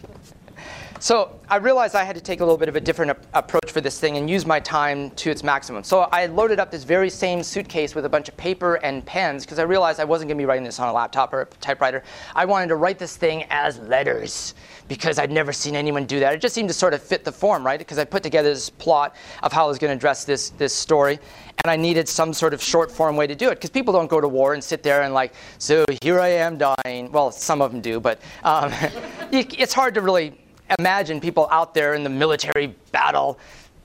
So 1.04 1.38
I 1.50 1.58
realized 1.58 1.96
I 1.96 2.06
had 2.06 2.16
to 2.16 2.22
take 2.22 2.40
a 2.40 2.46
little 2.46 2.58
bit 2.58 2.70
of 2.70 2.78
a 2.78 2.80
different 2.80 3.12
a- 3.12 3.18
approach 3.40 3.70
for 3.72 3.82
this 3.82 4.00
thing 4.00 4.16
and 4.16 4.30
use 4.30 4.46
my 4.46 4.62
time 4.62 5.12
to 5.12 5.30
its 5.30 5.44
maximum. 5.44 5.84
So 5.84 6.08
I 6.14 6.28
loaded 6.28 6.62
up 6.62 6.72
this 6.72 6.86
very 6.86 7.10
same 7.10 7.44
suitcase 7.44 7.94
with 7.94 8.06
a 8.06 8.10
bunch 8.10 8.30
of 8.30 8.38
paper 8.38 8.76
and 8.76 9.06
pens 9.06 9.44
because 9.44 9.60
I 9.60 9.64
realized 9.64 10.00
I 10.00 10.06
wasn't 10.06 10.30
going 10.30 10.38
to 10.38 10.42
be 10.42 10.46
writing 10.46 10.64
this 10.64 10.80
on 10.80 10.88
a 10.88 10.94
laptop 10.94 11.34
or 11.34 11.42
a 11.42 11.46
typewriter. 11.60 12.04
I 12.34 12.46
wanted 12.46 12.70
to 12.70 12.78
write 12.78 13.00
this 13.00 13.18
thing 13.18 13.44
as 13.50 13.80
letters 13.80 14.56
because 14.88 15.20
I'd 15.20 15.30
never 15.30 15.52
seen 15.52 15.76
anyone 15.76 16.06
do 16.06 16.22
that. 16.22 16.36
It 16.36 16.40
just 16.40 16.56
seemed 16.56 16.70
to 16.70 16.74
sort 16.74 16.94
of 16.94 17.04
fit 17.04 17.26
the 17.26 17.34
form, 17.34 17.66
right? 17.66 17.80
Because 17.80 18.00
I 18.00 18.06
put 18.06 18.24
together 18.24 18.54
this 18.54 18.70
plot 18.70 19.18
of 19.42 19.52
how 19.52 19.66
I 19.66 19.68
was 19.68 19.80
going 19.80 19.92
to 19.92 19.98
address 19.98 20.24
this, 20.24 20.52
this 20.52 20.74
story, 20.74 21.20
and 21.66 21.70
I 21.70 21.76
needed 21.76 22.08
some 22.08 22.32
sort 22.32 22.54
of 22.54 22.64
short 22.64 22.90
form 22.90 23.18
way 23.18 23.28
to 23.28 23.36
do 23.36 23.50
it 23.50 23.56
because 23.56 23.72
people 23.72 23.92
don't 23.92 24.10
go 24.10 24.22
to 24.22 24.30
war 24.30 24.54
and 24.54 24.64
sit 24.64 24.84
there 24.84 25.02
and 25.02 25.14
like, 25.14 25.34
so 25.58 25.84
here 26.02 26.22
I 26.22 26.30
am 26.30 26.58
dying. 26.58 27.12
Well, 27.12 27.30
some 27.30 27.62
of 27.62 27.74
them 27.74 27.82
do, 27.82 28.00
but 28.00 28.22
um, 28.46 28.72
it's 29.34 29.74
hard 29.74 29.96
to 29.96 30.02
really 30.02 30.34
imagine 30.80 31.20
people 31.20 31.48
out 31.52 31.74
there 31.74 31.94
in 31.94 32.04
the 32.04 32.10
military 32.10 32.68
battle 32.92 33.40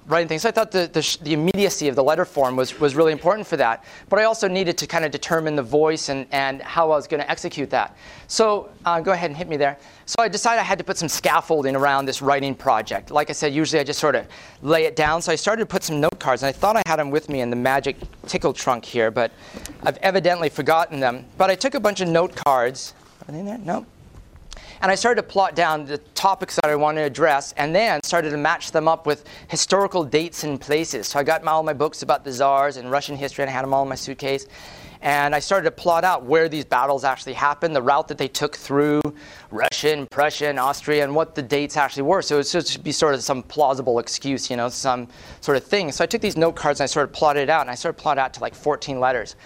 writing 0.09 0.27
things. 0.27 0.43
So 0.43 0.49
I 0.49 0.53
thought 0.53 0.71
the, 0.71 0.89
the, 0.93 1.19
the, 1.23 1.35
immediacy 1.35 1.89
of 1.89 1.95
the 1.95 2.03
letter 2.03 2.25
form 2.25 2.57
was, 2.57 2.81
was 2.81 2.95
really 2.95 3.13
important 3.13 3.47
for 3.47 3.57
that. 3.59 3.85
But 4.09 4.19
I 4.19 4.25
also 4.25 4.49
needed 4.49 4.79
to 4.79 4.87
kind 4.87 5.05
of 5.05 5.11
determine 5.11 5.55
the 5.55 5.63
voice 5.63 6.09
and, 6.09 6.27
and 6.33 6.63
how 6.63 6.87
I 6.87 6.97
was 6.97 7.07
going 7.07 7.23
to 7.23 7.31
execute 7.31 7.69
that. 7.71 7.97
So 8.27 8.71
uh, 8.87 9.01
go 9.01 9.13
ahead 9.13 9.31
and 9.31 9.37
hit 9.37 9.49
me 9.49 9.57
there. 9.57 9.79
So 10.07 10.17
I 10.19 10.29
decided 10.29 10.61
I 10.61 10.65
had 10.65 10.79
to 10.79 10.85
put 10.85 10.97
some 10.97 11.09
scaffolding 11.09 11.77
around 11.77 12.07
this 12.07 12.23
writing 12.23 12.55
project. 12.55 13.11
Like 13.11 13.29
I 13.29 13.35
said, 13.35 13.53
usually 13.53 13.81
I 13.81 13.85
just 13.85 14.01
sort 14.01 14.15
of 14.15 14.27
lay 14.63 14.87
it 14.87 14.97
down. 14.97 15.21
So 15.21 15.31
I 15.31 15.37
started 15.37 15.61
to 15.61 15.67
put 15.67 15.85
some 15.85 16.01
note 16.01 16.19
cards, 16.19 16.43
and 16.43 16.49
I 16.49 16.53
thought 16.53 16.77
I 16.77 16.83
had 16.87 16.99
them 16.99 17.11
with 17.11 17.29
me 17.29 17.43
in 17.43 17.51
the 17.51 17.57
magic 17.57 17.97
tickle 18.27 18.55
trunk 18.55 18.85
here, 18.85 19.11
but 19.11 19.31
I've 19.83 19.99
evidently 19.99 20.49
forgotten 20.49 21.01
them. 21.01 21.27
But 21.37 21.51
I 21.51 21.55
took 21.55 21.75
a 21.75 21.81
bunch 21.81 22.01
of 22.01 22.09
note 22.09 22.35
cards. 22.35 22.95
Are 23.29 23.33
they 23.33 23.41
in 23.41 23.47
there? 23.47 23.59
No. 23.59 23.85
And 24.81 24.93
I 24.93 24.95
started 24.95 25.23
to 25.23 25.27
plot 25.27 25.57
down 25.57 25.85
the 25.85 25.99
topics 25.99 26.55
that 26.57 26.67
I 26.67 26.77
wanted 26.77 27.01
to 27.01 27.07
address 27.07 27.53
and 27.57 27.75
then 27.75 28.01
started 28.05 28.31
to 28.31 28.37
match 28.37 28.71
them 28.71 28.87
up 28.87 29.07
with 29.07 29.25
historical 29.49 30.05
dates 30.05 30.45
and 30.45 30.61
places. 30.61 31.09
So 31.09 31.19
I 31.19 31.25
got 31.25 31.45
all 31.45 31.63
my 31.63 31.73
books 31.73 32.03
about 32.03 32.25
the 32.25 32.31
czars 32.31 32.77
and 32.77 32.91
Russian 32.91 33.17
history 33.17 33.43
and 33.43 33.51
I 33.51 33.53
had 33.53 33.65
them 33.65 33.75
all 33.75 33.83
in 33.83 33.89
my 33.89 33.97
suitcase. 33.97 34.47
And 35.01 35.35
I 35.35 35.39
started 35.39 35.65
to 35.65 35.71
plot 35.71 36.05
out 36.05 36.25
where 36.25 36.49
these 36.49 36.65
battles 36.65 37.05
actually 37.05 37.35
happened, 37.35 37.75
the 37.75 37.83
route 37.83 38.09
that 38.09 38.19
they 38.19 38.27
took 38.27 38.57
through 38.57 39.01
Russia 39.51 39.93
and 39.93 40.11
Prussia 40.11 40.49
and 40.49 40.59
Austria, 40.59 41.05
and 41.05 41.15
what 41.15 41.37
the 41.37 41.43
dates 41.43 41.77
actually 41.77 42.03
were. 42.03 42.21
So 42.21 42.41
it 42.41 42.49
should 42.49 42.83
be 42.83 42.91
sort 42.91 43.15
of 43.15 43.23
some 43.23 43.45
plausible 43.45 44.01
excuse, 44.01 44.51
you 44.51 44.57
know, 44.57 44.69
some 44.69 45.07
sort 45.41 45.57
of 45.57 45.63
thing. 45.63 45.93
So 45.93 46.03
I 46.03 46.07
took 46.09 46.21
these 46.21 46.37
note 46.37 46.57
cards 46.57 46.81
and 46.81 46.85
I 46.85 46.87
sort 46.87 47.09
of 47.09 47.13
plotted 47.13 47.45
it 47.45 47.51
out, 47.51 47.61
and 47.61 47.71
I 47.71 47.75
sort 47.75 47.95
started 47.95 48.03
plotting 48.03 48.23
out 48.23 48.35
to 48.35 48.41
like 48.41 48.57
14 48.57 48.99
letters 48.99 49.37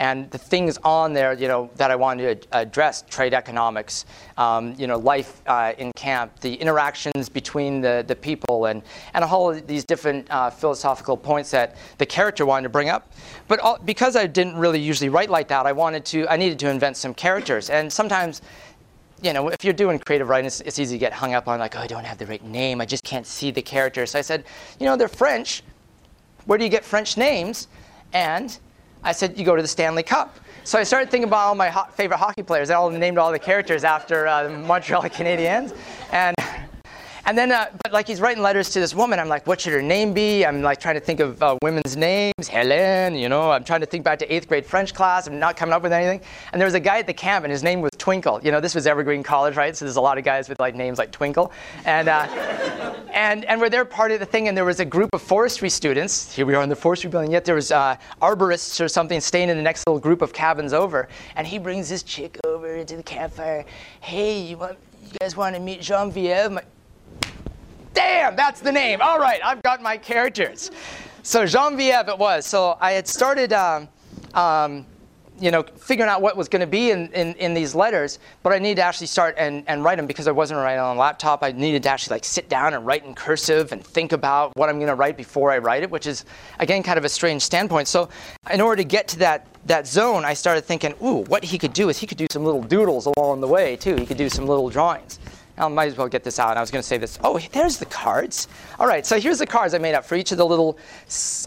and 0.00 0.30
the 0.30 0.38
things 0.38 0.78
on 0.82 1.12
there, 1.12 1.34
you 1.34 1.46
know, 1.46 1.70
that 1.76 1.90
I 1.90 1.96
wanted 1.96 2.42
to 2.42 2.48
address: 2.58 3.04
trade 3.08 3.34
economics, 3.34 4.06
um, 4.38 4.74
you 4.78 4.86
know, 4.86 4.98
life 4.98 5.42
uh, 5.46 5.74
in 5.76 5.92
camp, 5.92 6.40
the 6.40 6.54
interactions 6.54 7.28
between 7.28 7.82
the, 7.82 8.02
the 8.08 8.16
people, 8.16 8.64
and 8.64 8.82
and 9.12 9.22
a 9.22 9.26
whole 9.26 9.50
of 9.50 9.66
these 9.66 9.84
different 9.84 10.26
uh, 10.30 10.48
philosophical 10.48 11.16
points 11.16 11.50
that 11.50 11.76
the 11.98 12.06
character 12.06 12.46
wanted 12.46 12.64
to 12.64 12.70
bring 12.70 12.88
up. 12.88 13.12
But 13.46 13.60
all, 13.60 13.78
because 13.84 14.16
I 14.16 14.26
didn't 14.26 14.56
really 14.56 14.80
usually 14.80 15.10
write 15.10 15.28
like 15.28 15.48
that, 15.48 15.66
I 15.66 15.72
wanted 15.72 16.06
to, 16.06 16.26
I 16.28 16.36
needed 16.36 16.58
to 16.60 16.70
invent 16.70 16.96
some 16.96 17.12
characters, 17.12 17.68
and 17.68 17.92
sometimes 17.92 18.40
you 19.22 19.34
know, 19.34 19.48
if 19.48 19.62
you're 19.62 19.74
doing 19.74 19.98
creative 19.98 20.30
writing, 20.30 20.46
it's, 20.46 20.62
it's, 20.62 20.78
easy 20.78 20.94
to 20.94 20.98
get 20.98 21.12
hung 21.12 21.34
up 21.34 21.46
on 21.46 21.58
like, 21.60 21.76
oh, 21.76 21.80
I 21.80 21.86
don't 21.86 22.06
have 22.06 22.16
the 22.16 22.24
right 22.24 22.42
name. 22.42 22.80
I 22.80 22.86
just 22.86 23.04
can't 23.04 23.26
see 23.26 23.50
the 23.50 23.60
character. 23.60 24.06
So 24.06 24.18
I 24.18 24.22
said, 24.22 24.44
you 24.78 24.86
know, 24.86 24.96
they're 24.96 25.08
French. 25.08 25.62
Where 26.46 26.56
do 26.56 26.64
you 26.64 26.70
get 26.70 26.86
French 26.86 27.18
names? 27.18 27.68
And 28.14 28.58
I 29.02 29.12
said, 29.12 29.38
you 29.38 29.44
go 29.44 29.56
to 29.56 29.62
the 29.62 29.68
Stanley 29.68 30.02
Cup. 30.02 30.36
So 30.64 30.78
I 30.78 30.82
started 30.82 31.10
thinking 31.10 31.28
about 31.28 31.46
all 31.48 31.54
my 31.54 31.68
ho- 31.70 31.86
favorite 31.92 32.18
hockey 32.18 32.42
players. 32.42 32.70
I 32.70 32.74
all 32.74 32.90
named 32.90 33.16
all 33.18 33.32
the 33.32 33.38
characters 33.38 33.82
after 33.82 34.26
uh, 34.26 34.42
the 34.44 34.50
Montreal 34.50 35.02
Canadiens. 35.04 35.74
And 36.12 36.36
and 37.26 37.36
then, 37.36 37.52
uh, 37.52 37.66
but 37.82 37.92
like 37.92 38.06
he's 38.06 38.20
writing 38.20 38.42
letters 38.42 38.70
to 38.70 38.80
this 38.80 38.94
woman. 38.94 39.18
I'm 39.18 39.28
like, 39.28 39.46
what 39.46 39.60
should 39.60 39.72
her 39.72 39.82
name 39.82 40.12
be? 40.12 40.44
I'm 40.44 40.62
like 40.62 40.80
trying 40.80 40.94
to 40.94 41.00
think 41.00 41.20
of 41.20 41.42
uh, 41.42 41.56
women's 41.62 41.96
names. 41.96 42.48
Helen, 42.48 43.14
you 43.14 43.28
know. 43.28 43.50
I'm 43.50 43.64
trying 43.64 43.80
to 43.80 43.86
think 43.86 44.04
back 44.04 44.18
to 44.20 44.34
eighth 44.34 44.48
grade 44.48 44.64
French 44.64 44.94
class. 44.94 45.26
I'm 45.26 45.38
not 45.38 45.56
coming 45.56 45.72
up 45.72 45.82
with 45.82 45.92
anything. 45.92 46.20
And 46.52 46.60
there 46.60 46.66
was 46.66 46.74
a 46.74 46.80
guy 46.80 46.98
at 46.98 47.06
the 47.06 47.14
camp, 47.14 47.44
and 47.44 47.52
his 47.52 47.62
name 47.62 47.80
was 47.80 47.90
Twinkle. 47.98 48.40
You 48.42 48.52
know, 48.52 48.60
this 48.60 48.74
was 48.74 48.86
Evergreen 48.86 49.22
College, 49.22 49.56
right? 49.56 49.76
So 49.76 49.84
there's 49.84 49.96
a 49.96 50.00
lot 50.00 50.18
of 50.18 50.24
guys 50.24 50.48
with 50.48 50.58
like 50.60 50.74
names 50.74 50.98
like 50.98 51.10
Twinkle. 51.12 51.52
And 51.84 52.08
uh, 52.08 52.26
and 53.12 53.44
and 53.44 53.60
we're 53.60 53.70
there 53.70 53.84
part 53.84 54.12
of 54.12 54.20
the 54.20 54.26
thing. 54.26 54.48
And 54.48 54.56
there 54.56 54.64
was 54.64 54.80
a 54.80 54.84
group 54.84 55.10
of 55.12 55.22
forestry 55.22 55.68
students. 55.68 56.34
Here 56.34 56.46
we 56.46 56.54
are 56.54 56.62
in 56.62 56.68
the 56.68 56.76
forestry 56.76 57.10
building. 57.10 57.30
Yet 57.30 57.44
there 57.44 57.54
was 57.54 57.70
uh, 57.70 57.96
arborists 58.22 58.82
or 58.82 58.88
something 58.88 59.20
staying 59.20 59.50
in 59.50 59.56
the 59.56 59.62
next 59.62 59.86
little 59.86 60.00
group 60.00 60.22
of 60.22 60.32
cabins 60.32 60.72
over. 60.72 61.08
And 61.36 61.46
he 61.46 61.58
brings 61.58 61.88
this 61.88 62.02
chick 62.02 62.38
over 62.44 62.82
to 62.84 62.96
the 62.96 63.02
campfire. 63.02 63.64
Hey, 64.00 64.40
you 64.40 64.56
want? 64.56 64.78
You 65.02 65.18
guys 65.20 65.36
want 65.36 65.56
to 65.56 65.60
meet 65.60 65.80
Genevieve? 65.80 66.58
Damn, 68.00 68.34
that's 68.34 68.60
the 68.60 68.72
name. 68.72 69.02
All 69.02 69.18
right, 69.18 69.40
I've 69.44 69.62
got 69.62 69.82
my 69.82 69.98
characters. 69.98 70.70
So 71.22 71.44
Genevieve 71.44 72.08
it 72.08 72.16
was. 72.16 72.46
So 72.46 72.78
I 72.80 72.92
had 72.92 73.06
started, 73.06 73.52
um, 73.52 73.88
um, 74.32 74.86
you 75.38 75.50
know, 75.50 75.62
figuring 75.62 76.08
out 76.08 76.22
what 76.22 76.34
was 76.34 76.48
going 76.48 76.60
to 76.60 76.66
be 76.66 76.92
in, 76.92 77.12
in, 77.12 77.34
in, 77.34 77.52
these 77.52 77.74
letters, 77.74 78.18
but 78.42 78.54
I 78.54 78.58
needed 78.58 78.76
to 78.76 78.84
actually 78.84 79.08
start 79.08 79.34
and, 79.36 79.64
and 79.66 79.84
write 79.84 79.96
them 79.98 80.06
because 80.06 80.28
I 80.28 80.30
wasn't 80.30 80.60
writing 80.60 80.80
on 80.80 80.96
a 80.96 80.98
laptop. 80.98 81.42
I 81.42 81.52
needed 81.52 81.82
to 81.82 81.90
actually 81.90 82.14
like 82.14 82.24
sit 82.24 82.48
down 82.48 82.72
and 82.72 82.86
write 82.86 83.04
in 83.04 83.14
cursive 83.14 83.70
and 83.70 83.84
think 83.84 84.12
about 84.12 84.56
what 84.56 84.70
I'm 84.70 84.76
going 84.76 84.88
to 84.88 84.94
write 84.94 85.18
before 85.18 85.50
I 85.50 85.58
write 85.58 85.82
it, 85.82 85.90
which 85.90 86.06
is 86.06 86.24
again 86.58 86.82
kind 86.82 86.98
of 86.98 87.04
a 87.04 87.08
strange 87.08 87.42
standpoint. 87.42 87.86
So 87.86 88.08
in 88.50 88.62
order 88.62 88.82
to 88.82 88.88
get 88.88 89.08
to 89.08 89.18
that 89.18 89.46
that 89.66 89.86
zone, 89.86 90.24
I 90.24 90.32
started 90.32 90.64
thinking, 90.64 90.94
ooh, 91.02 91.24
what 91.24 91.44
he 91.44 91.58
could 91.58 91.74
do 91.74 91.90
is 91.90 91.98
he 91.98 92.06
could 92.06 92.18
do 92.18 92.26
some 92.30 92.44
little 92.44 92.62
doodles 92.62 93.06
along 93.16 93.42
the 93.42 93.48
way 93.48 93.76
too. 93.76 93.96
He 93.96 94.06
could 94.06 94.16
do 94.16 94.30
some 94.30 94.46
little 94.46 94.70
drawings. 94.70 95.18
I 95.60 95.68
might 95.68 95.88
as 95.88 95.96
well 95.96 96.08
get 96.08 96.24
this 96.24 96.38
out. 96.38 96.56
I 96.56 96.60
was 96.60 96.70
going 96.70 96.80
to 96.80 96.86
say 96.86 96.96
this. 96.96 97.18
Oh, 97.22 97.38
there's 97.52 97.76
the 97.76 97.84
cards. 97.86 98.48
All 98.78 98.86
right, 98.86 99.04
so 99.04 99.20
here's 99.20 99.38
the 99.38 99.46
cards 99.46 99.74
I 99.74 99.78
made 99.78 99.94
up 99.94 100.04
for 100.04 100.14
each 100.14 100.32
of 100.32 100.38
the 100.38 100.46
little 100.46 100.78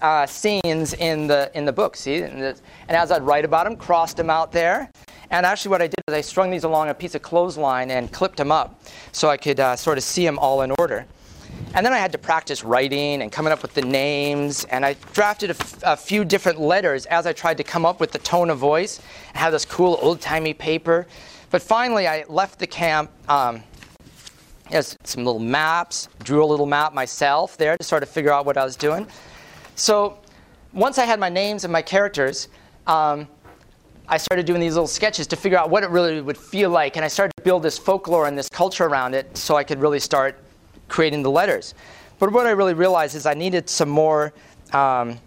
uh, 0.02 0.26
scenes 0.28 0.94
in 0.94 1.28
the 1.28 1.52
in 1.56 1.66
the 1.66 1.74
book. 1.74 1.96
See, 1.96 2.22
and, 2.22 2.42
the, 2.42 2.56
and, 2.88 2.96
as 2.96 3.12
I'd 3.12 3.24
write 3.24 3.44
about 3.44 3.66
them, 3.66 3.76
crossed 3.76 4.18
them 4.18 4.30
out 4.30 4.52
there. 4.52 4.90
And 5.32 5.46
actually, 5.46 5.72
what 5.72 5.82
I 5.82 5.88
did 5.88 5.96
is 6.08 6.14
I 6.14 6.22
strung 6.22 6.52
these 6.52 6.64
along 6.64 6.90
a 6.90 6.94
piece 6.94 7.16
of 7.16 7.24
clothesline 7.24 7.90
and 7.90 8.12
clipped 8.12 8.38
them 8.38 8.52
up, 8.52 8.80
so 9.12 9.30
I 9.30 9.38
could 9.38 9.60
uh, 9.60 9.76
sort 9.76 9.98
of 9.98 10.04
see 10.04 10.24
them 10.24 10.38
all 10.38 10.62
in 10.62 10.72
order. 10.78 11.08
And 11.74 11.84
then 11.84 11.94
I 11.94 11.98
had 11.98 12.12
to 12.12 12.18
practice 12.20 12.64
writing 12.64 13.22
and 13.24 13.32
coming 13.32 13.52
up 13.52 13.64
with 13.64 13.74
the 13.74 13.82
names. 13.82 14.64
And 14.66 14.86
I 14.86 14.96
drafted 15.14 15.56
a, 15.84 15.98
few 15.98 16.24
different 16.24 16.60
letters 16.60 17.06
as 17.08 17.26
I 17.26 17.34
tried 17.34 17.58
to 17.58 17.64
come 17.64 17.86
up 17.86 18.00
with 18.00 18.12
the 18.12 18.20
tone 18.20 18.50
of 18.50 18.60
voice 18.60 19.00
and 19.30 19.38
have 19.38 19.52
this 19.52 19.66
cool 19.66 19.98
old 20.02 20.22
timey 20.22 20.54
paper. 20.54 21.08
But 21.50 21.62
finally, 21.62 22.08
I 22.08 22.26
left 22.28 22.60
the 22.60 22.68
camp. 22.68 23.12
Um, 23.30 23.64
has 24.72 24.98
some 25.04 25.26
little 25.26 25.40
maps, 25.40 26.10
drew 26.24 26.44
a 26.44 26.46
little 26.46 26.66
map 26.66 26.94
myself 26.94 27.58
there 27.58 27.78
to 27.78 27.84
sort 27.84 28.04
of 28.04 28.10
figure 28.10 28.32
out 28.32 28.46
what 28.46 28.58
I 28.58 28.64
was 28.64 28.76
doing. 28.76 29.08
So 29.76 30.18
once 30.72 30.98
I 30.98 31.06
had 31.06 31.20
my 31.20 31.30
names 31.30 31.64
and 31.64 31.74
my 31.74 31.82
characters, 31.82 32.50
um, 32.88 33.28
I 34.08 34.18
started 34.18 34.46
doing 34.46 34.60
these 34.60 34.74
little 34.74 34.88
sketches 34.88 35.28
to 35.28 35.36
figure 35.36 35.58
out 35.58 35.70
what 35.70 35.84
it 35.84 35.90
really 35.90 36.22
would 36.22 36.38
feel 36.38 36.70
like. 36.70 36.96
And 36.96 37.06
I 37.06 37.08
started 37.08 37.34
to 37.38 37.44
build 37.44 37.64
this 37.64 37.78
folklore 37.78 38.28
and 38.28 38.38
this 38.38 38.50
culture 38.50 38.86
around 38.86 39.16
it 39.16 39.38
so 39.38 39.56
I 39.56 39.64
could 39.64 39.80
really 39.80 40.00
start 40.00 40.38
creating 40.90 41.24
the 41.24 41.32
letters. 41.32 41.74
But 42.20 42.32
what 42.32 42.46
I 42.46 42.52
really 42.52 42.74
realized 42.74 43.16
is 43.16 43.26
I 43.26 43.34
needed 43.34 43.70
some 43.70 43.90
more 43.90 44.34
um, 44.72 45.20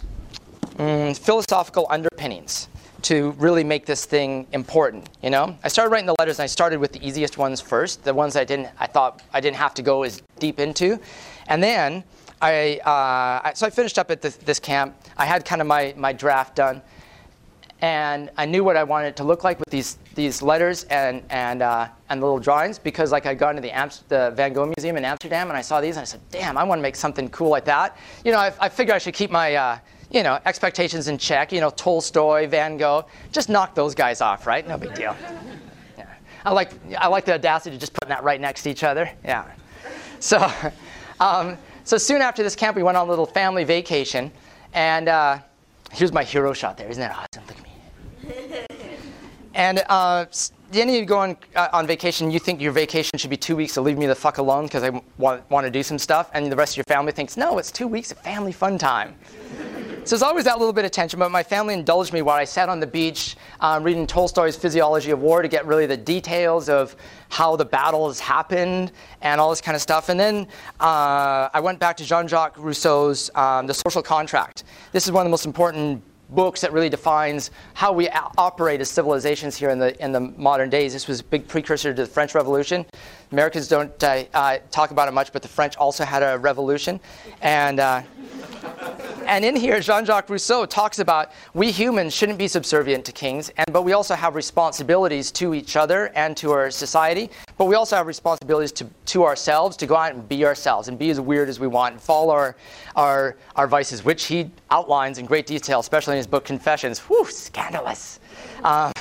mm, 0.77 1.17
philosophical 1.19 1.87
underpinnings 1.91 2.69
to 3.07 3.31
really 3.39 3.63
make 3.63 3.87
this 3.87 4.05
thing 4.05 4.49
important. 4.51 5.09
You 5.23 5.31
know, 5.31 5.57
I 5.63 5.69
started 5.69 5.91
writing 5.91 6.07
the 6.07 6.17
letters, 6.19 6.41
and 6.41 6.45
I 6.45 6.49
started 6.49 6.81
with 6.81 6.93
the 6.93 7.07
easiest 7.07 7.39
ones 7.39 7.61
first, 7.61 8.03
the 8.03 8.13
ones 8.13 8.35
I 8.35 8.43
didn't, 8.43 8.69
I 8.81 8.89
thought 8.89 9.23
I 9.33 9.41
didn't 9.41 9.59
have 9.59 9.75
to 9.75 9.83
go 9.83 10.03
as 10.03 10.23
deep 10.41 10.59
into, 10.59 10.99
and 11.47 11.63
then 11.63 12.03
I, 12.43 12.81
uh, 12.85 13.49
I 13.49 13.53
so 13.55 13.65
I 13.65 13.71
finished 13.71 13.97
up 13.97 14.11
at 14.11 14.23
this, 14.23 14.37
this, 14.37 14.59
camp. 14.59 14.97
I 15.17 15.25
had 15.25 15.45
kind 15.45 15.61
of 15.61 15.69
my 15.69 15.95
my 15.97 16.13
draft 16.13 16.57
done, 16.57 16.83
and 17.83 18.31
I 18.37 18.47
knew 18.47 18.65
what 18.65 18.77
I 18.77 18.85
wanted 18.85 19.09
it 19.09 19.17
to 19.17 19.25
look 19.25 19.45
like 19.45 19.59
with 19.59 19.69
these 19.69 19.99
these 20.15 20.41
letters 20.41 20.85
and 20.85 21.23
and 21.29 21.63
uh, 21.63 21.89
and 22.09 22.21
the 22.23 22.27
little 22.27 22.41
drawings 22.41 22.79
because 22.79 23.13
like 23.13 23.27
I'd 23.27 23.39
gone 23.39 23.55
to 23.57 23.61
the, 23.61 23.71
Amst- 23.71 24.09
the 24.09 24.33
Van 24.35 24.53
Gogh 24.53 24.73
Museum 24.77 24.97
in 24.97 25.05
Amsterdam 25.05 25.49
and 25.49 25.57
I 25.57 25.61
saw 25.61 25.81
these 25.81 25.97
and 25.97 26.03
I 26.03 26.05
said, 26.05 26.21
damn, 26.31 26.57
I 26.57 26.65
want 26.65 26.79
to 26.79 26.83
make 26.83 26.97
something 26.97 27.29
cool 27.29 27.51
like 27.51 27.67
that. 27.67 27.99
You 28.25 28.33
know, 28.33 28.39
I, 28.39 28.53
I 28.61 28.69
figured 28.69 28.95
I 28.95 28.99
should 28.99 29.15
keep 29.15 29.31
my 29.31 29.55
uh, 29.55 29.79
you 30.11 30.23
know, 30.23 30.39
expectations 30.47 31.09
in 31.09 31.19
check. 31.19 31.53
You 31.53 31.61
know, 31.61 31.71
Tolstoy, 31.71 32.47
Van 32.47 32.77
Gogh, 32.79 33.07
just 33.33 33.49
knock 33.49 33.75
those 33.75 33.95
guys 33.95 34.21
off, 34.21 34.47
right? 34.47 34.67
No 34.67 34.79
big 34.79 34.95
deal. 34.95 35.15
Yeah. 35.99 36.07
I 36.45 36.53
like 36.53 36.73
I 36.97 37.09
like 37.09 37.25
the 37.25 37.35
audacity 37.35 37.75
of 37.75 37.81
just 37.81 37.93
putting 37.93 38.09
that 38.09 38.23
right 38.25 38.41
next 38.41 38.63
to 38.63 38.71
each 38.71 38.85
other. 38.85 39.11
Yeah. 39.25 39.45
So, 40.21 40.51
um, 41.21 41.59
So 41.85 41.99
soon 41.99 42.23
after 42.23 42.43
this 42.43 42.57
camp, 42.57 42.77
we 42.77 42.83
went 42.83 42.97
on 42.97 43.07
a 43.07 43.11
little 43.11 43.27
family 43.27 43.65
vacation. 43.65 44.33
And 44.73 45.09
uh, 45.09 45.39
here's 45.93 46.13
my 46.13 46.25
hero 46.25 46.53
shot 46.53 46.77
there. 46.79 46.89
Isn't 46.89 47.01
that 47.01 47.13
awesome? 47.13 47.66
And 49.57 49.83
uh, 49.89 50.27
any 50.75 50.97
of 50.97 51.01
you 51.01 51.07
go 51.07 51.19
on, 51.19 51.35
uh, 51.55 51.69
on 51.73 51.87
vacation, 51.87 52.31
you 52.31 52.39
think 52.39 52.61
your 52.61 52.73
vacation 52.73 53.19
should 53.19 53.31
be 53.31 53.39
two 53.39 53.57
weeks 53.57 53.73
to 53.73 53.81
leave 53.81 53.97
me 53.97 54.05
the 54.05 54.15
fuck 54.15 54.37
alone 54.37 54.65
because 54.65 54.83
I 54.83 54.91
want, 55.17 55.49
want 55.51 55.65
to 55.65 55.71
do 55.71 55.83
some 55.83 55.99
stuff. 55.99 56.31
And 56.35 56.53
the 56.53 56.57
rest 56.57 56.75
of 56.75 56.77
your 56.77 56.85
family 56.85 57.11
thinks, 57.11 57.39
no, 57.39 57.57
it's 57.57 57.73
two 57.73 57.89
weeks 57.89 58.13
of 58.13 58.19
family 58.19 58.53
fun 58.53 58.77
time. 58.77 59.15
So 60.05 60.15
there's 60.15 60.23
always 60.23 60.45
that 60.45 60.59
little 60.59 60.75
bit 60.75 60.85
of 60.85 60.91
tension, 60.91 61.19
but 61.19 61.31
my 61.31 61.43
family 61.43 61.73
indulged 61.73 62.13
me 62.13 62.21
while 62.21 62.37
I 62.37 62.45
sat 62.45 62.69
on 62.69 62.81
the 62.81 62.87
beach 62.87 63.35
um, 63.61 63.83
reading 63.83 64.07
Tolstoy's 64.07 64.57
Physiology 64.57 65.11
of 65.11 65.21
War 65.21 65.41
to 65.41 65.49
get 65.49 65.67
really 65.67 65.87
the 65.87 65.97
details 65.97 66.69
of 66.69 66.95
how 67.31 67.57
the 67.57 67.65
battles 67.65 68.21
happened 68.21 68.93
and 69.23 69.41
all 69.41 69.49
this 69.49 69.63
kind 69.63 69.75
of 69.75 69.81
stuff. 69.81 70.11
And 70.11 70.21
then 70.21 70.47
uh, 70.81 71.49
I 71.53 71.61
went 71.61 71.81
back 71.81 71.97
to 71.97 72.05
Jean-Jacques 72.05 72.59
Rousseau's 72.59 73.31
um, 73.35 73.67
The 73.67 73.75
Social 73.75 74.03
Contract. 74.03 74.65
This 74.93 75.07
is 75.07 75.13
one 75.13 75.23
of 75.23 75.27
the 75.27 75.31
most 75.31 75.47
important 75.47 76.03
books 76.31 76.61
that 76.61 76.73
really 76.73 76.89
defines 76.89 77.51
how 77.75 77.93
we 77.93 78.09
operate 78.09 78.81
as 78.81 78.91
civilizations 78.91 79.57
here 79.57 79.71
in 79.71 79.79
the 79.79 80.03
in 80.03 80.13
the 80.13 80.21
modern 80.21 80.71
days. 80.71 80.93
This 80.93 81.09
was 81.09 81.21
a 81.21 81.25
big 81.25 81.47
precursor 81.47 81.95
to 81.95 82.03
the 82.03 82.09
French 82.09 82.35
Revolution. 82.35 82.87
Americans 83.33 83.69
don't 83.69 84.03
uh, 84.03 84.25
uh, 84.35 84.59
talk 84.71 84.91
about 84.91 85.09
it 85.09 85.13
much, 85.13 85.33
but 85.33 85.43
the 85.43 85.49
French 85.49 85.77
also 85.77 86.05
had 86.05 86.23
a 86.23 86.39
revolution, 86.39 87.01
and. 87.43 87.81
Uh, 87.81 88.03
and 89.27 89.45
in 89.45 89.57
here, 89.57 89.81
Jean-Jacques 89.81 90.31
Rousseau 90.31 90.67
talks 90.67 91.01
about 91.01 91.33
we 91.53 91.73
humans 91.73 92.15
shouldn't 92.15 92.39
be 92.39 92.47
subservient 92.47 93.05
to 93.07 93.13
kings, 93.13 93.51
and 93.57 93.73
but 93.73 93.83
we 93.83 93.93
also 93.93 94.15
have 94.15 94.37
responsibilities 94.37 95.33
to 95.33 95.53
each 95.53 95.75
other 95.75 96.13
and 96.15 96.37
to 96.37 96.53
our 96.53 96.71
society. 96.71 97.31
But 97.59 97.65
we 97.65 97.75
also 97.75 97.97
have 97.97 98.07
responsibilities 98.07 98.71
to, 98.73 98.87
to 99.07 99.25
ourselves 99.25 99.77
to 99.79 99.87
go 99.87 99.97
out 99.97 100.15
and 100.15 100.29
be 100.29 100.45
ourselves 100.45 100.87
and 100.89 100.97
be 100.97 101.11
as 101.11 101.21
weird 101.21 101.49
as 101.49 101.59
we 101.59 101.67
want 101.67 101.95
and 101.95 102.01
follow 102.01 102.33
our, 102.33 102.57
our, 102.95 103.37
our 103.57 103.67
vices, 103.67 104.05
which 104.05 104.27
he 104.27 104.51
outlines 104.71 105.19
in 105.19 105.27
great 105.27 105.47
detail, 105.47 105.81
especially 105.81 106.13
in 106.13 106.19
his 106.19 106.27
book 106.27 106.45
Confessions. 106.45 107.01
Whew, 107.01 107.27
scandalous. 107.27 108.21
Um, 108.63 108.93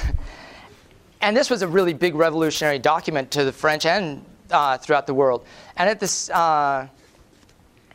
and 1.25 1.35
this 1.35 1.49
was 1.49 1.63
a 1.63 1.67
really 1.67 1.93
big 1.93 2.13
revolutionary 2.13 2.77
document 2.77 3.31
to 3.31 3.43
the 3.43 3.51
French 3.51 3.87
and 3.87 4.23
uh, 4.51 4.77
throughout 4.77 5.07
the 5.07 5.13
world. 5.13 5.43
And 5.75 5.89
at 5.89 5.99
this, 5.99 6.29
uh, 6.29 6.87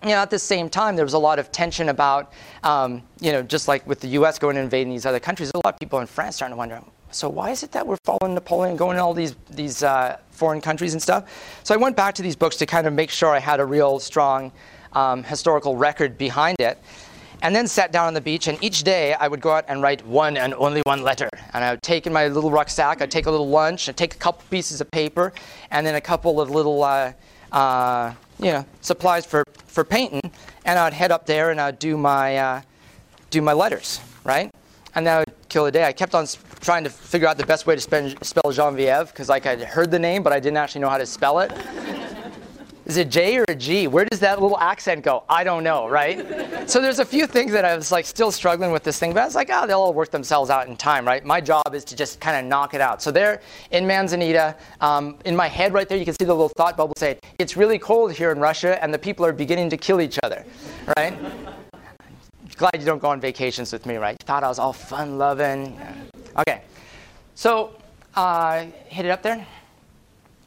you 0.03 0.09
know, 0.09 0.16
at 0.16 0.31
the 0.31 0.38
same 0.38 0.69
time, 0.69 0.97
there 0.97 1.05
was 1.05 1.14
a 1.14 1.19
lot 1.19 1.38
of 1.38 1.53
tension 1.53 1.90
about, 1.90 2.33
um, 2.64 3.03
you 3.21 3.31
know, 3.31 3.40
just 3.40 3.69
like 3.69 3.87
with 3.87 4.01
the 4.01 4.09
U.S. 4.09 4.40
going 4.40 4.57
and 4.57 4.64
invading 4.64 4.93
these 4.93 5.07
other 5.07 5.21
countries, 5.21 5.53
a 5.55 5.59
lot 5.64 5.75
of 5.75 5.79
people 5.79 6.01
in 6.01 6.09
France 6.09 6.37
starting 6.37 6.55
to 6.55 6.59
wonder, 6.59 6.83
so 7.12 7.29
why 7.29 7.51
is 7.51 7.62
it 7.62 7.71
that 7.71 7.87
we're 7.87 7.99
following 8.05 8.35
Napoleon, 8.35 8.77
going 8.77 8.97
to 8.97 9.03
all 9.03 9.14
these 9.14 9.37
these 9.49 9.83
uh, 9.85 10.16
foreign 10.33 10.61
countries 10.61 10.93
and 10.93 11.03
stuff? 11.03 11.61
So 11.62 11.73
I 11.73 11.77
went 11.77 11.97
back 11.97 12.14
to 12.16 12.23
these 12.23 12.37
books 12.37 12.57
to 12.57 12.66
kind 12.66 12.87
of 12.87 12.93
make 12.93 13.11
sure 13.11 13.29
I 13.29 13.38
had 13.38 13.61
a 13.61 13.64
real 13.64 14.01
strong 14.01 14.51
um, 14.93 15.23
historical 15.23 15.77
record 15.77 16.19
behind 16.19 16.57
it, 16.59 16.79
and 17.42 17.55
then 17.55 17.66
sat 17.66 17.92
down 17.92 18.07
on 18.07 18.14
the 18.14 18.20
beach. 18.20 18.48
And 18.48 18.62
each 18.62 18.83
day 18.83 19.14
I 19.14 19.29
would 19.29 19.40
go 19.40 19.53
out 19.53 19.64
and 19.68 19.83
write 19.83 20.05
one 20.07 20.37
and 20.37 20.55
only 20.55 20.83
one 20.85 21.03
letter. 21.03 21.29
And 21.53 21.64
I 21.64 21.72
would 21.72 21.83
take 21.83 22.07
in 22.07 22.12
my 22.12 22.29
little 22.29 22.50
rucksack, 22.50 23.03
I'd 23.03 23.11
take 23.11 23.26
a 23.26 23.31
little 23.31 23.48
lunch, 23.48 23.88
and 23.88 23.96
take 23.96 24.14
a 24.14 24.18
couple 24.18 24.44
pieces 24.50 24.81
of 24.81 24.90
paper, 24.90 25.33
and 25.70 25.87
then 25.87 25.94
a 25.94 26.00
couple 26.00 26.40
of 26.40 26.50
little. 26.50 26.83
Uh, 26.83 27.12
uh, 27.53 28.14
you 28.38 28.46
know, 28.53 28.64
supplies 28.81 29.26
for, 29.26 29.44
for 29.66 29.85
painting, 29.85 30.20
and 30.64 30.79
I'd 30.79 30.92
head 30.92 31.11
up 31.11 31.26
there 31.26 31.50
and 31.50 31.61
I'd 31.61 31.79
do 31.79 31.96
my, 31.96 32.37
uh, 32.37 32.62
do 33.31 33.42
my 33.42 33.53
letters, 33.53 34.00
right? 34.24 34.50
And 34.94 35.07
that 35.07 35.18
would 35.18 35.48
kill 35.48 35.64
the 35.64 35.70
day. 35.70 35.85
I 35.85 35.92
kept 35.92 36.14
on 36.14 36.26
trying 36.61 36.85
to 36.85 36.90
figure 36.90 37.29
out 37.29 37.37
the 37.37 37.46
best 37.46 37.66
way 37.66 37.74
to 37.74 37.81
spell, 37.81 38.11
spell 38.22 38.53
Genevieve 38.53 39.09
because 39.09 39.29
like 39.29 39.46
I'd 39.46 39.62
heard 39.62 39.90
the 39.90 39.98
name, 39.98 40.22
but 40.22 40.33
I 40.33 40.40
didn't 40.40 40.57
actually 40.57 40.81
know 40.81 40.88
how 40.88 40.98
to 40.98 41.07
spell 41.07 41.40
it. 41.40 41.53
Is 42.90 42.96
it 42.96 43.09
J 43.09 43.38
or 43.38 43.44
a 43.46 43.55
G? 43.55 43.87
Where 43.87 44.05
does 44.05 44.18
that 44.18 44.42
little 44.42 44.59
accent 44.59 45.05
go? 45.05 45.22
I 45.29 45.44
don't 45.44 45.62
know, 45.62 45.88
right? 45.88 46.68
so 46.68 46.81
there's 46.81 46.98
a 46.98 47.05
few 47.05 47.24
things 47.29 47.53
that 47.53 47.64
I 47.64 47.76
was 47.76 47.92
like 47.92 48.05
still 48.05 48.33
struggling 48.33 48.72
with 48.72 48.83
this 48.83 48.98
thing, 48.98 49.12
but 49.12 49.20
I 49.20 49.24
was 49.26 49.37
like, 49.37 49.48
oh, 49.53 49.64
they'll 49.64 49.79
all 49.79 49.94
work 49.94 50.11
themselves 50.11 50.50
out 50.50 50.66
in 50.66 50.76
time, 50.76 51.07
right? 51.07 51.24
My 51.24 51.40
job 51.40 51.72
is 51.72 51.85
to 51.85 51.94
just 51.94 52.18
kind 52.18 52.37
of 52.37 52.50
knock 52.50 52.74
it 52.74 52.81
out. 52.81 53.00
So 53.00 53.12
there 53.12 53.42
in 53.70 53.87
Manzanita, 53.87 54.57
um, 54.81 55.16
in 55.24 55.37
my 55.37 55.46
head 55.46 55.72
right 55.72 55.88
there, 55.88 55.98
you 55.98 56.05
can 56.05 56.14
see 56.14 56.24
the 56.24 56.35
little 56.35 56.48
thought 56.48 56.76
bubble 56.76 56.94
say, 56.98 57.20
it's 57.38 57.57
really 57.57 57.79
cold 57.79 58.11
here 58.11 58.33
in 58.33 58.40
Russia 58.40 58.83
and 58.83 58.92
the 58.92 58.98
people 58.98 59.24
are 59.24 59.33
beginning 59.33 59.70
to 59.70 59.76
kill 59.76 60.00
each 60.00 60.18
other, 60.24 60.44
right? 60.96 61.16
Glad 62.57 62.72
you 62.76 62.85
don't 62.85 63.00
go 63.00 63.11
on 63.11 63.20
vacations 63.20 63.72
with 63.72 63.87
me, 63.87 63.98
right? 63.98 64.16
You 64.20 64.26
thought 64.26 64.42
I 64.42 64.48
was 64.48 64.59
all 64.59 64.72
fun 64.72 65.16
loving. 65.16 65.81
Okay, 66.37 66.62
so 67.37 67.70
uh, 68.16 68.66
hit 68.88 69.07
it 69.07 69.11
up 69.11 69.22
there. 69.22 69.46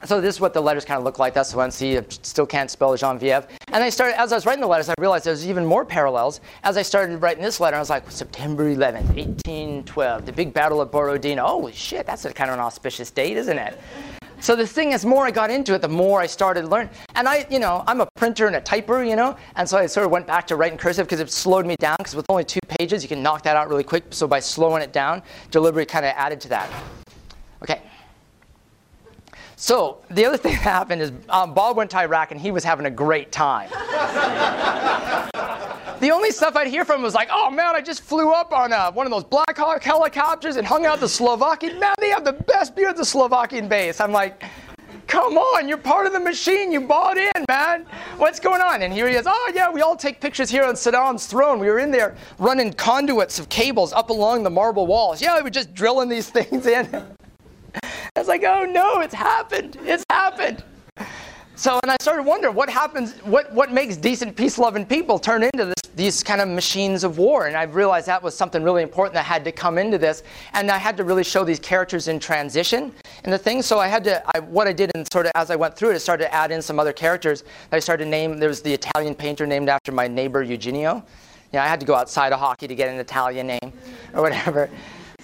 So 0.05 0.19
this 0.19 0.35
is 0.35 0.41
what 0.41 0.53
the 0.53 0.59
letters 0.59 0.83
kind 0.83 0.97
of 0.97 1.05
look 1.05 1.17
like. 1.17 1.33
That's 1.33 1.51
the 1.51 1.57
one. 1.57 1.71
See, 1.71 1.97
I 1.97 2.03
still 2.09 2.45
can't 2.45 2.69
spell 2.69 2.95
Genevieve. 2.97 3.47
And 3.69 3.83
I 3.83 3.89
started, 3.89 4.19
as 4.19 4.33
I 4.33 4.35
was 4.35 4.45
writing 4.45 4.61
the 4.61 4.67
letters, 4.67 4.89
I 4.89 4.95
realized 4.99 5.23
there's 5.25 5.47
even 5.47 5.65
more 5.65 5.85
parallels. 5.85 6.41
As 6.63 6.75
I 6.75 6.81
started 6.81 7.21
writing 7.21 7.41
this 7.41 7.61
letter, 7.61 7.77
I 7.77 7.79
was 7.79 7.89
like, 7.89 8.11
September 8.11 8.65
11th, 8.65 9.15
1812, 9.15 10.25
the 10.25 10.33
big 10.33 10.53
battle 10.53 10.81
of 10.81 10.91
Borodino. 10.91 11.45
Holy 11.45 11.71
shit, 11.71 12.05
that's 12.05 12.25
a 12.25 12.33
kind 12.33 12.49
of 12.49 12.55
an 12.55 12.59
auspicious 12.59 13.11
date, 13.11 13.37
isn't 13.37 13.57
it? 13.57 13.79
So 14.41 14.57
the 14.57 14.67
thing 14.67 14.91
is, 14.91 15.05
more 15.05 15.25
I 15.25 15.31
got 15.31 15.49
into 15.49 15.73
it, 15.73 15.81
the 15.81 15.87
more 15.87 16.19
I 16.19 16.25
started 16.25 16.65
learning. 16.65 16.89
And 17.15 17.29
I, 17.29 17.47
you 17.49 17.59
know, 17.59 17.81
I'm 17.87 18.01
a 18.01 18.07
printer 18.17 18.45
and 18.45 18.57
a 18.57 18.61
typer, 18.61 19.07
you 19.07 19.15
know, 19.15 19.37
and 19.55 19.69
so 19.69 19.77
I 19.77 19.85
sort 19.85 20.05
of 20.05 20.11
went 20.11 20.27
back 20.27 20.45
to 20.47 20.57
writing 20.57 20.77
cursive 20.77 21.07
because 21.07 21.21
it 21.21 21.31
slowed 21.31 21.65
me 21.65 21.77
down. 21.79 21.95
Because 21.97 22.13
with 22.13 22.25
only 22.27 22.43
two 22.43 22.59
pages, 22.67 23.03
you 23.03 23.07
can 23.07 23.23
knock 23.23 23.43
that 23.43 23.55
out 23.55 23.69
really 23.69 23.85
quick. 23.85 24.03
So 24.09 24.27
by 24.27 24.41
slowing 24.41 24.83
it 24.83 24.91
down, 24.91 25.23
delivery 25.49 25.85
kind 25.85 26.03
of 26.03 26.11
added 26.17 26.41
to 26.41 26.49
that. 26.49 26.69
Okay. 27.61 27.83
So 29.63 29.99
the 30.09 30.25
other 30.25 30.35
thing 30.35 30.51
that 30.55 30.61
happened 30.61 31.01
is 31.01 31.13
um, 31.29 31.53
Bob 31.53 31.77
went 31.77 31.89
to 31.91 31.97
Iraq 31.99 32.31
and 32.31 32.41
he 32.41 32.51
was 32.51 32.65
having 32.65 32.85
a 32.85 32.91
great 32.91 33.31
time. 33.31 33.69
the 36.01 36.09
only 36.11 36.31
stuff 36.31 36.57
I'd 36.57 36.67
hear 36.67 36.83
from 36.83 36.97
him 36.97 37.03
was 37.03 37.13
like, 37.15 37.29
oh 37.31 37.49
man, 37.49 37.73
I 37.73 37.79
just 37.79 38.01
flew 38.01 38.33
up 38.33 38.51
on 38.51 38.73
uh, 38.73 38.91
one 38.91 39.05
of 39.05 39.11
those 39.13 39.23
Black 39.23 39.55
Hawk 39.55 39.81
helicopters 39.81 40.57
and 40.57 40.67
hung 40.67 40.85
out 40.85 40.99
the 40.99 41.07
Slovakian. 41.07 41.79
Man, 41.79 41.95
they 41.97 42.09
have 42.09 42.25
the 42.25 42.33
best 42.33 42.75
beer 42.75 42.89
at 42.89 42.97
the 42.97 43.05
Slovakian 43.05 43.69
base. 43.69 44.01
I'm 44.01 44.11
like, 44.11 44.43
come 45.07 45.37
on, 45.37 45.69
you're 45.69 45.77
part 45.77 46.07
of 46.07 46.11
the 46.11 46.19
machine. 46.19 46.73
You 46.73 46.81
bought 46.81 47.15
in, 47.15 47.45
man. 47.47 47.85
What's 48.17 48.41
going 48.41 48.61
on? 48.61 48.81
And 48.81 48.91
here 48.91 49.07
he 49.07 49.15
is. 49.15 49.25
Oh, 49.29 49.51
yeah, 49.55 49.71
we 49.71 49.81
all 49.81 49.95
take 49.95 50.19
pictures 50.19 50.49
here 50.49 50.65
on 50.65 50.73
Saddam's 50.73 51.25
throne. 51.25 51.59
We 51.59 51.67
were 51.67 51.79
in 51.79 51.89
there 51.89 52.17
running 52.37 52.73
conduits 52.73 53.39
of 53.39 53.47
cables 53.47 53.93
up 53.93 54.09
along 54.09 54.43
the 54.43 54.49
marble 54.49 54.87
walls. 54.87 55.21
Yeah, 55.21 55.37
we 55.37 55.41
were 55.43 55.49
just 55.49 55.73
drilling 55.73 56.09
these 56.09 56.29
things 56.37 56.65
in. 56.65 57.15
I 58.15 58.19
was 58.19 58.27
like, 58.27 58.43
oh 58.43 58.63
no, 58.65 58.99
it's 58.99 59.13
happened. 59.13 59.75
It's 59.81 60.05
happened. 60.07 60.63
So, 61.55 61.79
and 61.81 61.91
I 61.91 61.95
started 61.99 62.23
wondering 62.23 62.53
what 62.53 62.69
happens, 62.69 63.13
what, 63.23 63.51
what 63.53 63.71
makes 63.71 63.97
decent, 63.97 64.35
peace 64.35 64.59
loving 64.59 64.85
people 64.85 65.17
turn 65.17 65.41
into 65.41 65.65
this, 65.65 65.91
these 65.95 66.21
kind 66.21 66.39
of 66.39 66.47
machines 66.47 67.03
of 67.03 67.17
war? 67.17 67.47
And 67.47 67.57
I 67.57 67.63
realized 67.63 68.05
that 68.05 68.21
was 68.21 68.35
something 68.37 68.61
really 68.61 68.83
important 68.83 69.15
that 69.15 69.25
had 69.25 69.43
to 69.45 69.51
come 69.51 69.79
into 69.79 69.97
this. 69.97 70.21
And 70.53 70.69
I 70.69 70.77
had 70.77 70.95
to 70.97 71.03
really 71.03 71.23
show 71.23 71.43
these 71.43 71.57
characters 71.57 72.07
in 72.07 72.19
transition 72.19 72.93
and 73.23 73.33
the 73.33 73.37
thing. 73.37 73.63
So 73.63 73.79
I 73.79 73.87
had 73.87 74.03
to, 74.03 74.23
I, 74.35 74.41
what 74.41 74.67
I 74.67 74.73
did, 74.73 74.91
and 74.93 75.11
sort 75.11 75.25
of 75.25 75.31
as 75.33 75.49
I 75.49 75.55
went 75.55 75.75
through 75.75 75.89
it, 75.89 75.95
I 75.95 75.97
started 75.97 76.25
to 76.25 76.33
add 76.35 76.51
in 76.51 76.61
some 76.61 76.77
other 76.77 76.93
characters. 76.93 77.43
I 77.71 77.79
started 77.79 78.03
to 78.03 78.09
name, 78.11 78.37
there 78.37 78.49
was 78.49 78.61
the 78.61 78.73
Italian 78.73 79.15
painter 79.15 79.47
named 79.47 79.69
after 79.69 79.91
my 79.91 80.07
neighbor 80.07 80.43
Eugenio. 80.43 81.03
Know, 81.51 81.59
I 81.61 81.67
had 81.67 81.79
to 81.79 81.85
go 81.85 81.95
outside 81.95 82.31
of 82.31 82.39
hockey 82.39 82.67
to 82.67 82.75
get 82.75 82.89
an 82.89 82.99
Italian 82.99 83.47
name 83.47 83.73
or 84.13 84.21
whatever. 84.21 84.69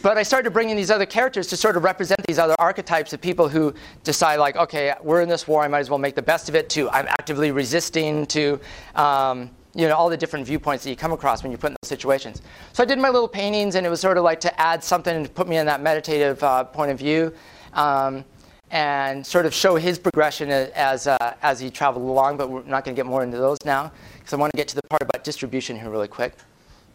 But 0.01 0.17
I 0.17 0.23
started 0.23 0.51
bringing 0.51 0.77
these 0.77 0.91
other 0.91 1.05
characters 1.05 1.47
to 1.47 1.57
sort 1.57 1.75
of 1.75 1.83
represent 1.83 2.25
these 2.25 2.39
other 2.39 2.55
archetypes 2.57 3.11
of 3.11 3.19
people 3.19 3.49
who 3.49 3.73
decide, 4.05 4.37
like, 4.37 4.55
okay, 4.55 4.93
we're 5.03 5.21
in 5.21 5.27
this 5.27 5.45
war, 5.45 5.61
I 5.61 5.67
might 5.67 5.79
as 5.79 5.89
well 5.89 5.99
make 5.99 6.15
the 6.15 6.21
best 6.21 6.47
of 6.47 6.55
it, 6.55 6.69
to 6.69 6.89
I'm 6.89 7.07
actively 7.07 7.51
resisting, 7.51 8.25
to 8.27 8.61
um, 8.95 9.49
you 9.75 9.89
know, 9.89 9.95
all 9.95 10.09
the 10.09 10.15
different 10.15 10.47
viewpoints 10.47 10.85
that 10.85 10.89
you 10.89 10.95
come 10.95 11.11
across 11.11 11.43
when 11.43 11.51
you're 11.51 11.59
put 11.59 11.71
in 11.71 11.75
those 11.81 11.89
situations. 11.89 12.41
So 12.71 12.81
I 12.81 12.85
did 12.85 12.97
my 12.97 13.09
little 13.09 13.27
paintings, 13.27 13.75
and 13.75 13.85
it 13.85 13.89
was 13.89 13.99
sort 13.99 14.17
of 14.17 14.23
like 14.23 14.39
to 14.41 14.61
add 14.61 14.81
something 14.83 15.13
and 15.13 15.33
put 15.35 15.49
me 15.49 15.57
in 15.57 15.65
that 15.65 15.81
meditative 15.81 16.41
uh, 16.43 16.63
point 16.63 16.91
of 16.91 16.97
view. 16.97 17.33
Um, 17.73 18.23
and 18.71 19.25
sort 19.25 19.47
of 19.47 19.53
show 19.53 19.75
his 19.75 19.97
progression 19.97 20.51
as, 20.51 21.07
uh, 21.07 21.33
as 21.41 21.59
he 21.59 21.71
traveled 21.71 22.07
along, 22.07 22.37
but 22.37 22.51
we're 22.51 22.61
not 22.63 22.85
going 22.85 22.95
to 22.95 22.99
get 22.99 23.07
more 23.07 23.23
into 23.23 23.37
those 23.37 23.57
now, 23.65 23.91
because 24.19 24.31
I 24.31 24.35
want 24.37 24.51
to 24.53 24.57
get 24.57 24.67
to 24.67 24.75
the 24.75 24.83
part 24.91 25.01
about 25.01 25.23
distribution 25.23 25.75
here 25.75 25.89
really 25.89 26.07
quick. 26.07 26.35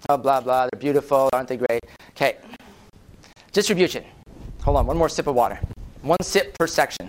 Oh, 0.09 0.17
blah, 0.17 0.41
blah, 0.41 0.69
they're 0.71 0.81
beautiful, 0.81 1.29
aren't 1.33 1.49
they 1.49 1.57
great? 1.57 1.85
Okay, 2.11 2.37
Distribution. 3.55 4.05
Hold 4.65 4.79
on, 4.79 4.87
one 4.87 4.97
more 4.97 5.09
sip 5.09 5.29
of 5.29 5.37
water. 5.37 5.61
One 6.03 6.21
sip 6.23 6.59
per 6.59 6.67
section. 6.67 7.09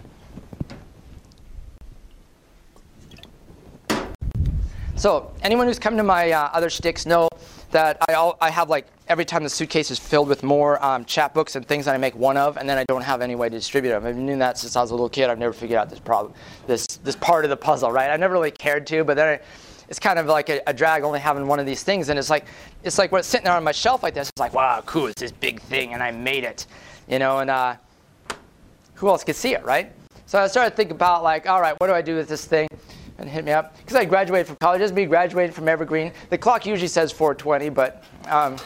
So 4.96 5.34
anyone 5.42 5.66
who's 5.66 5.80
come 5.80 5.98
to 5.98 6.04
my 6.04 6.32
uh, 6.32 6.52
other 6.54 6.70
shticks 6.70 7.08
know 7.08 7.28
that 7.72 7.98
I, 8.08 8.32
I, 8.40 8.52
have 8.52 8.70
like 8.70 8.86
every 9.08 9.26
time 9.26 9.44
the 9.44 9.50
suitcase 9.50 9.90
is 9.90 9.98
filled 9.98 10.30
with 10.30 10.44
more 10.44 10.84
um, 10.86 11.04
chapbooks 11.04 11.56
and 11.56 11.68
things 11.68 11.86
that 11.86 11.96
I 11.96 11.98
make 11.98 12.16
one 12.16 12.38
of, 12.38 12.58
and 12.58 12.70
then 12.70 12.78
I 12.78 12.86
don't 12.88 13.02
have 13.02 13.22
any 13.22 13.34
way 13.34 13.50
to 13.50 13.56
distribute 13.56 13.92
them. 13.92 14.06
I've 14.06 14.16
been 14.16 14.28
doing 14.28 14.40
that 14.40 14.60
since 14.60 14.76
I 14.76 14.82
was 14.82 14.92
a 14.92 14.94
little 14.94 15.10
kid. 15.10 15.32
I've 15.32 15.40
never 15.40 15.52
figured 15.52 15.80
out 15.80 15.90
this 15.90 16.00
problem, 16.00 16.36
this 16.68 16.86
this 17.04 17.16
part 17.16 17.44
of 17.44 17.50
the 17.50 17.58
puzzle, 17.58 17.92
right? 17.92 18.12
I 18.12 18.18
never 18.18 18.34
really 18.34 18.52
cared 18.52 18.86
to, 18.88 19.04
but 19.04 19.16
then 19.16 19.28
I, 19.28 19.40
it's 19.88 20.00
kind 20.00 20.20
of 20.20 20.28
like 20.28 20.50
a, 20.50 20.62
a, 20.68 20.74
drag 20.74 21.04
only 21.04 21.20
having 21.20 21.48
one 21.48 21.60
of 21.60 21.66
these 21.66 21.84
things. 21.84 22.10
And 22.10 22.18
it's 22.18 22.30
like, 22.30 22.46
it's 22.84 22.98
like 22.98 23.12
when 23.12 23.20
it's 23.20 23.28
sitting 23.28 23.46
there 23.46 23.54
on 23.54 23.64
my 23.64 23.72
shelf 23.72 24.04
like 24.04 24.14
this, 24.14 24.30
it's 24.30 24.40
like, 24.40 24.54
wow, 24.54 24.82
cool, 24.86 25.08
it's 25.08 25.22
this 25.22 25.32
big 25.32 25.62
thing 25.62 25.94
and 25.94 26.02
I 26.02 26.12
made 26.12 26.44
it, 26.44 26.66
you 27.08 27.20
know, 27.20 27.40
and 27.40 27.50
uh, 27.50 27.76
who 28.96 29.10
else 29.10 29.24
could 29.24 29.36
see 29.36 29.54
it, 29.54 29.64
right? 29.64 29.92
So 30.26 30.40
I 30.40 30.48
started 30.48 30.72
to 30.72 30.76
think 30.76 30.92
about 30.92 31.24
like, 31.24 31.48
all 31.48 31.62
right, 31.62 31.76
what 31.80 31.88
do 31.88 31.94
I 31.94 32.02
do 32.02 32.16
with 32.16 32.28
this 32.28 32.46
thing? 32.46 32.68
and 33.18 33.30
hit 33.30 33.46
me 33.46 33.52
up 33.52 33.78
because 33.78 33.96
I 33.96 34.06
graduated 34.06 34.48
from 34.48 34.58
college. 34.58 34.82
Just 34.82 34.94
me 34.94 35.06
graduated 35.06 35.56
from 35.56 35.68
Evergreen. 35.68 36.12
The 36.30 36.38
clock 36.38 36.66
usually 36.66 36.88
says 36.88 37.14
4:20, 37.14 37.74
but 37.74 38.04
um, 38.28 38.58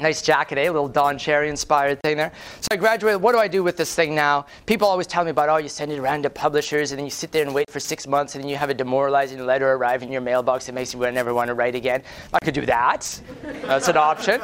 nice 0.00 0.22
jacket, 0.22 0.58
eh? 0.58 0.64
A 0.64 0.72
little 0.72 0.88
Don 0.88 1.18
Cherry 1.18 1.48
inspired 1.48 2.00
thing 2.02 2.16
there. 2.16 2.32
So 2.60 2.68
I 2.72 2.76
graduated. 2.76 3.20
What 3.20 3.32
do 3.32 3.38
I 3.38 3.48
do 3.48 3.62
with 3.62 3.76
this 3.76 3.94
thing 3.94 4.14
now? 4.14 4.46
People 4.66 4.88
always 4.88 5.06
tell 5.06 5.24
me 5.24 5.30
about, 5.30 5.48
oh, 5.48 5.56
you 5.56 5.68
send 5.68 5.92
it 5.92 5.98
around 5.98 6.22
to 6.24 6.30
publishers 6.30 6.92
and 6.92 6.98
then 6.98 7.04
you 7.04 7.10
sit 7.10 7.32
there 7.32 7.42
and 7.42 7.54
wait 7.54 7.70
for 7.70 7.80
six 7.80 8.06
months 8.06 8.34
and 8.34 8.42
then 8.42 8.50
you 8.50 8.56
have 8.56 8.70
a 8.70 8.74
demoralizing 8.74 9.44
letter 9.44 9.72
arrive 9.72 10.02
in 10.02 10.10
your 10.10 10.20
mailbox 10.20 10.66
that 10.66 10.72
makes 10.72 10.94
you 10.94 11.00
never 11.00 11.34
want 11.34 11.48
to 11.48 11.54
write 11.54 11.74
again. 11.74 12.02
I 12.32 12.38
could 12.44 12.54
do 12.54 12.66
that. 12.66 13.20
That's 13.62 13.88
an 13.88 13.96
option. 13.96 14.40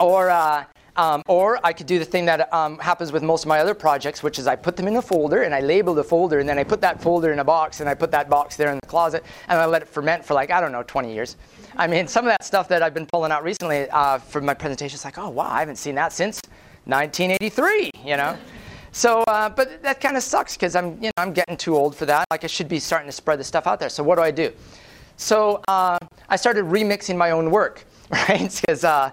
Or, 0.00 0.30
uh, 0.30 0.64
um, 0.96 1.22
or 1.26 1.58
I 1.64 1.72
could 1.72 1.86
do 1.86 1.98
the 1.98 2.04
thing 2.04 2.24
that 2.26 2.52
um, 2.52 2.78
happens 2.78 3.10
with 3.12 3.22
most 3.22 3.44
of 3.44 3.48
my 3.48 3.58
other 3.58 3.74
projects, 3.74 4.22
which 4.22 4.38
is 4.38 4.46
I 4.46 4.56
put 4.56 4.76
them 4.76 4.86
in 4.86 4.96
a 4.96 5.02
folder 5.02 5.42
and 5.42 5.54
I 5.54 5.60
label 5.60 5.94
the 5.94 6.04
folder 6.04 6.38
and 6.38 6.48
then 6.48 6.58
I 6.58 6.64
put 6.64 6.80
that 6.82 7.02
folder 7.02 7.32
in 7.32 7.40
a 7.40 7.44
box 7.44 7.80
and 7.80 7.88
I 7.88 7.94
put 7.94 8.10
that 8.12 8.30
box 8.30 8.56
there 8.56 8.70
in 8.70 8.78
the 8.80 8.86
closet 8.86 9.24
and 9.48 9.60
I 9.60 9.66
let 9.66 9.82
it 9.82 9.88
ferment 9.88 10.24
for 10.24 10.34
like, 10.34 10.50
I 10.50 10.60
don't 10.60 10.72
know, 10.72 10.84
20 10.84 11.12
years. 11.12 11.36
I 11.76 11.86
mean, 11.86 12.06
some 12.06 12.24
of 12.24 12.30
that 12.30 12.44
stuff 12.44 12.68
that 12.68 12.82
I've 12.82 12.94
been 12.94 13.06
pulling 13.06 13.32
out 13.32 13.42
recently 13.42 13.88
uh, 13.90 14.18
for 14.18 14.40
my 14.40 14.54
presentation 14.54 14.94
is 14.94 15.04
like, 15.04 15.18
oh, 15.18 15.28
wow, 15.28 15.48
I 15.50 15.58
haven't 15.58 15.76
seen 15.76 15.96
that 15.96 16.12
since 16.12 16.40
1983, 16.84 17.90
you 18.04 18.16
know? 18.16 18.36
So, 18.92 19.22
uh, 19.22 19.48
but 19.48 19.82
that 19.82 20.00
kind 20.00 20.16
of 20.16 20.22
sucks 20.22 20.54
because 20.54 20.76
I'm, 20.76 21.02
you 21.02 21.08
know, 21.08 21.12
I'm 21.16 21.32
getting 21.32 21.56
too 21.56 21.74
old 21.74 21.96
for 21.96 22.06
that. 22.06 22.26
Like 22.30 22.44
I 22.44 22.46
should 22.46 22.68
be 22.68 22.78
starting 22.78 23.08
to 23.08 23.12
spread 23.12 23.40
the 23.40 23.44
stuff 23.44 23.66
out 23.66 23.80
there. 23.80 23.88
So 23.88 24.04
what 24.04 24.16
do 24.16 24.22
I 24.22 24.30
do? 24.30 24.52
So 25.16 25.62
uh, 25.66 25.98
I 26.28 26.36
started 26.36 26.64
remixing 26.66 27.16
my 27.16 27.32
own 27.32 27.50
work, 27.50 27.84
right? 28.10 28.60
Because 28.60 28.84
uh, 28.84 29.10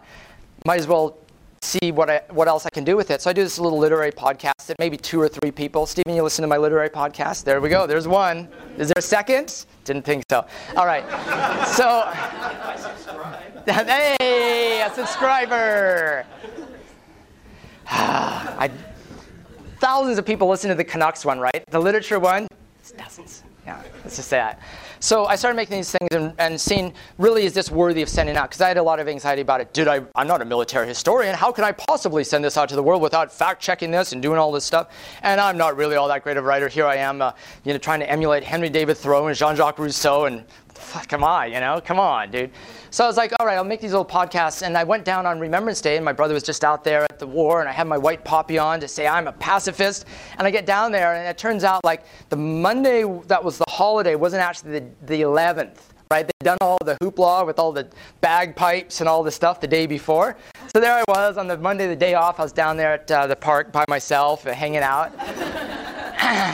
might 0.65 0.79
as 0.79 0.85
well 0.85 1.17
see 1.63 1.91
what, 1.91 2.09
I, 2.09 2.21
what 2.29 2.47
else 2.47 2.65
I 2.65 2.69
can 2.69 2.83
do 2.83 2.97
with 2.97 3.11
it. 3.11 3.21
So 3.21 3.29
I 3.29 3.33
do 3.33 3.43
this 3.43 3.59
little 3.59 3.77
literary 3.77 4.11
podcast 4.11 4.65
that 4.65 4.77
maybe 4.79 4.97
two 4.97 5.21
or 5.21 5.27
three 5.27 5.51
people. 5.51 5.85
Stephen, 5.85 6.15
you 6.15 6.23
listen 6.23 6.41
to 6.41 6.47
my 6.47 6.57
literary 6.57 6.89
podcast? 6.89 7.43
There 7.43 7.61
we 7.61 7.69
go. 7.69 7.85
There's 7.85 8.07
one. 8.07 8.47
Is 8.77 8.87
there 8.87 8.95
a 8.97 9.01
second? 9.01 9.65
Didn't 9.85 10.03
think 10.03 10.23
so. 10.29 10.45
All 10.75 10.85
right. 10.85 11.03
So, 11.67 12.01
hey, 13.71 14.81
a 14.81 14.91
subscriber. 14.93 16.25
I, 17.87 18.71
thousands 19.79 20.17
of 20.17 20.25
people 20.25 20.47
listen 20.47 20.69
to 20.69 20.75
the 20.75 20.83
Canucks 20.83 21.25
one, 21.25 21.39
right? 21.39 21.63
The 21.69 21.79
literature 21.79 22.19
one, 22.19 22.47
dozens. 22.97 23.43
Yeah, 23.71 23.81
let's 24.03 24.17
just 24.17 24.27
say 24.27 24.37
that. 24.37 24.59
So 24.99 25.25
I 25.25 25.35
started 25.35 25.55
making 25.55 25.77
these 25.77 25.91
things 25.91 26.09
and, 26.11 26.33
and 26.37 26.59
seeing 26.59 26.93
really 27.17 27.45
is 27.45 27.53
this 27.53 27.71
worthy 27.71 28.01
of 28.01 28.09
sending 28.09 28.35
out? 28.35 28.49
Because 28.49 28.59
I 28.59 28.67
had 28.67 28.77
a 28.77 28.83
lot 28.83 28.99
of 28.99 29.07
anxiety 29.07 29.41
about 29.41 29.61
it. 29.61 29.73
Did 29.73 29.87
I? 29.87 30.01
I'm 30.13 30.27
not 30.27 30.41
a 30.41 30.45
military 30.45 30.87
historian. 30.87 31.33
How 31.35 31.53
can 31.53 31.63
I 31.63 31.71
possibly 31.71 32.25
send 32.25 32.43
this 32.43 32.57
out 32.57 32.67
to 32.69 32.75
the 32.75 32.83
world 32.83 33.01
without 33.01 33.31
fact 33.31 33.61
checking 33.61 33.89
this 33.89 34.11
and 34.11 34.21
doing 34.21 34.37
all 34.37 34.51
this 34.51 34.65
stuff? 34.65 34.93
And 35.23 35.39
I'm 35.39 35.57
not 35.57 35.77
really 35.77 35.95
all 35.95 36.09
that 36.09 36.23
great 36.23 36.35
of 36.35 36.43
a 36.43 36.47
writer. 36.47 36.67
Here 36.67 36.85
I 36.85 36.97
am, 36.97 37.21
uh, 37.21 37.31
you 37.63 37.71
know, 37.71 37.79
trying 37.79 38.01
to 38.01 38.09
emulate 38.09 38.43
Henry 38.43 38.69
David 38.69 38.97
Thoreau 38.97 39.27
and 39.27 39.37
Jean-Jacques 39.37 39.79
Rousseau 39.79 40.25
and 40.25 40.43
fuck 40.81 41.13
on, 41.13 41.51
You 41.51 41.59
know, 41.59 41.81
come 41.83 41.99
on, 41.99 42.31
dude. 42.31 42.51
So 42.89 43.03
I 43.03 43.07
was 43.07 43.17
like, 43.17 43.31
all 43.39 43.45
right, 43.45 43.55
I'll 43.55 43.63
make 43.63 43.79
these 43.79 43.91
little 43.91 44.05
podcasts. 44.05 44.61
And 44.61 44.77
I 44.77 44.83
went 44.83 45.05
down 45.05 45.25
on 45.25 45.39
Remembrance 45.39 45.81
Day, 45.81 45.95
and 45.95 46.03
my 46.03 46.13
brother 46.13 46.33
was 46.33 46.43
just 46.43 46.63
out 46.63 46.83
there 46.83 47.03
at 47.03 47.19
the 47.19 47.27
war, 47.27 47.61
and 47.61 47.69
I 47.69 47.71
had 47.71 47.87
my 47.87 47.97
white 47.97 48.25
poppy 48.25 48.57
on 48.57 48.79
to 48.79 48.87
say 48.87 49.07
I'm 49.07 49.27
a 49.27 49.31
pacifist. 49.33 50.05
And 50.37 50.47
I 50.47 50.51
get 50.51 50.65
down 50.65 50.91
there, 50.91 51.13
and 51.13 51.27
it 51.27 51.37
turns 51.37 51.63
out 51.63 51.83
like 51.83 52.03
the 52.29 52.35
Monday 52.35 53.03
that 53.27 53.43
was 53.43 53.57
the 53.57 53.65
holiday 53.69 54.15
wasn't 54.15 54.41
actually 54.41 54.79
the, 54.79 54.85
the 55.05 55.21
11th. 55.21 55.77
Right, 56.11 56.27
they'd 56.27 56.45
done 56.45 56.57
all 56.59 56.77
the 56.83 56.97
hoopla 57.01 57.45
with 57.45 57.57
all 57.57 57.71
the 57.71 57.87
bagpipes 58.19 58.99
and 58.99 59.07
all 59.07 59.23
the 59.23 59.31
stuff 59.31 59.61
the 59.61 59.67
day 59.67 59.87
before. 59.87 60.35
So 60.75 60.81
there 60.81 60.93
I 60.93 61.03
was 61.07 61.37
on 61.37 61.47
the 61.47 61.57
Monday, 61.57 61.87
the 61.87 61.95
day 61.95 62.15
off. 62.15 62.37
I 62.37 62.43
was 62.43 62.51
down 62.51 62.75
there 62.75 62.95
at 62.95 63.09
uh, 63.09 63.27
the 63.27 63.35
park 63.37 63.71
by 63.71 63.85
myself, 63.87 64.45
uh, 64.45 64.53
hanging 64.53 64.81
out. 64.81 65.13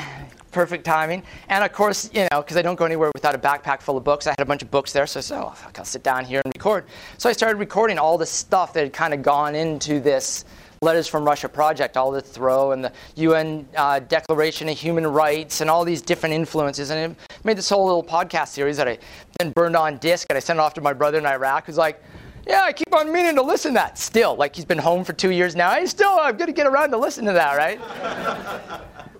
perfect 0.57 0.83
timing. 0.83 1.21
And 1.49 1.63
of 1.63 1.71
course, 1.71 2.09
you 2.15 2.27
know, 2.31 2.41
because 2.41 2.57
I 2.57 2.63
don't 2.63 2.77
go 2.77 2.85
anywhere 2.85 3.11
without 3.13 3.35
a 3.35 3.37
backpack 3.37 3.79
full 3.79 3.95
of 3.95 4.03
books, 4.03 4.25
I 4.25 4.31
had 4.31 4.39
a 4.39 4.45
bunch 4.45 4.63
of 4.63 4.71
books 4.71 4.91
there. 4.91 5.05
So 5.05 5.19
I 5.19 5.21
said, 5.21 5.39
oh, 5.39 5.51
fuck, 5.51 5.77
I'll 5.77 5.85
sit 5.85 6.01
down 6.01 6.25
here 6.25 6.41
and 6.43 6.51
record. 6.55 6.85
So 7.19 7.29
I 7.29 7.33
started 7.33 7.59
recording 7.59 7.99
all 7.99 8.17
the 8.17 8.25
stuff 8.25 8.73
that 8.73 8.81
had 8.81 8.91
kind 8.91 9.13
of 9.13 9.21
gone 9.21 9.53
into 9.53 9.99
this 9.99 10.45
Letters 10.81 11.07
from 11.07 11.25
Russia 11.25 11.47
project, 11.47 11.95
all 11.95 12.09
the 12.09 12.21
Thoreau 12.21 12.71
and 12.71 12.83
the 12.83 12.91
UN 13.17 13.67
uh, 13.75 13.99
Declaration 13.99 14.67
of 14.69 14.77
Human 14.77 15.05
Rights 15.05 15.61
and 15.61 15.69
all 15.69 15.85
these 15.85 16.01
different 16.01 16.33
influences. 16.33 16.89
And 16.89 17.11
it 17.11 17.17
made 17.43 17.57
this 17.57 17.69
whole 17.69 17.85
little 17.85 18.03
podcast 18.03 18.47
series 18.47 18.77
that 18.77 18.87
I 18.87 18.97
then 19.39 19.51
burned 19.51 19.75
on 19.75 19.97
disc 19.97 20.25
and 20.29 20.37
I 20.37 20.39
sent 20.39 20.57
it 20.57 20.61
off 20.61 20.73
to 20.75 20.81
my 20.81 20.93
brother 20.93 21.19
in 21.19 21.25
Iraq 21.27 21.67
who's 21.67 21.77
like, 21.77 22.01
yeah, 22.47 22.61
I 22.63 22.73
keep 22.73 22.95
on 22.95 23.11
meaning 23.11 23.35
to 23.35 23.43
listen 23.43 23.73
to 23.73 23.75
that. 23.75 23.99
Still, 23.99 24.35
like 24.35 24.55
he's 24.55 24.65
been 24.65 24.77
home 24.77 25.03
for 25.03 25.13
two 25.13 25.31
years 25.31 25.55
now. 25.55 25.69
I 25.69 25.85
still, 25.85 26.15
I'm 26.19 26.37
going 26.37 26.47
to 26.47 26.53
get 26.53 26.65
around 26.65 26.91
to 26.91 26.97
listen 26.97 27.25
to 27.25 27.33
that, 27.33 27.57
right? 27.57 27.79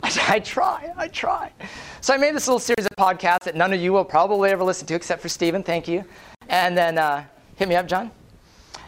I, 0.08 0.26
I 0.36 0.40
try, 0.40 0.94
I 0.96 1.08
try. 1.08 1.52
So 2.02 2.14
I 2.14 2.18
made 2.18 2.36
this 2.36 2.48
little 2.48 2.60
series 2.60 2.86
of 2.86 2.92
podcasts 2.98 3.44
that 3.44 3.56
none 3.56 3.74
of 3.74 3.82
you 3.82 3.92
will 3.92 4.06
probably 4.06 4.50
ever 4.50 4.64
listen 4.64 4.88
to 4.88 4.96
except 4.96 5.22
for 5.22 5.30
Stephen. 5.30 5.64
Thank 5.64 5.88
you. 5.88 6.04
And 6.50 6.78
then 6.78 6.98
uh, 6.98 7.26
hit 7.56 7.68
me 7.68 7.76
up, 7.76 7.88
John. 7.88 8.12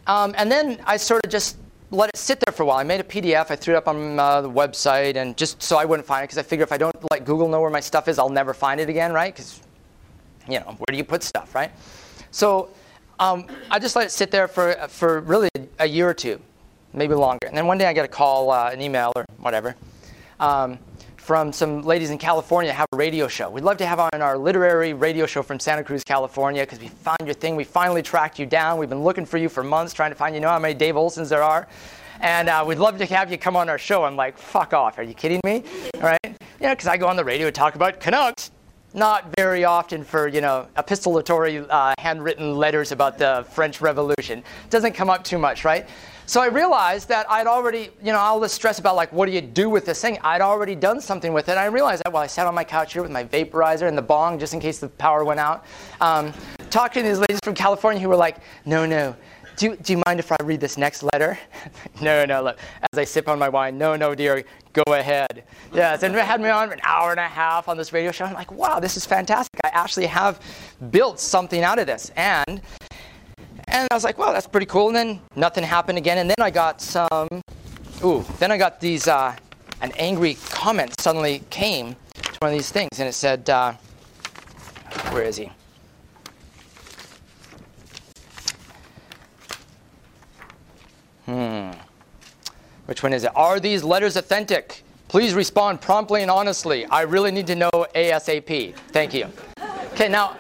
Um, 0.08 0.34
and 0.38 0.52
then 0.52 0.82
I 0.86 0.98
sort 0.98 1.26
of 1.26 1.32
just 1.32 1.58
let 1.92 2.10
it 2.10 2.18
sit 2.18 2.40
there 2.40 2.54
for 2.54 2.64
a 2.64 2.66
while. 2.66 2.78
I 2.78 2.84
made 2.84 3.02
a 3.02 3.04
PDF. 3.04 3.52
I 3.52 3.56
threw 3.56 3.74
it 3.74 3.78
up 3.78 3.88
on 3.88 4.18
uh, 4.18 4.42
the 4.42 4.50
website, 4.50 5.16
and 5.18 5.36
just 5.36 5.62
so 5.62 5.78
I 5.78 5.86
wouldn't 5.86 6.08
find 6.08 6.24
it, 6.24 6.28
because 6.28 6.38
I 6.38 6.44
figure 6.44 6.64
if 6.64 6.72
I 6.72 6.78
don't 6.78 6.96
let 7.12 7.26
Google 7.26 7.50
know 7.50 7.60
where 7.60 7.70
my 7.70 7.80
stuff 7.80 8.08
is, 8.08 8.18
I'll 8.18 8.30
never 8.30 8.54
find 8.54 8.80
it 8.80 8.90
again, 8.90 9.12
right? 9.12 9.34
Because, 9.34 9.62
you 10.48 10.60
know, 10.60 10.66
where 10.78 10.86
do 10.92 10.98
you 10.98 11.04
put 11.04 11.24
stuff, 11.24 11.54
right? 11.54 11.72
So 12.32 12.70
um, 13.20 13.46
I 13.70 13.80
just 13.80 13.96
let 13.96 14.06
it 14.06 14.12
sit 14.12 14.32
there 14.32 14.48
for 14.48 14.74
for 14.88 15.20
really 15.22 15.50
a 15.80 15.86
year 15.86 16.08
or 16.08 16.14
two, 16.14 16.40
maybe 16.94 17.14
longer. 17.16 17.48
And 17.48 17.58
then 17.58 17.68
one 17.68 17.78
day 17.78 17.88
I 17.88 17.94
get 17.94 18.06
a 18.06 18.10
call, 18.10 18.52
uh, 18.52 18.70
an 18.72 18.82
email, 18.82 19.12
or 19.16 19.26
whatever. 19.38 19.76
Um, 20.40 20.80
from 21.30 21.54
some 21.54 21.84
ladies 21.84 22.10
in 22.10 22.18
California 22.18 22.74
have 22.74 22.88
a 22.92 22.98
radio 22.98 23.28
show. 23.28 23.52
We'd 23.52 23.64
love 23.64 23.78
to 23.78 23.86
have 23.86 24.00
on 24.00 24.20
our 24.20 24.36
literary 24.36 24.94
radio 24.94 25.28
show 25.28 25.44
from 25.44 25.60
Santa 25.60 25.84
Cruz, 25.84 26.04
California, 26.04 26.64
because 26.64 26.80
we 26.80 26.88
found 26.88 27.20
your 27.24 27.36
thing. 27.36 27.56
We 27.56 27.64
finally 27.64 28.02
tracked 28.02 28.40
you 28.40 28.48
down. 28.48 28.80
We've 28.80 28.90
been 28.90 29.04
looking 29.04 29.28
for 29.28 29.38
you 29.38 29.48
for 29.48 29.64
months, 29.64 29.94
trying 29.94 30.10
to 30.10 30.16
find 30.16 30.34
you 30.34 30.42
know 30.42 30.50
how 30.50 30.58
many 30.58 30.74
Dave 30.74 30.96
Olsons 30.96 31.30
there 31.30 31.44
are. 31.44 31.68
And 32.20 32.50
uh, 32.50 32.64
we'd 32.68 32.80
love 32.80 32.98
to 32.98 33.06
have 33.06 33.32
you 33.32 33.38
come 33.38 33.56
on 33.56 33.70
our 33.70 33.78
show. 33.78 34.06
I'm 34.06 34.16
like, 34.16 34.40
fuck 34.40 34.74
off. 34.74 34.98
Are 34.98 35.04
you 35.04 35.14
kidding 35.14 35.40
me? 35.46 35.64
All 35.98 36.02
right? 36.02 36.36
Yeah, 36.60 36.74
because 36.74 36.88
I 36.88 36.98
go 36.98 37.06
on 37.06 37.16
the 37.16 37.24
radio 37.24 37.46
and 37.46 37.56
talk 37.56 37.76
about 37.76 38.00
Canucks. 38.00 38.50
Not 38.96 39.32
very 39.38 39.66
often 39.66 40.04
for, 40.04 40.28
you 40.28 40.42
know, 40.42 40.66
epistolatory 40.78 41.64
uh, 41.70 41.94
handwritten 42.00 42.56
letters 42.56 42.92
about 42.92 43.20
the 43.20 43.46
French 43.52 43.82
Revolution. 43.82 44.44
Doesn't 44.72 44.94
come 44.94 45.12
up 45.12 45.24
too 45.24 45.38
much, 45.38 45.64
right? 45.64 45.88
So 46.30 46.42
I 46.42 46.46
realized 46.46 47.08
that 47.08 47.26
I'd 47.28 47.48
already, 47.48 47.90
you 48.04 48.12
know, 48.12 48.20
all 48.20 48.40
this 48.40 48.54
stress 48.54 48.78
about 48.78 48.96
like, 48.96 49.12
what 49.12 49.26
do 49.26 49.32
you 49.32 49.42
do 49.42 49.68
with 49.68 49.84
this 49.84 50.00
thing? 50.00 50.20
I'd 50.24 50.42
already 50.42 50.76
done 50.76 51.02
something 51.02 51.34
with 51.34 51.50
it. 51.50 51.54
And 51.54 51.60
I 51.60 51.66
realized 51.66 52.04
that 52.06 52.14
while 52.14 52.22
I 52.22 52.28
sat 52.28 52.46
on 52.46 52.54
my 52.54 52.64
couch 52.64 52.94
here 52.94 53.02
with 53.02 53.10
my 53.10 53.24
vaporizer 53.24 53.88
and 53.88 53.98
the 53.98 54.04
bong 54.04 54.38
just 54.38 54.54
in 54.54 54.60
case 54.60 54.78
the 54.78 54.90
power 54.90 55.26
went 55.26 55.40
out, 55.40 55.66
um, 56.02 56.32
talking 56.70 57.02
to 57.02 57.10
these 57.10 57.18
ladies 57.18 57.40
from 57.44 57.56
California 57.56 58.00
who 58.00 58.10
were 58.10 58.16
like, 58.16 58.38
no, 58.64 58.86
no, 58.86 59.16
do, 59.58 59.76
do 59.78 59.92
you 59.92 60.04
mind 60.06 60.20
if 60.20 60.32
I 60.32 60.36
read 60.44 60.60
this 60.60 60.78
next 60.78 61.02
letter? 61.02 61.36
no, 62.00 62.24
no, 62.26 62.44
look, 62.44 62.60
as 62.94 63.00
I 63.00 63.06
sip 63.06 63.28
on 63.28 63.40
my 63.40 63.50
wine, 63.50 63.80
no, 63.80 63.96
no, 63.96 64.14
dear, 64.14 64.44
go 64.74 64.84
ahead. 64.94 65.46
Yes, 65.74 66.04
and 66.04 66.16
it 66.16 66.24
had 66.24 66.42
me 66.42 66.50
on 66.50 66.72
an 66.72 66.80
hour 66.84 67.10
and 67.10 67.20
a 67.20 67.24
half 67.24 67.68
on 67.68 67.76
this 67.76 67.92
radio 67.92 68.12
show. 68.12 68.26
I'm 68.26 68.36
like, 68.36 68.52
wow, 68.52 68.80
this 68.80 68.98
is 68.98 69.04
fantastic. 69.04 69.60
I 69.64 69.70
actually 69.70 70.06
have 70.06 70.40
built 70.92 71.20
something 71.20 71.64
out 71.64 71.80
of 71.80 71.88
this. 71.88 72.12
And 72.16 72.62
and 73.72 73.88
I 73.92 73.96
was 73.96 74.04
like, 74.04 74.18
well, 74.18 74.34
that's 74.34 74.48
pretty 74.48 74.66
cool. 74.66 74.88
And 74.88 74.96
then 74.96 75.22
nothing 75.36 75.64
happened 75.64 75.98
again. 75.98 76.18
And 76.18 76.30
then 76.30 76.36
I 76.40 76.50
got 76.50 76.82
some, 76.82 77.28
ooh, 78.04 78.26
then 78.40 78.52
I 78.52 78.58
got 78.58 78.80
these, 78.80 79.08
uh, 79.08 79.36
an 79.82 79.92
angry 79.98 80.38
comment 80.50 80.94
suddenly 81.00 81.44
came 81.50 81.96
to 82.14 82.38
one 82.40 82.52
of 82.52 82.58
these 82.58 82.72
things. 82.72 83.00
And 83.00 83.08
it 83.08 83.14
said, 83.14 83.50
uh, 83.50 83.74
where 85.12 85.24
is 85.24 85.38
he? 85.38 85.52
Hmm. 91.26 91.72
Which 92.86 93.04
one 93.04 93.14
is 93.14 93.24
it? 93.24 93.32
Are 93.36 93.60
these 93.60 93.84
letters 93.84 94.18
authentic? 94.18 94.84
Please 95.10 95.34
respond 95.34 95.80
promptly 95.80 96.24
and 96.24 96.32
honestly. 96.32 96.86
I 96.88 97.02
really 97.02 97.32
need 97.32 97.48
to 97.48 97.56
know 97.56 97.70
ASAP. 97.96 98.76
Thank 98.92 99.14
you. 99.14 99.28
Okay, 99.94 100.08
now 100.08 100.38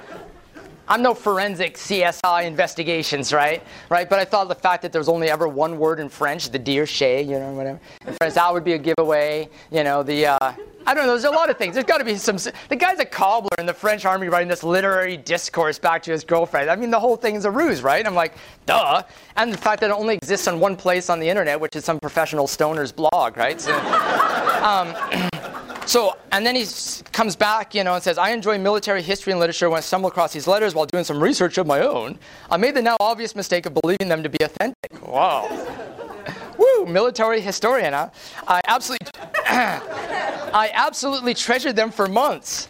I'm 0.89 1.03
no 1.03 1.13
forensic 1.13 1.75
CSI 1.75 2.45
investigations, 2.45 3.31
right? 3.31 3.61
Right? 3.89 4.09
But 4.09 4.17
I 4.17 4.25
thought 4.25 4.47
the 4.47 4.55
fact 4.55 4.81
that 4.81 4.91
there's 4.91 5.07
only 5.07 5.29
ever 5.29 5.47
one 5.47 5.77
word 5.77 5.99
in 5.99 6.09
French, 6.09 6.49
the 6.49 6.57
dear 6.57 6.87
Shay, 6.87 7.21
you 7.21 7.37
know, 7.37 7.53
whatever. 7.53 7.79
In 8.07 8.15
French, 8.15 8.33
that 8.33 8.51
would 8.51 8.63
be 8.63 8.73
a 8.73 8.77
giveaway. 8.79 9.49
You 9.71 9.83
know, 9.83 10.01
the, 10.01 10.25
uh, 10.25 10.37
I 10.87 10.93
don't 10.95 11.05
know, 11.05 11.11
there's 11.11 11.25
a 11.25 11.29
lot 11.29 11.51
of 11.51 11.57
things. 11.57 11.75
There's 11.75 11.85
got 11.85 11.99
to 11.99 12.03
be 12.03 12.15
some, 12.15 12.37
the 12.69 12.75
guy's 12.75 12.97
a 12.97 13.05
cobbler 13.05 13.55
in 13.59 13.67
the 13.67 13.73
French 13.73 14.03
army 14.03 14.29
writing 14.29 14.47
this 14.47 14.63
literary 14.63 15.15
discourse 15.15 15.77
back 15.77 16.01
to 16.03 16.11
his 16.11 16.23
girlfriend. 16.23 16.71
I 16.71 16.75
mean, 16.75 16.89
the 16.89 16.99
whole 16.99 17.15
thing's 17.15 17.45
a 17.45 17.51
ruse, 17.51 17.83
right? 17.83 18.03
I'm 18.03 18.15
like, 18.15 18.33
duh. 18.65 19.03
And 19.37 19.53
the 19.53 19.57
fact 19.57 19.81
that 19.81 19.91
it 19.91 19.93
only 19.93 20.15
exists 20.15 20.47
on 20.47 20.59
one 20.59 20.75
place 20.75 21.11
on 21.11 21.19
the 21.19 21.29
internet, 21.29 21.59
which 21.59 21.75
is 21.75 21.85
some 21.85 21.99
professional 21.99 22.47
stoner's 22.47 22.91
blog, 22.91 23.37
right? 23.37 23.61
So, 23.61 23.77
um, 24.63 24.95
So, 25.89 26.15
and 26.31 26.45
then 26.45 26.55
he 26.55 26.67
comes 27.11 27.35
back, 27.35 27.73
you 27.73 27.83
know, 27.83 27.95
and 27.95 28.03
says, 28.03 28.19
I 28.19 28.29
enjoy 28.29 28.59
military 28.59 29.01
history 29.01 29.33
and 29.33 29.39
literature 29.39 29.71
when 29.71 29.79
I 29.79 29.81
stumble 29.81 30.07
across 30.07 30.31
these 30.31 30.45
letters 30.45 30.75
while 30.75 30.85
doing 30.85 31.03
some 31.03 31.19
research 31.19 31.57
of 31.57 31.65
my 31.65 31.79
own. 31.79 32.19
I 32.51 32.57
made 32.57 32.75
the 32.75 32.81
now 32.83 32.95
obvious 32.99 33.35
mistake 33.35 33.65
of 33.65 33.73
believing 33.73 34.07
them 34.07 34.21
to 34.21 34.29
be 34.29 34.37
authentic. 34.43 34.75
Wow. 35.01 35.49
Woo, 36.59 36.85
military 36.85 37.41
historian, 37.41 37.93
huh? 37.93 38.11
I 38.47 38.61
absolutely, 38.67 39.07
I 39.47 40.69
absolutely 40.75 41.33
treasured 41.33 41.75
them 41.75 41.89
for 41.89 42.07
months. 42.07 42.67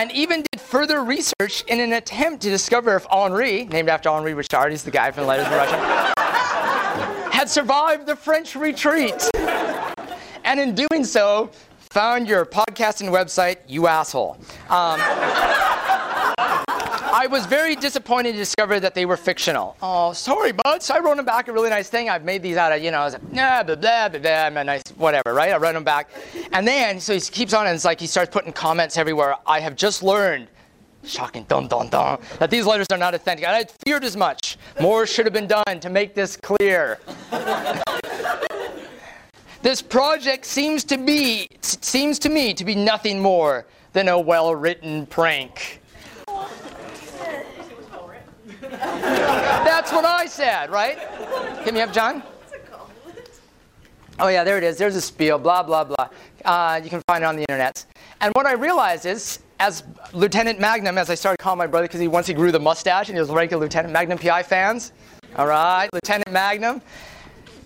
and 0.00 0.10
even 0.10 0.42
did 0.50 0.58
further 0.58 1.04
research 1.04 1.64
in 1.68 1.80
an 1.80 1.92
attempt 1.92 2.42
to 2.44 2.48
discover 2.48 2.96
if 2.96 3.06
Henri, 3.10 3.66
named 3.66 3.90
after 3.90 4.08
Henri 4.08 4.32
Richard, 4.32 4.70
he's 4.70 4.84
the 4.84 4.90
guy 4.90 5.10
from 5.10 5.26
Letters 5.26 5.46
from 5.48 5.56
Russia, 5.58 6.14
had 7.30 7.50
survived 7.50 8.06
the 8.06 8.16
French 8.16 8.56
retreat. 8.56 9.28
And 10.54 10.60
in 10.60 10.86
doing 10.88 11.04
so, 11.04 11.50
found 11.90 12.28
your 12.28 12.46
podcasting 12.46 13.10
website, 13.10 13.56
you 13.66 13.88
asshole. 13.88 14.36
Um, 14.70 15.00
I 17.10 17.26
was 17.28 17.44
very 17.46 17.74
disappointed 17.74 18.30
to 18.32 18.38
discover 18.38 18.78
that 18.78 18.94
they 18.94 19.04
were 19.04 19.16
fictional. 19.16 19.76
Oh, 19.82 20.12
sorry, 20.12 20.52
bud. 20.52 20.80
So 20.80 20.94
I 20.94 21.00
wrote 21.00 21.16
them 21.16 21.24
back 21.24 21.48
a 21.48 21.52
really 21.52 21.70
nice 21.70 21.88
thing. 21.88 22.08
I've 22.08 22.22
made 22.22 22.40
these 22.40 22.56
out 22.56 22.70
of, 22.70 22.80
you 22.80 22.92
know, 22.92 23.00
I 23.00 23.04
was 23.04 23.14
like, 23.14 23.32
blah, 23.32 23.64
blah, 23.64 23.74
blah, 23.74 24.08
blah, 24.10 24.18
blah, 24.20 24.50
blah, 24.50 24.62
nice, 24.62 24.82
whatever, 24.96 25.34
right? 25.34 25.52
I 25.52 25.56
wrote 25.56 25.72
them 25.72 25.82
back. 25.82 26.08
And 26.52 26.68
then, 26.68 27.00
so 27.00 27.14
he 27.14 27.20
keeps 27.20 27.52
on 27.52 27.66
and 27.66 27.74
it's 27.74 27.84
like 27.84 27.98
he 27.98 28.06
starts 28.06 28.30
putting 28.30 28.52
comments 28.52 28.96
everywhere. 28.96 29.34
I 29.48 29.58
have 29.58 29.74
just 29.74 30.04
learned, 30.04 30.46
shocking, 31.02 31.46
dun, 31.48 31.66
dun, 31.66 31.88
dun, 31.88 32.20
that 32.38 32.48
these 32.48 32.64
letters 32.64 32.86
are 32.92 32.98
not 32.98 33.12
authentic. 33.12 33.44
And 33.44 33.56
I 33.56 33.64
feared 33.84 34.04
as 34.04 34.16
much. 34.16 34.56
More 34.80 35.04
should 35.04 35.26
have 35.26 35.34
been 35.34 35.48
done 35.48 35.80
to 35.80 35.90
make 35.90 36.14
this 36.14 36.36
clear. 36.36 37.00
this 39.64 39.80
project 39.80 40.44
seems 40.44 40.84
to 40.84 40.98
be, 40.98 41.48
seems 41.62 42.18
to 42.18 42.28
me 42.28 42.52
to 42.52 42.66
be 42.66 42.74
nothing 42.74 43.18
more 43.18 43.64
than 43.94 44.08
a 44.08 44.20
well-written 44.20 45.06
prank. 45.06 45.80
That's 48.60 49.90
what 49.90 50.04
I 50.04 50.26
said, 50.26 50.70
right? 50.70 50.98
Hit 51.64 51.72
me 51.72 51.80
up, 51.80 51.94
John. 51.94 52.22
Oh, 54.18 54.28
yeah, 54.28 54.44
there 54.44 54.58
it 54.58 54.64
is. 54.64 54.76
There's 54.76 54.96
a 54.96 55.00
spiel, 55.00 55.38
blah, 55.38 55.62
blah, 55.62 55.84
blah. 55.84 56.10
Uh, 56.44 56.78
you 56.84 56.90
can 56.90 57.00
find 57.08 57.24
it 57.24 57.26
on 57.26 57.36
the 57.36 57.42
internet. 57.48 57.86
And 58.20 58.34
what 58.34 58.44
I 58.44 58.52
realized 58.52 59.06
is, 59.06 59.38
as 59.60 59.82
Lieutenant 60.12 60.60
Magnum, 60.60 60.98
as 60.98 61.08
I 61.08 61.14
started 61.14 61.38
calling 61.38 61.56
my 61.56 61.66
brother, 61.66 61.86
because 61.86 62.00
he 62.00 62.08
once 62.08 62.26
he 62.26 62.34
grew 62.34 62.52
the 62.52 62.60
mustache 62.60 63.08
and 63.08 63.16
he 63.16 63.20
was 63.20 63.30
regular 63.30 63.62
Lieutenant 63.62 63.94
Magnum 63.94 64.18
PI 64.18 64.42
fans. 64.42 64.92
All 65.36 65.46
right, 65.46 65.88
Lieutenant 65.94 66.30
Magnum. 66.30 66.82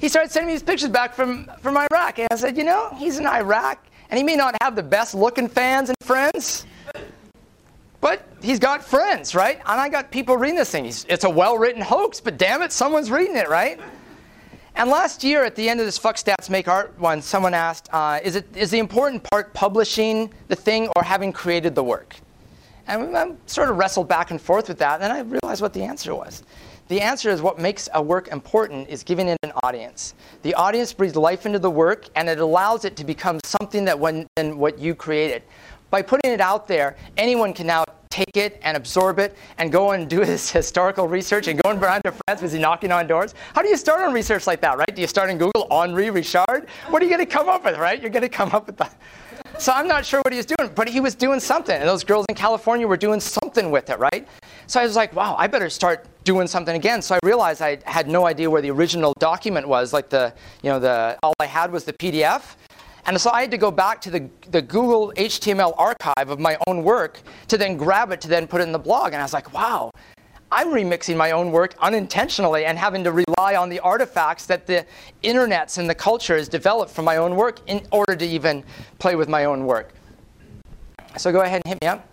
He 0.00 0.08
started 0.08 0.30
sending 0.30 0.46
me 0.48 0.54
these 0.54 0.62
pictures 0.62 0.90
back 0.90 1.12
from, 1.12 1.50
from 1.60 1.76
Iraq. 1.76 2.18
And 2.18 2.28
I 2.30 2.36
said, 2.36 2.56
you 2.56 2.64
know, 2.64 2.94
he's 2.96 3.18
in 3.18 3.26
Iraq, 3.26 3.84
and 4.10 4.18
he 4.18 4.24
may 4.24 4.36
not 4.36 4.54
have 4.62 4.76
the 4.76 4.82
best 4.82 5.14
looking 5.14 5.48
fans 5.48 5.88
and 5.88 5.96
friends, 6.02 6.66
but 8.00 8.24
he's 8.40 8.58
got 8.58 8.84
friends, 8.84 9.34
right? 9.34 9.56
And 9.58 9.80
I 9.80 9.88
got 9.88 10.10
people 10.10 10.36
reading 10.36 10.56
this 10.56 10.70
thing. 10.70 10.86
it's 10.86 11.24
a 11.24 11.30
well 11.30 11.58
written 11.58 11.82
hoax, 11.82 12.20
but 12.20 12.38
damn 12.38 12.62
it, 12.62 12.72
someone's 12.72 13.10
reading 13.10 13.36
it, 13.36 13.48
right? 13.48 13.80
And 14.76 14.90
last 14.90 15.24
year, 15.24 15.42
at 15.42 15.56
the 15.56 15.68
end 15.68 15.80
of 15.80 15.86
this 15.86 15.98
Fuck 15.98 16.14
Stats 16.14 16.48
Make 16.48 16.68
Art 16.68 16.96
one, 17.00 17.20
someone 17.20 17.52
asked, 17.52 17.88
uh, 17.92 18.20
is, 18.22 18.36
it, 18.36 18.46
is 18.56 18.70
the 18.70 18.78
important 18.78 19.24
part 19.24 19.52
publishing 19.52 20.32
the 20.46 20.54
thing 20.54 20.88
or 20.94 21.02
having 21.02 21.32
created 21.32 21.74
the 21.74 21.82
work? 21.82 22.14
And 22.86 23.16
I 23.16 23.32
sort 23.46 23.70
of 23.70 23.76
wrestled 23.76 24.06
back 24.06 24.30
and 24.30 24.40
forth 24.40 24.68
with 24.68 24.78
that, 24.78 24.94
and 24.94 25.02
then 25.02 25.10
I 25.10 25.20
realized 25.20 25.60
what 25.60 25.72
the 25.72 25.82
answer 25.82 26.14
was. 26.14 26.44
The 26.88 27.02
answer 27.02 27.28
is 27.28 27.42
what 27.42 27.58
makes 27.58 27.88
a 27.92 28.02
work 28.02 28.28
important 28.28 28.88
is 28.88 29.02
giving 29.02 29.28
it 29.28 29.36
an 29.42 29.52
audience. 29.62 30.14
The 30.40 30.54
audience 30.54 30.92
breathes 30.94 31.16
life 31.16 31.44
into 31.44 31.58
the 31.58 31.70
work, 31.70 32.08
and 32.16 32.30
it 32.30 32.40
allows 32.40 32.86
it 32.86 32.96
to 32.96 33.04
become 33.04 33.38
something 33.44 33.84
that 33.84 33.98
when, 33.98 34.26
than 34.36 34.56
what 34.56 34.78
you 34.78 34.94
created 34.94 35.42
by 35.90 36.00
putting 36.00 36.32
it 36.32 36.40
out 36.40 36.66
there, 36.66 36.96
anyone 37.18 37.52
can 37.52 37.66
now 37.66 37.84
take 38.10 38.38
it 38.38 38.58
and 38.62 38.74
absorb 38.74 39.18
it 39.18 39.36
and 39.58 39.70
go 39.70 39.90
and 39.92 40.08
do 40.08 40.24
this 40.24 40.50
historical 40.50 41.08
research 41.08 41.46
and 41.46 41.60
go 41.62 41.70
and 41.70 41.78
behind 41.78 42.02
their 42.04 42.14
friends 42.26 42.40
was 42.40 42.54
knocking 42.54 42.90
on 42.90 43.06
doors. 43.06 43.34
How 43.54 43.60
do 43.60 43.68
you 43.68 43.76
start 43.76 44.00
on 44.00 44.14
research 44.14 44.46
like 44.46 44.62
that, 44.62 44.78
right? 44.78 44.94
Do 44.94 45.02
you 45.02 45.06
start 45.06 45.28
in 45.28 45.36
Google, 45.36 45.66
Henri 45.70 46.08
Richard? 46.10 46.68
What 46.88 47.02
are 47.02 47.04
you 47.04 47.10
going 47.10 47.24
to 47.24 47.30
come 47.30 47.50
up 47.50 47.64
with, 47.64 47.76
right? 47.78 48.00
You're 48.00 48.10
going 48.10 48.22
to 48.22 48.28
come 48.30 48.50
up 48.52 48.66
with 48.66 48.78
that. 48.78 48.98
So 49.58 49.72
I'm 49.72 49.88
not 49.88 50.06
sure 50.06 50.20
what 50.20 50.32
he 50.32 50.36
was 50.36 50.46
doing, 50.46 50.70
but 50.76 50.88
he 50.88 51.00
was 51.00 51.16
doing 51.16 51.40
something. 51.40 51.74
And 51.74 51.88
those 51.88 52.04
girls 52.04 52.24
in 52.28 52.36
California 52.36 52.86
were 52.86 52.96
doing 52.96 53.18
something 53.18 53.72
with 53.72 53.90
it, 53.90 53.98
right? 53.98 54.28
So 54.68 54.78
I 54.78 54.84
was 54.84 54.94
like, 54.94 55.12
wow, 55.16 55.34
I 55.36 55.48
better 55.48 55.68
start 55.68 56.06
doing 56.28 56.46
something 56.46 56.76
again. 56.76 57.00
So 57.00 57.14
I 57.14 57.18
realized 57.22 57.62
I 57.62 57.78
had 57.86 58.06
no 58.06 58.26
idea 58.26 58.50
where 58.50 58.60
the 58.60 58.70
original 58.70 59.14
document 59.18 59.66
was. 59.66 59.94
Like 59.94 60.10
the, 60.10 60.34
you 60.62 60.68
know, 60.68 60.78
the 60.78 61.18
all 61.22 61.32
I 61.40 61.46
had 61.46 61.72
was 61.72 61.84
the 61.84 61.94
PDF. 61.94 62.42
And 63.06 63.18
so 63.18 63.30
I 63.30 63.40
had 63.40 63.50
to 63.52 63.56
go 63.56 63.70
back 63.70 63.98
to 64.02 64.10
the, 64.10 64.28
the 64.50 64.60
Google 64.60 65.10
HTML 65.16 65.72
archive 65.78 66.28
of 66.28 66.38
my 66.38 66.58
own 66.66 66.84
work 66.84 67.22
to 67.46 67.56
then 67.56 67.78
grab 67.78 68.12
it 68.12 68.20
to 68.20 68.28
then 68.28 68.46
put 68.46 68.60
it 68.60 68.64
in 68.64 68.72
the 68.72 68.78
blog. 68.78 69.14
And 69.14 69.16
I 69.16 69.22
was 69.22 69.32
like, 69.32 69.54
wow, 69.54 69.90
I'm 70.52 70.68
remixing 70.68 71.16
my 71.16 71.30
own 71.30 71.50
work 71.50 71.74
unintentionally 71.80 72.66
and 72.66 72.76
having 72.76 73.02
to 73.04 73.12
rely 73.12 73.56
on 73.56 73.70
the 73.70 73.80
artifacts 73.80 74.44
that 74.46 74.66
the 74.66 74.84
internets 75.24 75.78
and 75.78 75.88
the 75.88 75.94
culture 75.94 76.36
has 76.36 76.46
developed 76.46 76.92
from 76.92 77.06
my 77.06 77.16
own 77.16 77.36
work 77.36 77.60
in 77.66 77.80
order 77.90 78.14
to 78.14 78.26
even 78.26 78.62
play 78.98 79.16
with 79.16 79.30
my 79.30 79.46
own 79.46 79.64
work. 79.64 79.94
So 81.16 81.32
go 81.32 81.40
ahead 81.40 81.62
and 81.64 81.72
hit 81.72 81.82
me 81.82 81.88
up. 81.88 82.06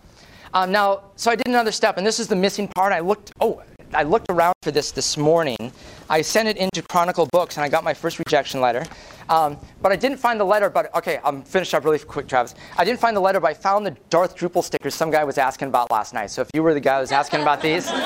Um, 0.53 0.71
now, 0.71 1.01
so 1.17 1.31
I 1.31 1.35
did 1.35 1.47
another 1.47 1.73
step, 1.73 1.97
and 1.97 2.07
this 2.07 2.17
is 2.17 2.29
the 2.29 2.35
missing 2.37 2.69
part. 2.69 2.93
I 2.93 3.01
looked, 3.01 3.33
oh, 3.41 3.61
I 3.95 4.03
looked 4.03 4.29
around 4.29 4.53
for 4.61 4.71
this 4.71 4.91
this 4.91 5.17
morning. 5.17 5.71
I 6.09 6.21
sent 6.21 6.47
it 6.47 6.57
into 6.57 6.81
Chronicle 6.81 7.27
Books, 7.31 7.57
and 7.57 7.63
I 7.63 7.69
got 7.69 7.83
my 7.83 7.93
first 7.93 8.19
rejection 8.19 8.59
letter. 8.59 8.85
Um, 9.29 9.57
but 9.81 9.91
I 9.91 9.95
didn't 9.95 10.17
find 10.17 10.39
the 10.39 10.45
letter. 10.45 10.69
But 10.69 10.93
okay, 10.95 11.19
I'm 11.23 11.41
finished 11.41 11.73
up 11.73 11.85
really 11.85 11.99
quick, 11.99 12.27
Travis. 12.27 12.55
I 12.77 12.83
didn't 12.83 12.99
find 12.99 13.15
the 13.15 13.21
letter, 13.21 13.39
but 13.39 13.47
I 13.47 13.53
found 13.53 13.85
the 13.85 13.95
Darth 14.09 14.35
Drupal 14.35 14.63
stickers 14.63 14.93
some 14.93 15.09
guy 15.11 15.23
was 15.23 15.37
asking 15.37 15.69
about 15.69 15.89
last 15.91 16.13
night. 16.13 16.29
So 16.29 16.41
if 16.41 16.49
you 16.53 16.61
were 16.61 16.73
the 16.73 16.79
guy 16.81 16.95
who 16.95 17.01
was 17.01 17.11
asking 17.11 17.41
about 17.41 17.61
these. 17.61 17.89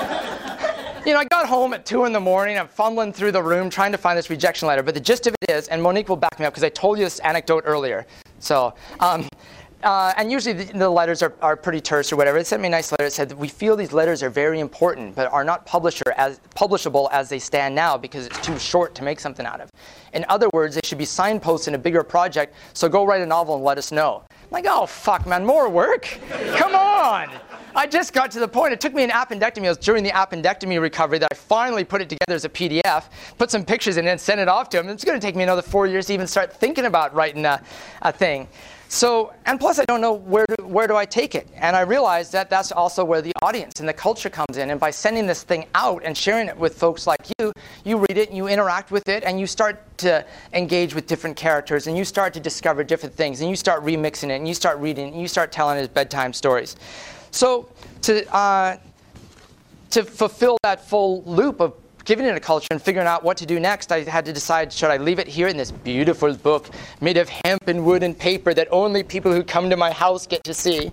You 1.06 1.14
know, 1.14 1.22
I 1.22 1.26
got 1.32 1.48
home 1.48 1.74
at 1.74 1.86
2 1.86 2.06
in 2.06 2.12
the 2.12 2.20
morning. 2.20 2.60
I'm 2.60 2.68
fumbling 2.68 3.14
through 3.14 3.32
the 3.32 3.42
room 3.42 3.70
trying 3.70 3.94
to 3.94 3.98
find 3.98 4.18
this 4.18 4.30
rejection 4.30 4.68
letter. 4.68 4.84
But 4.84 4.96
the 4.96 5.00
gist 5.00 5.28
of 5.28 5.36
it 5.42 5.50
is, 5.50 5.70
and 5.70 5.82
Monique 5.82 6.10
will 6.10 6.18
back 6.18 6.38
me 6.38 6.46
up 6.46 6.52
because 6.52 6.64
I 6.64 6.70
told 6.70 7.00
you 7.00 7.06
this 7.06 7.20
anecdote 7.20 7.64
earlier. 7.66 8.06
So, 8.40 8.76
um, 9.00 9.26
uh, 9.84 10.14
and 10.18 10.30
usually 10.32 10.54
the, 10.54 10.78
the 10.78 10.90
letters 10.90 11.24
are, 11.24 11.34
are, 11.42 11.56
pretty 11.56 11.80
terse 11.80 12.12
or 12.12 12.18
whatever. 12.18 12.38
They 12.38 12.44
sent 12.44 12.62
me 12.62 12.68
a 12.68 12.72
nice 12.72 12.92
letter. 12.92 13.06
It 13.06 13.14
said, 13.14 13.32
We 13.34 13.48
feel 13.48 13.78
these 13.78 13.94
letters 13.94 14.22
are 14.22 14.30
very 14.30 14.60
important, 14.60 15.16
but 15.16 15.32
are 15.32 15.44
not 15.46 15.62
as, 16.18 16.40
publishable 16.56 17.10
as 17.12 17.30
they 17.30 17.40
stand 17.40 17.76
now 17.76 17.98
because 17.98 18.26
it's 18.26 18.40
too 18.42 18.60
short 18.60 18.94
to 18.96 19.04
make 19.04 19.20
something 19.20 19.46
out 19.46 19.62
of. 19.62 19.70
In 20.14 20.26
other 20.28 20.50
words, 20.52 20.76
they 20.76 20.82
should 20.84 20.98
be 20.98 21.06
signposts 21.06 21.68
in 21.70 21.76
a 21.76 21.78
bigger 21.78 22.04
project, 22.04 22.56
so 22.74 22.90
go 22.90 23.06
write 23.06 23.22
a 23.22 23.26
novel 23.26 23.56
and 23.56 23.64
let 23.64 23.78
us 23.78 23.92
know. 23.92 24.24
I'm 24.30 24.48
like, 24.52 24.66
oh, 24.68 24.86
fuck, 24.86 25.26
man, 25.26 25.46
more 25.46 25.70
work? 25.70 26.20
Come 26.56 26.76
on! 26.76 27.30
I 27.76 27.88
just 27.88 28.14
got 28.14 28.32
to 28.32 28.40
the 28.40 28.48
point. 28.48 28.74
It 28.74 28.82
took 28.82 28.94
me 28.94 29.04
an 29.04 29.12
appendectomy. 29.12 29.66
It 29.66 29.70
was 29.70 29.78
during 29.78 30.04
the 30.04 30.10
appendectomy 30.10 30.82
recovery 30.82 31.20
that 31.20 31.30
I 31.32 31.36
finally 31.36 31.84
put 31.86 32.02
it 32.02 32.10
together 32.10 32.36
as 32.36 32.44
a 32.44 32.50
PDF, 32.50 33.06
put 33.38 33.52
some 33.52 33.64
pictures 33.64 33.98
in 33.98 34.08
it, 34.08 34.12
and 34.12 34.20
sent 34.20 34.42
it 34.42 34.48
off 34.48 34.70
to 34.70 34.80
him. 34.80 34.90
It's 34.90 35.06
going 35.06 35.20
to 35.20 35.26
take 35.26 35.36
me 35.36 35.44
another 35.44 35.62
four 35.62 35.88
years 35.88 36.08
to 36.08 36.14
even 36.14 36.28
start 36.28 36.52
thinking 36.52 36.86
about 36.86 37.14
writing 37.14 37.46
a, 37.46 37.62
a 38.02 38.12
thing. 38.12 38.48
So, 38.92 39.32
and 39.46 39.60
plus 39.60 39.78
I 39.78 39.86
don't 39.86 40.02
know 40.02 40.14
where 40.14 40.48
do, 40.48 40.66
where 40.66 40.88
do 40.88 40.96
I 40.96 41.06
take 41.06 41.36
it? 41.36 41.48
And 41.54 41.76
I 41.76 41.82
realized 41.82 42.32
that 42.32 42.50
that's 42.50 42.72
also 42.72 43.06
where 43.06 43.22
the 43.22 43.32
audience 43.44 43.80
and 43.80 43.88
the 43.88 43.94
culture 43.94 44.32
comes 44.32 44.58
in. 44.58 44.72
And 44.72 44.80
by 44.80 44.90
sending 44.90 45.28
this 45.28 45.44
thing 45.44 45.68
out 45.76 46.02
and 46.04 46.18
sharing 46.18 46.48
it 46.48 46.58
with 46.58 46.76
folks 46.76 47.06
like 47.06 47.20
you, 47.38 47.54
you 47.86 47.98
read 47.98 48.18
it 48.18 48.30
and 48.30 48.36
you 48.36 48.48
interact 48.48 48.90
with 48.90 49.08
it 49.08 49.24
and 49.24 49.40
you 49.40 49.46
start 49.46 49.80
to 50.00 50.26
engage 50.54 50.96
with 50.96 51.06
different 51.06 51.38
characters 51.38 51.86
and 51.86 51.96
you 51.96 52.04
start 52.04 52.34
to 52.34 52.40
discover 52.40 52.84
different 52.84 53.14
things 53.14 53.42
and 53.42 53.50
you 53.52 53.56
start 53.56 53.84
remixing 53.84 54.32
it 54.32 54.38
and 54.38 54.48
you 54.48 54.56
start 54.56 54.80
reading 54.80 55.14
and 55.14 55.22
you 55.22 55.28
start 55.28 55.52
telling 55.52 55.78
his 55.78 55.88
bedtime 55.88 56.34
stories. 56.34 56.76
So 57.30 57.70
to, 58.02 58.36
uh, 58.36 58.78
to 59.92 60.04
fulfill 60.04 60.58
that 60.64 60.84
full 60.84 61.22
loop 61.26 61.60
of 61.60 61.76
giving 62.10 62.26
it 62.26 62.36
a 62.36 62.40
culture 62.40 62.66
and 62.72 62.82
figuring 62.82 63.06
out 63.06 63.24
what 63.24 63.38
to 63.38 63.46
do 63.46 63.60
next, 63.60 63.92
I 63.92 64.00
had 64.02 64.26
to 64.26 64.34
decide 64.34 64.74
should 64.74 64.90
I 64.90 64.98
leave 64.98 65.20
it 65.20 65.28
here 65.28 65.48
in 65.48 65.56
this 65.56 65.70
beautiful 65.70 66.34
book 66.34 66.72
made 67.02 67.18
of 67.18 67.30
hemp 67.30 67.68
and 67.68 67.86
wood 67.86 68.02
and 68.02 68.18
paper 68.18 68.52
that 68.56 68.68
only 68.72 69.04
people 69.04 69.32
who 69.32 69.44
come 69.44 69.70
to 69.70 69.78
my 69.78 69.92
house 69.92 70.26
get 70.26 70.44
to 70.46 70.54
see? 70.56 70.92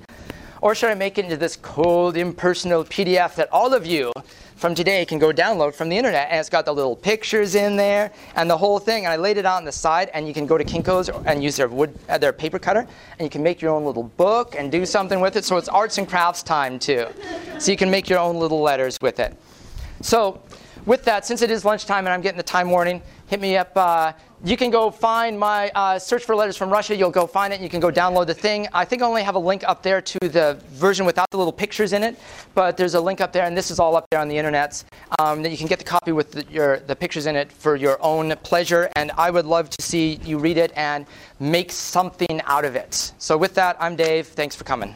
Or 0.61 0.74
should 0.74 0.90
I 0.90 0.94
make 0.94 1.16
it 1.16 1.24
into 1.24 1.38
this 1.38 1.57
cold, 1.57 2.18
impersonal 2.18 2.85
PDF 2.85 3.35
that 3.37 3.48
all 3.50 3.72
of 3.72 3.87
you 3.87 4.12
from 4.57 4.74
today 4.74 5.07
can 5.07 5.18
go 5.18 5.33
download 5.33 5.74
from 5.74 5.88
the 5.88 5.96
internet? 5.96 6.29
And 6.31 6.38
it's 6.38 6.50
got 6.50 6.66
the 6.66 6.74
little 6.74 6.96
pictures 6.96 7.55
in 7.55 7.76
there 7.76 8.12
and 8.35 8.50
the 8.50 8.59
whole 8.59 8.79
thing. 8.79 9.07
And 9.07 9.12
I 9.14 9.16
laid 9.16 9.38
it 9.38 9.46
out 9.46 9.57
on 9.57 9.64
the 9.64 9.72
side, 9.72 10.11
and 10.12 10.29
you 10.29 10.35
can 10.35 10.46
go 10.46 10.59
to 10.59 10.64
Kinko's 10.64 11.09
and 11.24 11.42
use 11.42 11.57
their 11.57 11.68
wood, 11.68 11.98
uh, 12.11 12.18
their 12.18 12.35
paper 12.35 12.59
cutter, 12.59 12.81
and 12.81 13.20
you 13.20 13.31
can 13.31 13.42
make 13.42 13.62
your 13.62 13.70
own 13.70 13.87
little 13.87 14.02
book 14.18 14.55
and 14.55 14.70
do 14.70 14.85
something 14.85 15.20
with 15.20 15.37
it. 15.37 15.46
So 15.46 15.57
it's 15.57 15.70
arts 15.70 15.96
and 15.96 16.07
crafts 16.07 16.42
time 16.42 16.79
too. 16.79 17.07
So 17.59 17.70
you 17.70 17.79
can 17.79 17.90
make 17.90 18.11
your 18.11 18.18
own 18.18 18.37
little 18.37 18.61
letters 18.61 18.98
with 19.00 19.18
it. 19.18 19.35
So 20.02 20.42
with 20.87 21.05
that, 21.05 21.27
since 21.27 21.42
it 21.42 21.51
is 21.51 21.64
lunchtime 21.64 22.07
and 22.07 22.14
I'm 22.14 22.20
getting 22.20 22.37
the 22.37 22.42
time 22.42 22.70
warning, 22.70 23.03
hit 23.27 23.40
me 23.40 23.57
up. 23.57 23.72
Uh, 23.77 24.12
you 24.44 24.57
can 24.57 24.70
go 24.70 24.90
find 24.90 25.38
my 25.38 25.70
uh, 25.75 25.99
search 25.99 26.25
for 26.25 26.37
letters 26.37 26.57
from 26.57 26.70
Russia. 26.70 26.94
You'll 26.94 27.11
go 27.11 27.27
find 27.27 27.53
it. 27.53 27.61
You 27.61 27.68
can 27.68 27.81
go 27.81 27.90
download 27.90 28.27
the 28.27 28.35
thing. 28.35 28.68
I 28.72 28.85
think 28.85 29.03
I 29.03 29.07
only 29.07 29.22
have 29.22 29.35
a 29.35 29.40
link 29.40 29.64
up 29.66 29.83
there 29.83 30.01
to 30.01 30.18
the 30.20 30.59
version 30.68 31.05
without 31.07 31.28
the 31.30 31.39
little 31.39 31.53
pictures 31.53 31.93
in 31.93 32.03
it, 32.03 32.18
but 32.55 32.76
there's 32.76 32.95
a 32.95 33.01
link 33.01 33.20
up 33.20 33.32
there, 33.32 33.45
and 33.45 33.57
this 33.57 33.70
is 33.70 33.78
all 33.78 33.97
up 33.97 34.07
there 34.11 34.20
on 34.20 34.28
the 34.28 34.37
internet. 34.37 34.84
Um, 35.18 35.43
that 35.43 35.51
you 35.51 35.59
can 35.59 35.66
get 35.66 35.78
the 35.78 35.84
copy 35.84 36.12
with 36.12 36.32
the, 36.32 36.45
your, 36.51 36.78
the 36.80 36.95
pictures 36.95 37.26
in 37.26 37.34
it 37.34 37.51
for 37.51 37.76
your 37.76 38.01
own 38.03 38.34
pleasure. 38.43 38.91
And 38.95 39.11
I 39.16 39.30
would 39.30 39.47
love 39.47 39.70
to 39.70 39.82
see 39.82 40.20
you 40.22 40.39
read 40.39 40.59
it 40.59 40.72
and 40.76 41.07
make 41.41 41.72
something 41.72 42.41
out 42.45 42.64
of 42.64 42.76
it. 42.76 43.12
So 43.18 43.37
with 43.37 43.55
that, 43.55 43.76
I'm 43.80 43.97
Dave. 43.97 44.26
Thanks 44.28 44.55
for 44.55 44.64
coming. 44.64 44.95